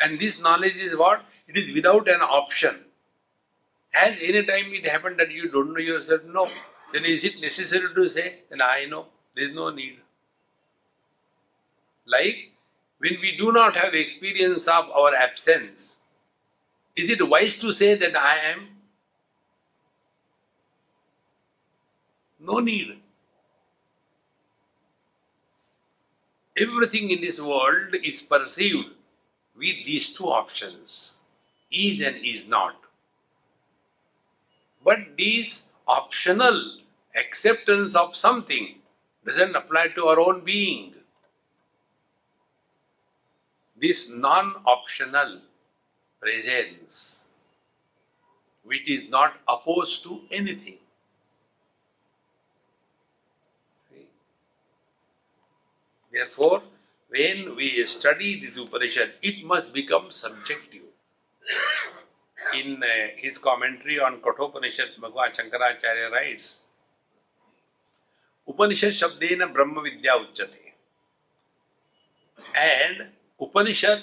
And 0.00 0.18
this 0.20 0.40
knowledge 0.40 0.76
is 0.76 0.96
what? 0.96 1.24
It 1.48 1.56
is 1.56 1.74
without 1.74 2.08
an 2.08 2.20
option. 2.20 2.84
Has 3.94 4.18
any 4.20 4.44
time 4.44 4.74
it 4.74 4.86
happened 4.88 5.20
that 5.20 5.30
you 5.30 5.48
don't 5.48 5.72
know 5.72 5.78
yourself? 5.78 6.22
No. 6.24 6.48
Then 6.92 7.04
is 7.04 7.24
it 7.24 7.40
necessary 7.40 7.94
to 7.94 8.08
say, 8.08 8.40
then 8.50 8.60
I 8.60 8.86
know? 8.86 9.06
There 9.36 9.44
is 9.44 9.54
no 9.54 9.70
need. 9.70 9.98
Like 12.04 12.52
when 12.98 13.18
we 13.20 13.36
do 13.36 13.52
not 13.52 13.76
have 13.76 13.94
experience 13.94 14.66
of 14.66 14.90
our 14.90 15.14
absence, 15.14 15.98
is 16.96 17.08
it 17.08 17.28
wise 17.28 17.56
to 17.56 17.72
say 17.72 17.94
that 17.94 18.16
I 18.16 18.38
am? 18.38 18.68
No 22.40 22.58
need. 22.58 22.98
Everything 26.56 27.10
in 27.12 27.20
this 27.20 27.40
world 27.40 27.94
is 28.02 28.22
perceived 28.22 28.88
with 29.56 29.84
these 29.86 30.16
two 30.16 30.26
options 30.26 31.14
is 31.70 32.00
and 32.00 32.16
is 32.24 32.48
not. 32.48 32.83
But 34.84 35.16
this 35.16 35.64
optional 35.88 36.80
acceptance 37.18 37.96
of 37.96 38.16
something 38.16 38.80
doesn't 39.24 39.56
apply 39.56 39.88
to 39.96 40.06
our 40.06 40.20
own 40.20 40.44
being. 40.44 40.94
This 43.80 44.10
non 44.10 44.56
optional 44.66 45.40
presence, 46.20 47.24
which 48.62 48.88
is 48.88 49.08
not 49.08 49.36
opposed 49.48 50.02
to 50.04 50.22
anything. 50.30 50.78
Therefore, 56.12 56.62
when 57.08 57.56
we 57.56 57.84
study 57.86 58.38
this 58.38 58.56
Upanishad, 58.56 59.14
it 59.20 59.44
must 59.44 59.72
become 59.72 60.10
subjective. 60.10 60.82
In 62.52 62.82
uh, 62.82 62.86
his 63.16 63.38
commentary 63.38 63.98
on 63.98 64.20
Kathopanishad, 64.20 65.00
Bhagwan 65.00 65.30
Shankaracharya 65.32 66.10
writes, 66.12 66.60
Upanishad 68.46 68.92
Shabdena 68.92 69.52
Brahma 69.52 69.82
Vidya 69.82 70.12
Uchyate. 70.12 70.72
And 72.54 73.08
Upanishad, 73.40 74.02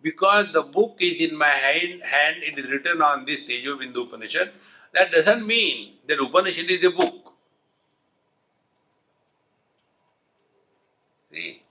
because 0.00 0.52
the 0.52 0.62
book 0.62 0.96
is 1.00 1.20
in 1.20 1.36
my 1.36 1.48
hand, 1.48 2.02
hand 2.04 2.36
it 2.38 2.58
is 2.58 2.70
written 2.70 3.02
on 3.02 3.24
this 3.24 3.40
Tejo 3.40 3.80
Bindu 3.80 4.06
Upanishad, 4.06 4.52
that 4.92 5.10
doesn't 5.10 5.44
mean 5.44 5.94
that 6.06 6.20
Upanishad 6.20 6.70
is 6.70 6.84
a 6.84 6.90
book. 6.90 7.32
See? 11.32 11.62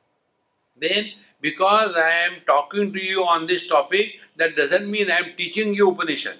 Then, 0.77 1.11
because 1.45 1.95
I 1.95 2.11
am 2.27 2.37
talking 2.47 2.91
to 2.91 2.99
you 2.99 3.21
on 3.23 3.45
this 3.45 3.67
topic, 3.67 4.13
that 4.37 4.55
doesn't 4.55 4.89
mean 4.89 5.11
I 5.11 5.17
am 5.17 5.35
teaching 5.37 5.75
you 5.75 5.89
Upanishad. 5.91 6.39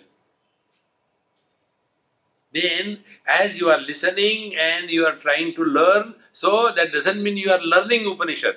Then, 2.51 3.03
as 3.27 3.59
you 3.59 3.69
are 3.69 3.79
listening 3.79 4.55
and 4.57 4.89
you 4.89 5.05
are 5.05 5.17
trying 5.17 5.53
to 5.55 5.63
learn, 5.63 6.15
so 6.33 6.71
that 6.71 6.91
doesn't 6.91 7.21
mean 7.21 7.37
you 7.37 7.51
are 7.51 7.61
learning 7.61 8.07
Upanishad. 8.07 8.55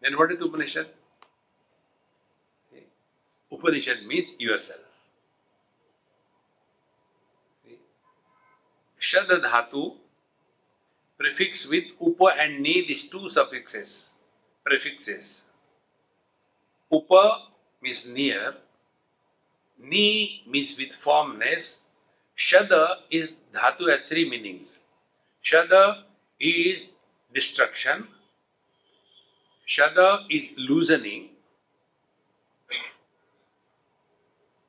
Then, 0.00 0.16
what 0.16 0.30
is 0.30 0.40
Upanishad? 0.40 0.86
Upanishad 3.50 4.06
means 4.06 4.32
yourself. 4.38 4.80
Shadha 9.00 9.42
dhatu 9.42 9.96
prefix 11.18 11.66
with 11.66 11.84
upa 12.00 12.34
and 12.38 12.60
ni, 12.60 12.86
these 12.86 13.08
two 13.10 13.28
suffixes, 13.28 14.11
prefixes. 14.64 15.46
Upa 16.92 17.48
means 17.82 18.06
near, 18.06 18.54
ni 19.78 20.42
means 20.46 20.76
with 20.76 20.92
formness, 20.92 21.80
shada 22.36 22.96
is 23.10 23.28
dhatu 23.52 23.90
has 23.90 24.02
three 24.02 24.28
meanings. 24.28 24.78
Shada 25.42 26.04
is 26.38 26.86
destruction, 27.34 28.06
shada 29.66 30.24
is 30.30 30.52
loosening. 30.56 31.30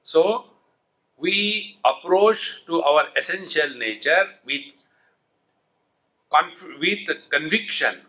So, 0.04 0.46
we 1.20 1.78
approach 1.86 2.66
to 2.66 2.82
our 2.84 3.08
essential 3.16 3.70
nature 3.78 4.36
with 4.46 4.62
with 6.80 7.08
conviction, 7.30 8.02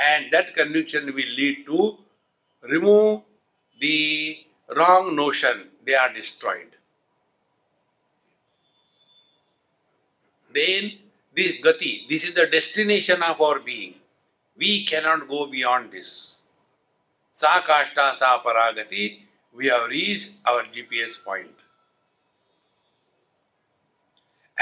and 0.00 0.32
that 0.32 0.54
conviction 0.54 1.06
will 1.06 1.32
lead 1.40 1.66
to 1.66 1.98
remove 2.62 3.22
the 3.80 4.38
wrong 4.76 5.14
notion, 5.14 5.68
they 5.84 5.94
are 5.94 6.12
destroyed. 6.12 6.76
Then, 10.52 10.92
this 11.34 11.60
gati, 11.60 12.08
this 12.08 12.24
is 12.24 12.34
the 12.34 12.46
destination 12.46 13.22
of 13.22 13.40
our 13.40 13.60
being. 13.60 13.94
We 14.56 14.84
cannot 14.84 15.28
go 15.28 15.46
beyond 15.46 15.92
this. 15.92 16.38
Sa 17.32 17.60
kashta 17.62 18.14
sa 18.14 18.42
paragati, 18.42 19.20
we 19.54 19.66
have 19.66 19.88
reached 19.88 20.40
our 20.46 20.64
GPS 20.64 21.24
point. 21.24 21.54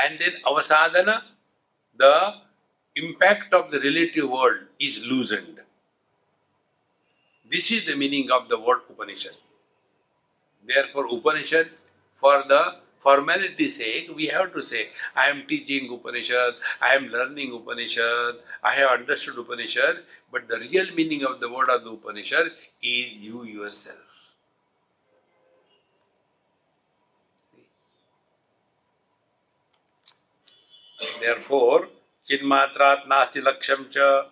And 0.01 0.19
then 0.19 0.35
avasadana, 0.47 1.23
the 1.97 2.35
impact 2.97 3.55
of 3.55 3.71
the 3.71 3.81
relative 3.81 4.29
world 4.29 4.61
is 4.81 5.05
loosened. 5.05 5.61
This 7.49 7.71
is 7.71 7.87
the 7.87 7.97
meaning 7.97 8.31
of 8.31 8.49
the 8.49 8.59
word 8.59 8.81
Upanishad. 8.91 9.37
Therefore, 10.67 11.07
Upanishad, 11.11 11.71
for 12.15 12.45
the 12.47 12.77
formality's 13.01 13.77
sake, 13.77 14.11
we 14.15 14.27
have 14.27 14.53
to 14.53 14.63
say, 14.63 14.91
I 15.17 15.27
am 15.27 15.47
teaching 15.47 15.91
Upanishad, 15.91 16.55
I 16.81 16.95
am 16.95 17.09
learning 17.09 17.53
Upanishad, 17.55 18.37
I 18.63 18.75
have 18.75 18.91
understood 18.91 19.39
Upanishad, 19.39 20.05
but 20.31 20.49
the 20.49 20.59
real 20.59 20.93
meaning 20.95 21.25
of 21.25 21.41
the 21.41 21.51
word 21.51 21.71
of 21.71 21.85
the 21.85 21.91
Upanishad 21.91 22.49
is 22.83 23.13
you 23.13 23.45
yourself. 23.45 23.97
Therefore, 31.21 31.89
Chinmatrat 32.29 33.07
Nasti 33.07 33.41
Laksham 33.41 33.91
Cha, 33.91 34.27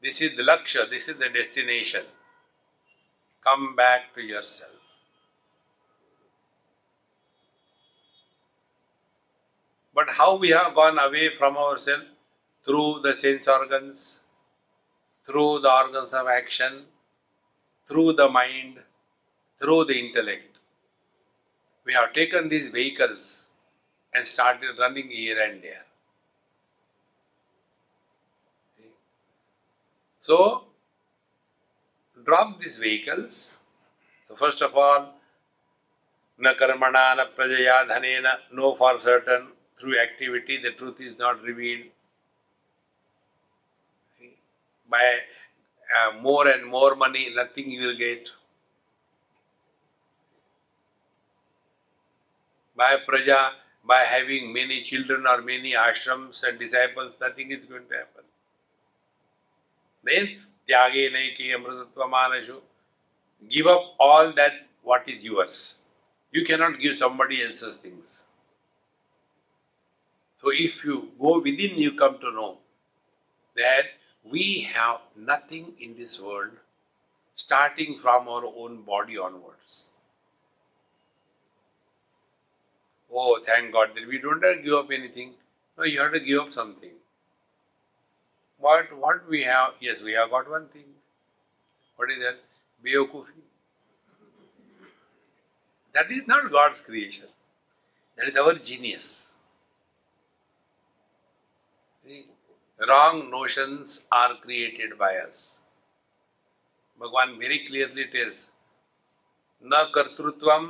this 0.00 0.20
is 0.20 0.36
the 0.36 0.44
Laksha, 0.44 0.88
this 0.88 1.08
is 1.08 1.16
the 1.16 1.28
destination. 1.28 2.04
Come 3.42 3.74
back 3.74 4.14
to 4.14 4.20
yourself. 4.22 4.70
But 9.92 10.10
how 10.10 10.36
we 10.36 10.50
have 10.50 10.74
gone 10.74 10.98
away 10.98 11.34
from 11.34 11.56
ourselves? 11.56 12.04
Through 12.64 13.00
the 13.02 13.14
sense 13.14 13.48
organs, 13.48 14.20
through 15.24 15.60
the 15.60 15.72
organs 15.72 16.12
of 16.12 16.28
action, 16.28 16.84
through 17.88 18.12
the 18.12 18.28
mind, 18.28 18.78
through 19.60 19.86
the 19.86 19.98
intellect. 19.98 20.58
We 21.84 21.92
have 21.94 22.12
taken 22.12 22.48
these 22.48 22.68
vehicles 22.68 23.46
and 24.12 24.26
started 24.26 24.78
running 24.78 25.08
here 25.08 25.40
and 25.40 25.62
there. 25.62 25.85
So, 30.26 30.64
drop 32.24 32.60
these 32.60 32.78
vehicles. 32.78 33.58
So, 34.26 34.34
first 34.34 34.60
of 34.60 34.74
all, 34.74 35.14
na 36.36 36.54
karmana 36.54 37.04
na 37.18 37.26
prajaya 37.26 37.86
dhanena, 37.90 38.32
know 38.52 38.74
for 38.74 38.98
certain 38.98 39.46
through 39.78 40.00
activity 40.00 40.56
the 40.56 40.72
truth 40.72 41.00
is 41.00 41.16
not 41.16 41.40
revealed. 41.44 41.86
By 44.90 45.06
uh, 45.96 46.18
more 46.20 46.48
and 46.48 46.66
more 46.66 46.96
money, 46.96 47.32
nothing 47.32 47.70
you 47.70 47.82
will 47.86 47.96
get. 47.96 48.28
By 52.76 52.96
praja, 53.08 53.50
by 53.84 54.00
having 54.16 54.52
many 54.52 54.82
children 54.82 55.24
or 55.28 55.40
many 55.42 55.74
ashrams 55.74 56.42
and 56.42 56.58
disciples, 56.58 57.14
nothing 57.20 57.52
is 57.52 57.64
going 57.64 57.86
to 57.90 57.96
happen. 57.96 58.25
Then 60.06 60.28
Tyage 60.68 61.12
Naiki. 61.12 62.60
Give 63.50 63.66
up 63.66 63.94
all 63.98 64.32
that 64.32 64.52
what 64.82 65.08
is 65.08 65.22
yours. 65.22 65.80
You 66.30 66.44
cannot 66.44 66.80
give 66.80 66.96
somebody 66.96 67.42
else's 67.42 67.76
things. 67.76 68.24
So 70.36 70.50
if 70.52 70.84
you 70.84 71.10
go 71.18 71.40
within, 71.40 71.78
you 71.78 71.92
come 71.92 72.18
to 72.20 72.30
know 72.30 72.58
that 73.56 73.86
we 74.30 74.68
have 74.74 75.00
nothing 75.16 75.72
in 75.80 75.96
this 75.96 76.20
world 76.20 76.50
starting 77.34 77.98
from 77.98 78.28
our 78.28 78.44
own 78.44 78.82
body 78.82 79.18
onwards. 79.18 79.90
Oh, 83.12 83.40
thank 83.46 83.72
God 83.72 83.90
that 83.94 84.06
we 84.06 84.18
don't 84.18 84.44
have 84.44 84.56
to 84.56 84.62
give 84.62 84.74
up 84.74 84.90
anything. 84.92 85.34
No, 85.78 85.84
you 85.84 86.00
have 86.00 86.12
to 86.12 86.20
give 86.20 86.40
up 86.40 86.52
something. 86.52 86.92
What 88.65 88.95
what 88.97 89.27
we 89.29 89.43
have? 89.43 89.73
Yes, 89.79 90.01
we 90.01 90.13
have 90.13 90.29
got 90.29 90.49
one 90.49 90.67
thing. 90.67 90.85
What 91.95 92.11
is 92.11 92.19
that? 92.19 92.39
Beokufi. 92.85 93.41
That 95.93 96.11
is 96.11 96.27
not 96.27 96.51
God's 96.51 96.81
creation. 96.81 97.25
That 98.17 98.27
is 98.27 98.37
our 98.37 98.53
genius. 98.53 99.35
See, 102.05 102.25
wrong 102.87 103.29
notions 103.29 104.03
are 104.11 104.35
created 104.35 104.97
by 104.97 105.17
us. 105.17 105.59
Bhagavan 106.99 107.39
very 107.39 107.65
clearly 107.67 108.05
tells, 108.13 108.51
न 109.63 109.83
कर्तृत्वम 109.95 110.65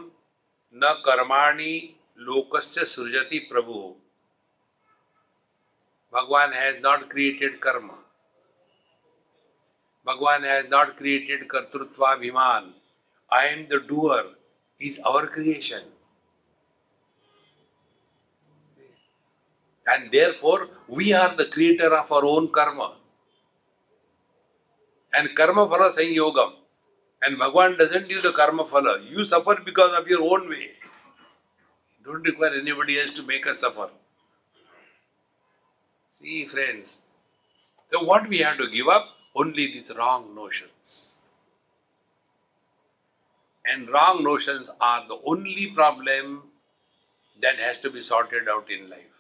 न 0.74 0.94
कर्माणि 1.06 1.74
लोकस्य 2.18 2.86
सृजति 2.86 3.40
प्रभु 3.40 3.76
Bhagwan 6.13 6.53
has 6.53 6.81
not 6.81 7.11
created 7.11 7.61
karma. 7.61 7.95
Bhagwan 10.05 10.45
has 10.45 10.69
not 10.69 10.97
created 10.97 11.49
kartrutva 11.49 12.17
bhiman. 12.23 12.73
I 13.31 13.47
am 13.47 13.69
the 13.69 13.81
doer 13.81 14.25
is 14.81 15.01
our 15.01 15.27
creation. 15.27 15.83
And 19.89 20.11
therefore, 20.13 20.69
we 20.89 21.13
are 21.13 21.35
the 21.37 21.47
creator 21.47 21.95
of 21.95 22.11
our 22.13 22.25
own 22.25 22.49
karma. 22.51 22.97
And 25.15 25.35
karma 25.37 25.67
phala 25.67 25.93
sanyogam. 25.93 26.53
And 27.23 27.39
Bhagwan 27.39 27.79
doesn't 27.79 28.09
do 28.09 28.21
the 28.21 28.33
karma 28.33 28.65
phala. 28.65 29.03
You 29.09 29.25
suffer 29.25 29.57
because 29.65 29.93
of 29.99 30.07
your 30.09 30.23
own 30.23 30.49
way. 30.49 30.71
Don't 32.05 32.23
require 32.23 32.55
anybody 32.55 33.01
else 33.01 33.11
to 33.13 33.23
make 33.25 33.47
us 33.47 33.61
suffer. 33.61 33.91
See, 36.16 36.46
friends, 36.46 37.00
so 37.90 38.04
what 38.04 38.28
we 38.30 38.40
have 38.40 38.58
to 38.58 38.70
give 38.70 38.88
up? 38.88 39.10
Only 39.36 39.68
these 39.68 39.92
wrong 39.98 40.36
notions. 40.36 41.20
And 43.66 43.90
wrong 43.90 44.24
notions 44.24 44.70
are 44.80 45.08
the 45.08 45.20
only 45.26 45.72
problem 45.72 46.44
that 47.42 47.60
has 47.60 47.80
to 47.80 47.90
be 47.90 48.02
sorted 48.02 48.48
out 48.50 48.70
in 48.70 48.90
life. 48.90 49.18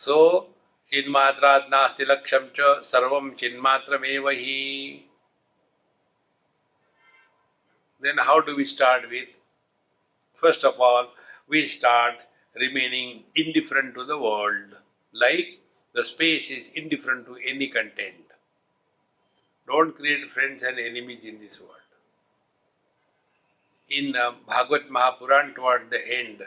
So, 0.00 0.48
चिन्मात्रात् 0.92 1.68
नास्ति 1.70 2.04
लक्ष्यं 2.04 2.46
च 2.56 2.82
सर्वं 2.84 3.30
चिन्मात्रमेव 3.40 4.28
हि 4.28 5.02
Then 8.00 8.18
how 8.18 8.40
do 8.40 8.56
we 8.56 8.66
start 8.66 9.08
with? 9.10 9.28
First 10.34 10.64
of 10.64 10.80
all, 10.80 11.08
we 11.48 11.66
start 11.68 12.14
remaining 12.56 13.24
indifferent 13.34 13.94
to 13.94 14.04
the 14.04 14.18
world, 14.18 14.76
like 15.12 15.58
the 15.95 16.03
space 16.03 16.51
is 16.51 16.69
indifferent 16.75 17.25
to 17.25 17.37
any 17.43 17.67
content. 17.69 18.25
Don't 19.65 19.95
create 19.95 20.29
friends 20.29 20.61
and 20.61 20.77
enemies 20.77 21.23
in 21.23 21.39
this 21.39 21.59
world. 21.61 21.71
In 23.89 24.15
uh, 24.15 24.33
Bhagavad 24.45 24.89
Mahapuran, 24.89 25.55
toward 25.55 25.89
the 25.89 26.05
end, 26.05 26.43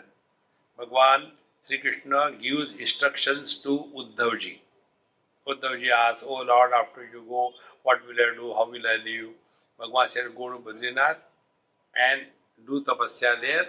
Bhagwan 0.76 1.32
Sri 1.62 1.78
Krishna 1.78 2.32
gives 2.38 2.72
instructions 2.74 3.54
to 3.62 3.86
Uddhavji. 3.96 4.58
Uddhavji 5.46 5.90
asks, 5.90 6.24
Oh 6.26 6.42
Lord, 6.42 6.72
after 6.72 7.08
you 7.10 7.24
go, 7.26 7.52
what 7.82 8.06
will 8.06 8.14
I 8.14 8.34
do? 8.34 8.52
How 8.52 8.70
will 8.70 8.86
I 8.86 8.96
live? 9.02 9.30
Bhagwan 9.78 10.10
said, 10.10 10.24
Go 10.36 10.52
to 10.52 10.58
Badrinath 10.58 11.18
and 11.96 12.22
do 12.66 12.84
tapasya 12.84 13.40
there. 13.40 13.66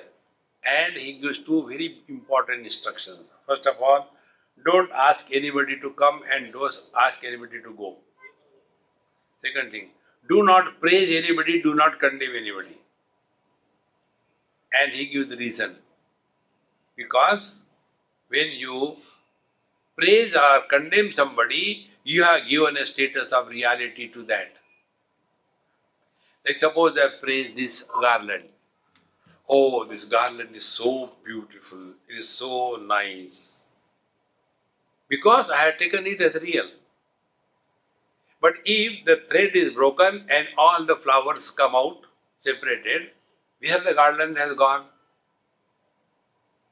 And 0.65 0.95
he 0.97 1.13
gives 1.13 1.39
two 1.39 1.65
very 1.67 1.99
important 2.09 2.65
instructions. 2.65 3.33
First 3.47 3.65
of 3.65 3.81
all, 3.81 4.09
don't 4.65 4.91
ask 4.91 5.27
anybody 5.31 5.79
to 5.79 5.91
come 5.91 6.21
and 6.33 6.51
don't 6.53 6.81
ask 6.99 7.23
anybody 7.23 7.61
to 7.61 7.73
go. 7.73 7.97
Second 9.43 9.71
thing, 9.71 9.89
do 10.27 10.43
not 10.43 10.79
praise 10.79 11.11
anybody, 11.23 11.61
do 11.61 11.75
not 11.75 11.99
condemn 11.99 12.35
anybody. 12.35 12.77
And 14.73 14.91
he 14.91 15.07
gives 15.07 15.27
the 15.27 15.37
reason. 15.37 15.77
Because 16.95 17.61
when 18.27 18.51
you 18.51 18.97
praise 19.97 20.35
or 20.35 20.61
condemn 20.69 21.13
somebody, 21.13 21.89
you 22.03 22.23
have 22.23 22.47
given 22.47 22.77
a 22.77 22.85
status 22.85 23.31
of 23.31 23.47
reality 23.49 24.07
to 24.09 24.23
that. 24.23 24.53
Like 26.45 26.57
suppose 26.57 26.97
I 26.97 27.09
praise 27.21 27.51
this 27.55 27.83
garland. 28.01 28.45
Oh, 29.47 29.85
this 29.85 30.05
garland 30.05 30.55
is 30.55 30.65
so 30.65 31.11
beautiful, 31.25 31.93
it 32.07 32.17
is 32.19 32.29
so 32.29 32.77
nice. 32.77 33.58
Because 35.09 35.49
I 35.49 35.57
have 35.57 35.77
taken 35.77 36.05
it 36.07 36.21
as 36.21 36.41
real. 36.41 36.69
But 38.41 38.53
if 38.63 39.05
the 39.05 39.17
thread 39.29 39.55
is 39.55 39.71
broken 39.73 40.25
and 40.29 40.47
all 40.57 40.85
the 40.85 40.95
flowers 40.95 41.49
come 41.51 41.75
out 41.75 42.01
separated, 42.39 43.11
where 43.59 43.79
the 43.81 43.93
garland 43.93 44.37
has 44.37 44.53
gone? 44.55 44.85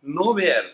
Nowhere. 0.01 0.71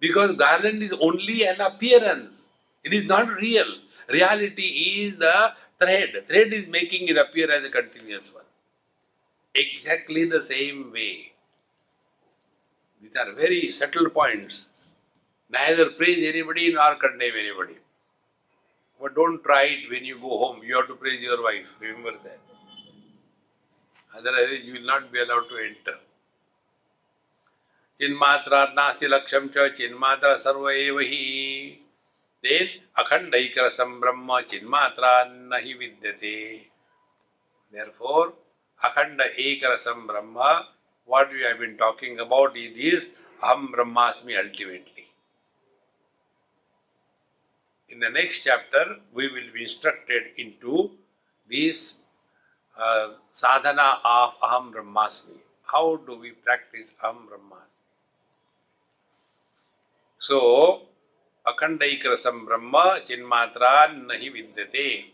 Because 0.00 0.34
garland 0.34 0.82
is 0.82 0.92
only 0.94 1.44
an 1.46 1.60
appearance. 1.60 2.48
It 2.84 2.92
is 2.92 3.06
not 3.06 3.28
real. 3.28 3.66
Reality 4.10 4.62
is 4.62 5.16
the 5.16 5.54
thread. 5.78 6.24
Thread 6.28 6.52
is 6.52 6.66
making 6.66 7.08
it 7.08 7.16
appear 7.16 7.50
as 7.50 7.64
a 7.64 7.70
continuous 7.70 8.34
one. 8.34 8.44
Exactly 9.54 10.24
the 10.24 10.42
same 10.42 10.92
way. 10.92 11.32
These 13.00 13.16
are 13.16 13.32
very 13.34 13.70
subtle 13.72 14.10
points. 14.10 14.69
Neither 15.50 15.90
praise 15.90 16.26
anybody 16.28 16.72
nor 16.72 16.94
condemn 16.96 17.34
anybody. 17.34 17.76
But 19.00 19.14
don't 19.14 19.42
try 19.42 19.64
it 19.64 19.90
when 19.90 20.04
you 20.04 20.18
go 20.18 20.38
home. 20.38 20.60
You 20.62 20.76
have 20.76 20.88
to 20.88 20.94
praise 20.94 21.20
your 21.20 21.42
wife. 21.42 21.66
Remember 21.80 22.12
that. 22.24 22.38
Otherwise, 24.16 24.60
you 24.64 24.74
will 24.74 24.86
not 24.86 25.12
be 25.12 25.20
allowed 25.20 25.48
to 25.48 25.58
enter. 25.58 25.98
चिन्मात्रा 28.00 28.62
नास्ति 28.76 29.06
लक्ष्यम 29.06 29.48
च 29.56 29.66
चिन्मात्रा 29.78 30.36
सर्व 30.44 30.68
एव 30.70 30.98
ही 30.98 31.24
then 32.44 32.68
अखंड 33.02 33.34
ऐकरसम 33.34 34.00
ब्रह्म 34.00 34.40
चिन्मात्रा 34.50 35.12
न 35.28 35.60
ही 35.64 35.74
विद्यते 35.80 36.36
therefore 37.72 38.32
akhanda 38.80 39.26
ekarasam 39.38 40.06
brahma 40.06 40.50
what 41.08 41.32
we 41.32 41.42
have 41.42 41.58
been 41.58 41.76
talking 41.76 42.18
about 42.20 42.56
is 42.56 42.70
this 42.78 43.10
aham 43.42 43.68
brahmasmi 43.74 44.36
ultimately 44.44 44.99
in 47.92 48.00
the 48.04 48.10
next 48.10 48.44
chapter 48.48 48.84
we 49.12 49.26
will 49.34 49.50
be 49.56 49.62
instructed 49.68 50.22
into 50.36 50.90
this 51.48 51.78
uh, 52.78 53.08
sadhana 53.42 53.90
of 54.16 54.32
aham 54.48 54.72
brahmasmi 54.76 55.38
how 55.74 55.86
do 56.08 56.16
we 56.24 56.32
practice 56.48 56.94
aham 57.02 57.20
brahmasmi 57.28 57.80
So, 60.20 60.82
Akhandaikrasam 61.46 62.44
Brahma 62.44 63.00
Chinmatra 63.08 63.88
Nahi 63.88 64.28
Vidyate. 64.30 65.06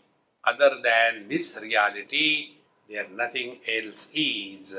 Other 0.43 0.81
than 0.83 1.29
this 1.29 1.57
reality, 1.61 2.57
there 2.89 3.07
nothing 3.07 3.59
else 3.65 4.09
is. 4.13 4.75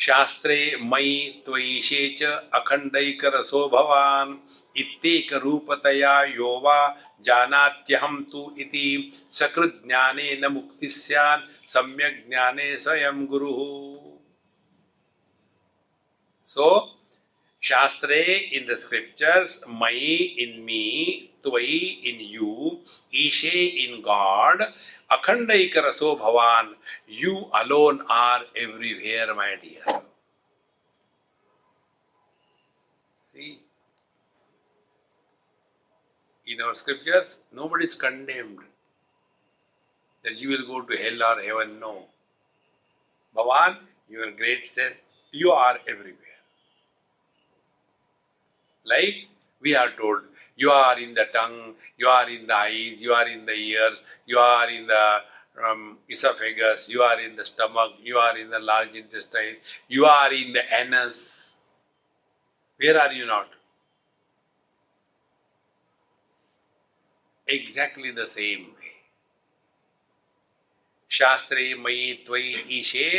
शास्त्रे 0.00 0.76
मयि 0.80 1.42
त्वयिषे 1.46 2.16
च 2.18 2.22
अखण्डैकरसो 2.54 3.68
भवान् 3.68 4.36
इत्येकरूपतया 4.76 6.24
यो 6.24 6.60
वा 6.64 6.96
जानात्यहं 7.20 8.22
तु 8.22 8.56
इति। 8.58 9.12
सकृज्ञानेन 9.32 10.46
मुक्तिः 10.52 10.90
स्यात् 10.90 11.68
सम्यक् 11.68 12.28
ज्ञाने 12.28 12.78
स्वयं 12.78 13.26
गुरुः। 13.26 13.60
सो 16.46 16.96
Shastre 17.62 18.24
in 18.52 18.66
the 18.66 18.76
scriptures, 18.76 19.60
Mai 19.80 20.16
in 20.38 20.64
me, 21.44 21.50
Tvai 21.50 22.04
in 22.04 22.20
you, 22.30 22.80
Ishe 23.14 23.88
in 23.88 24.02
God, 24.02 24.60
Akhandaikaraso 25.10 26.18
Bhavan, 26.20 26.74
you 27.08 27.50
alone 27.54 28.02
are 28.10 28.42
everywhere, 28.56 29.34
my 29.34 29.56
dear. 29.62 30.02
See, 33.32 33.60
in 36.46 36.60
our 36.62 36.74
scriptures, 36.74 37.36
nobody 37.52 37.84
is 37.86 37.94
condemned. 37.94 38.58
that 40.24 40.36
you 40.38 40.48
will 40.50 40.66
go 40.66 40.82
to 40.82 40.96
hell 40.96 41.22
or 41.22 41.42
heaven. 41.42 41.80
No. 41.80 42.06
Bhavan, 43.36 43.78
your 44.10 44.30
great 44.32 44.68
self, 44.68 44.92
you 45.32 45.52
are 45.52 45.78
everywhere. 45.88 46.16
Like 48.84 49.28
we 49.60 49.74
are 49.76 49.90
told, 50.00 50.22
you 50.59 50.71
are 50.71 50.99
in 50.99 51.13
the 51.13 51.25
tongue, 51.33 51.75
you 51.97 52.07
are 52.07 52.29
in 52.29 52.47
the 52.47 52.55
eyes, 52.55 52.95
you 52.99 53.13
are 53.13 53.27
in 53.27 53.45
the 53.45 53.53
ears, 53.53 54.01
you 54.25 54.37
are 54.37 54.69
in 54.69 54.87
the 54.87 55.17
um, 55.67 55.97
esophagus, 56.09 56.89
you 56.89 57.01
are 57.01 57.19
in 57.19 57.35
the 57.35 57.45
stomach, 57.45 57.93
you 58.01 58.17
are 58.17 58.37
in 58.37 58.49
the 58.49 58.59
large 58.59 58.95
intestine, 58.95 59.57
you 59.87 60.05
are 60.05 60.33
in 60.33 60.53
the 60.53 60.61
anus. 60.79 61.53
Where 62.77 62.99
are 62.99 63.11
you 63.11 63.25
not? 63.25 63.47
Exactly 67.47 68.11
the 68.11 68.27
same 68.27 68.65
way. 68.75 68.85
Shastre 71.09 71.75
मयि 71.79 72.13
त्वयि 72.27 72.79
ईशे 72.79 73.09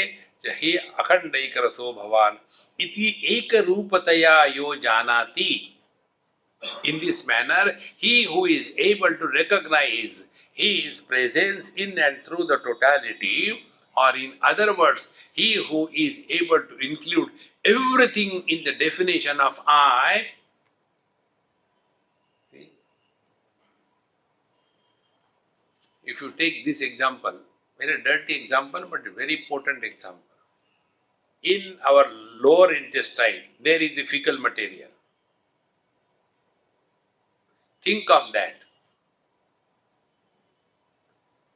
हे 0.47 0.77
अखंड 1.01 1.37
रसो 1.59 1.93
भवान 1.93 2.39
इति 2.81 3.09
एक 3.37 3.55
रूपतया 3.67 4.45
यो 4.45 4.75
जानाति 4.85 5.53
in 6.84 7.00
this 7.00 7.26
manner 7.26 7.78
he 7.98 8.24
who 8.24 8.46
is 8.46 8.72
able 8.78 9.14
to 9.22 9.28
recognize 9.28 10.26
his 10.54 11.02
presence 11.02 11.72
in 11.76 11.98
and 11.98 12.18
through 12.26 12.46
the 12.46 12.58
totality 12.60 13.60
or 13.98 14.16
in 14.16 14.34
other 14.42 14.76
words 14.78 15.10
he 15.34 15.50
who 15.70 15.88
is 15.94 16.18
able 16.42 16.62
to 16.72 16.76
include 16.90 17.30
everything 17.66 18.44
in 18.48 18.64
the 18.64 18.76
definition 18.76 19.40
of 19.40 19.60
i 19.68 20.28
if 26.04 26.22
you 26.22 26.32
take 26.44 26.66
this 26.66 26.82
example 26.82 27.38
very 27.80 28.02
dirty 28.04 28.36
example 28.44 28.84
but 28.92 29.02
very 29.22 29.46
potent 29.50 29.84
example 29.84 30.32
in 31.44 31.78
our 31.90 32.06
lower 32.40 32.74
intestine, 32.74 33.42
there 33.60 33.82
is 33.82 33.96
the 33.96 34.06
fecal 34.06 34.38
material. 34.38 34.90
Think 37.84 38.10
of 38.10 38.34
that. 38.34 38.56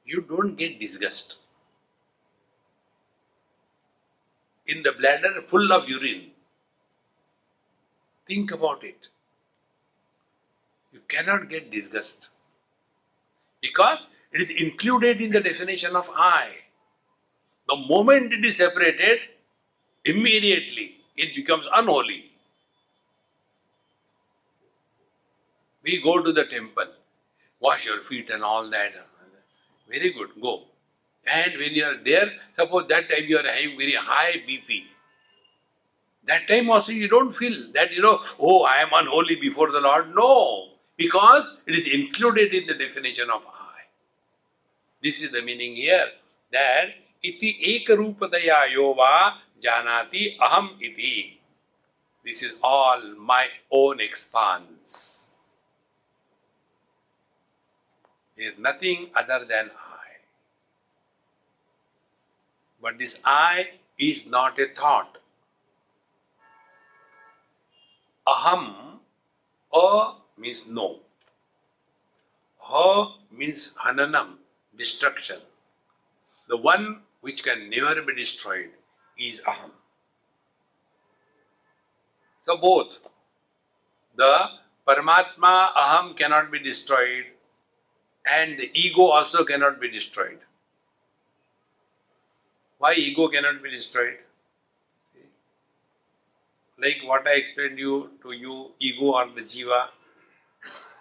You 0.05 0.21
don't 0.21 0.55
get 0.55 0.79
disgust. 0.79 1.39
In 4.67 4.83
the 4.83 4.91
bladder 4.91 5.41
full 5.47 5.71
of 5.71 5.89
urine, 5.89 6.31
think 8.27 8.51
about 8.51 8.83
it. 8.83 9.07
You 10.91 11.01
cannot 11.07 11.47
get 11.47 11.69
disgust 11.69 12.31
because 13.61 14.07
it 14.31 14.41
is 14.41 14.61
included 14.61 15.21
in 15.21 15.31
the 15.31 15.41
definition 15.41 15.95
of 15.95 16.09
I. 16.13 16.55
The 17.67 17.75
moment 17.75 18.33
it 18.33 18.45
is 18.45 18.57
separated, 18.57 19.19
immediately 20.05 20.97
it 21.17 21.35
becomes 21.35 21.67
unholy. 21.73 22.31
We 25.85 26.01
go 26.01 26.21
to 26.21 26.31
the 26.31 26.45
temple, 26.45 26.87
wash 27.59 27.85
your 27.85 28.01
feet 28.01 28.29
and 28.31 28.43
all 28.43 28.69
that. 28.71 28.93
Very 29.87 30.11
good, 30.13 30.29
go. 30.41 30.63
And 31.27 31.53
when 31.57 31.73
you 31.73 31.85
are 31.85 31.97
there, 32.03 32.31
suppose 32.57 32.87
that 32.87 33.09
time 33.09 33.25
you 33.25 33.37
are 33.37 33.47
having 33.47 33.77
very 33.77 33.93
high 33.93 34.43
BP. 34.47 34.83
That 36.25 36.47
time 36.47 36.71
also 36.71 36.91
you 36.91 37.07
don't 37.07 37.31
feel 37.31 37.71
that, 37.73 37.93
you 37.93 38.01
know, 38.01 38.21
oh, 38.39 38.63
I 38.63 38.77
am 38.77 38.89
unholy 38.93 39.35
before 39.35 39.71
the 39.71 39.79
Lord. 39.79 40.15
No, 40.15 40.69
because 40.97 41.57
it 41.67 41.75
is 41.75 41.87
included 41.93 42.53
in 42.53 42.65
the 42.65 42.73
definition 42.73 43.29
of 43.29 43.43
I. 43.47 43.83
This 45.03 45.21
is 45.21 45.31
the 45.31 45.43
meaning 45.43 45.75
here 45.75 46.07
that 46.51 46.89
iti 47.21 47.85
ekarupataya 47.87 48.73
yova 48.73 49.35
janati 49.61 50.37
aham 50.39 50.81
iti. 50.81 51.39
This 52.23 52.41
is 52.41 52.57
all 52.63 53.01
my 53.19 53.45
own 53.71 53.99
expanse. 53.99 55.21
There 55.21 55.27
is 58.37 58.53
nothing 58.57 59.09
other 59.15 59.45
than 59.45 59.71
I. 59.77 59.95
But 62.81 62.99
this 62.99 63.19
I 63.25 63.71
is 63.97 64.25
not 64.27 64.59
a 64.59 64.67
thought. 64.75 65.17
Aham, 68.27 68.99
a 69.73 70.13
means 70.37 70.67
no. 70.67 70.99
Ha 72.59 73.17
means 73.31 73.71
hananam, 73.85 74.35
destruction. 74.77 75.39
The 76.47 76.57
one 76.57 77.01
which 77.21 77.43
can 77.43 77.69
never 77.69 78.01
be 78.01 78.15
destroyed 78.15 78.71
is 79.17 79.41
aham. 79.41 79.71
So 82.41 82.57
both 82.57 82.99
the 84.15 84.49
Paramatma 84.87 85.73
aham 85.73 86.15
cannot 86.15 86.51
be 86.51 86.59
destroyed 86.59 87.25
and 88.31 88.59
the 88.59 88.69
ego 88.73 89.03
also 89.03 89.43
cannot 89.43 89.79
be 89.79 89.89
destroyed. 89.89 90.39
Why 92.77 92.93
ego 92.93 93.27
cannot 93.27 93.61
be 93.63 93.71
destroyed? 93.71 94.17
Like 96.77 96.97
what 97.05 97.27
I 97.27 97.35
explained 97.35 97.79
you 97.79 98.11
to 98.23 98.31
you, 98.31 98.71
ego 98.79 99.13
or 99.13 99.27
the 99.27 99.41
jiva. 99.41 99.87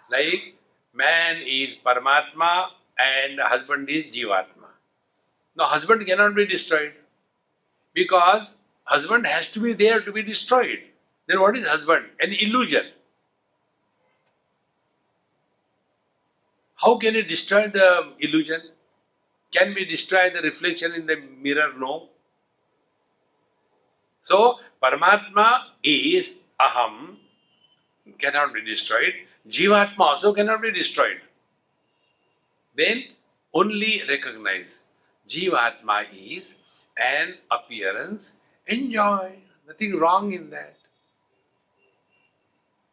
Like 0.09 0.55
man 0.93 1.41
is 1.45 1.75
Paramatma 1.85 2.69
and 2.97 3.39
husband 3.39 3.89
is 3.89 4.05
Jivatma. 4.05 4.69
Now 5.57 5.65
husband 5.65 6.05
cannot 6.05 6.35
be 6.35 6.45
destroyed 6.45 6.93
because 7.93 8.55
husband 8.83 9.25
has 9.27 9.47
to 9.49 9.59
be 9.59 9.73
there 9.73 9.99
to 10.01 10.11
be 10.11 10.21
destroyed. 10.21 10.79
Then 11.27 11.41
what 11.41 11.57
is 11.57 11.67
husband? 11.67 12.05
An 12.19 12.31
illusion. 12.31 12.85
How 16.85 16.97
can 16.97 17.15
you 17.15 17.23
destroy 17.23 17.67
the 17.67 18.13
illusion? 18.19 18.61
Can 19.51 19.73
we 19.73 19.85
destroy 19.85 20.29
the 20.29 20.41
reflection 20.43 20.93
in 20.93 21.07
the 21.07 21.17
mirror? 21.41 21.73
No. 21.75 22.09
So, 24.21 24.59
Paramatma 24.83 25.61
is 25.83 26.35
Aham, 26.59 27.15
cannot 28.19 28.53
be 28.53 28.63
destroyed. 28.63 29.13
Jivatma 29.49 29.99
also 29.99 30.33
cannot 30.33 30.61
be 30.61 30.71
destroyed. 30.71 31.21
Then 32.75 33.03
only 33.51 34.03
recognize 34.07 34.81
Jivatma 35.27 36.05
is 36.11 36.51
and 36.97 37.35
appearance, 37.49 38.33
enjoy. 38.67 39.37
Nothing 39.67 39.97
wrong 39.97 40.33
in 40.33 40.51
that. 40.51 40.77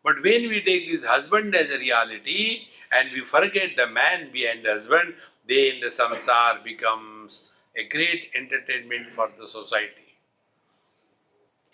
But 0.05 0.22
when 0.22 0.48
we 0.48 0.62
take 0.62 0.90
this 0.90 1.05
husband 1.05 1.55
as 1.55 1.70
a 1.70 1.78
reality 1.78 2.66
and 2.90 3.11
we 3.12 3.20
forget 3.20 3.76
the 3.76 3.86
man 3.86 4.30
behind 4.32 4.64
the 4.64 4.74
husband, 4.74 5.14
then 5.48 5.80
the 5.80 5.88
samsar 5.88 6.64
becomes 6.64 7.44
a 7.76 7.84
great 7.88 8.30
entertainment 8.34 9.11
for 9.11 9.28
the 9.38 9.48
society. 9.48 9.98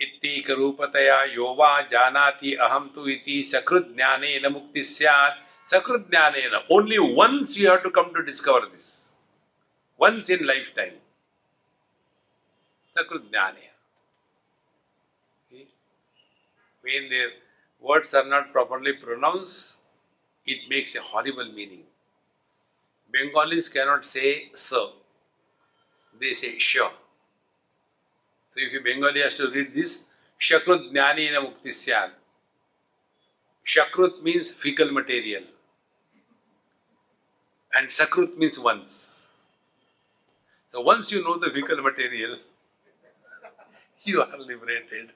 इत्येक 0.00 0.50
रूपतया 0.58 1.22
यो 1.34 1.46
वा 1.58 1.70
जानाति 1.92 2.52
अहम 2.66 2.86
तु 2.94 3.06
इति 3.10 3.42
सकृत 3.52 3.88
ज्ञानेन 3.96 4.46
मुक्ति 4.52 4.82
स्यात् 4.90 5.40
सकृत 5.72 6.06
ज्ञानेन 6.10 6.54
only 6.76 7.00
once 7.00 7.56
you 7.58 7.68
have 7.68 7.82
to 7.82 7.90
come 7.90 8.14
to 8.14 8.22
discover 8.22 8.68
this 8.70 8.86
once 10.00 10.30
in 10.30 10.46
lifetime 10.46 10.94
Sakrujnanaya. 12.98 13.74
When 16.82 17.08
the 17.10 17.22
words 17.88 18.14
are 18.14 18.26
not 18.28 18.52
properly 18.52 18.92
pronounced, 18.94 19.78
it 20.46 20.68
makes 20.68 20.96
a 20.96 21.00
horrible 21.00 21.52
meaning. 21.52 21.84
Bengalis 23.12 23.68
cannot 23.68 24.04
say 24.04 24.50
sir, 24.54 24.86
they 26.20 26.34
say 26.34 26.58
sure. 26.58 26.92
So 28.50 28.60
if 28.60 28.80
a 28.80 28.82
Bengali 28.82 29.22
has 29.22 29.34
to 29.34 29.50
read 29.50 29.74
this, 29.74 30.06
Shakrut 30.40 30.92
Jnani 30.92 31.32
na 31.32 31.40
Muktisyan. 31.46 32.10
Shakrut 33.64 34.22
means 34.22 34.52
fecal 34.52 34.90
material. 34.90 35.42
And 37.74 37.88
Sakrut 37.88 38.36
means 38.36 38.58
once. 38.58 39.14
So 40.70 40.80
once 40.80 41.12
you 41.12 41.22
know 41.22 41.36
the 41.36 41.50
fecal 41.50 41.82
material, 41.82 42.38
you 44.04 44.22
are 44.22 44.38
liberated. 44.38 45.12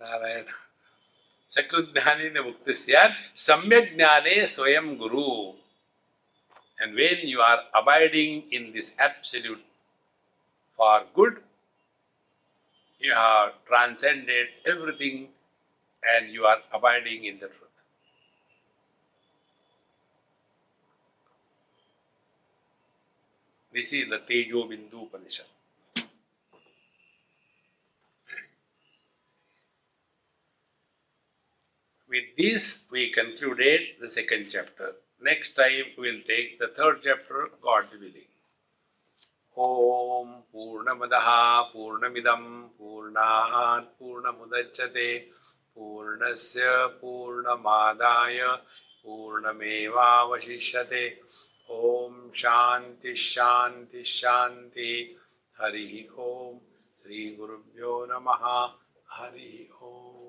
Narayan. 0.00 0.44
चक्रुद्ध्यान 1.52 2.20
मुक्ति 2.44 2.74
सम्यक 3.46 3.94
ज्ञाने 3.96 4.46
स्वयं 4.46 4.96
गुरु। 4.98 5.26
And 6.82 6.94
when 6.96 7.26
you 7.28 7.40
are 7.42 7.58
abiding 7.80 8.54
in 8.54 8.70
this 8.72 8.92
absolute 9.00 9.64
for 10.78 11.00
good 11.16 11.42
you 13.02 13.14
have 13.14 13.48
transcended 13.66 14.68
everything 14.68 15.26
and 16.02 16.34
you 16.34 16.44
are 16.52 16.68
abiding 16.74 17.26
in 17.26 17.38
the 17.38 17.50
truth 17.52 17.84
this 23.74 23.94
is 23.94 24.10
the 24.10 24.24
Tejobindu 24.68 24.98
Upanishad 25.00 25.59
With 32.10 32.36
this, 32.36 32.82
we 32.90 33.10
concluded 33.10 33.80
the 34.00 34.08
second 34.08 34.48
chapter. 34.50 34.94
Next 35.22 35.54
time, 35.54 35.84
we 35.96 36.10
will 36.10 36.22
take 36.26 36.58
the 36.58 36.68
third 36.68 37.02
chapter, 37.04 37.50
God 37.62 37.86
willing. 38.00 38.26
ॐ 39.58 40.28
पूर्णमदः 40.52 41.28
पूर्णमिदं 41.72 42.44
पूर्णात् 42.78 43.88
पूर्णमुदच्यते 43.98 45.08
पूर्णस्य 45.76 46.62
पूर्णमादाय 47.00 48.38
पूर्णमेवावशिष्यते 49.04 51.04
ॐ 51.70 52.30
शान्ति 52.42 53.14
शान्ति 53.16 54.02
शान्ति 54.18 54.92
हरिः 55.60 55.94
ॐ 56.26 56.58
श्रीगुरुभ्यो 57.02 57.94
नमः 58.10 58.44
हरिः 59.18 59.84
ॐ 59.88 60.19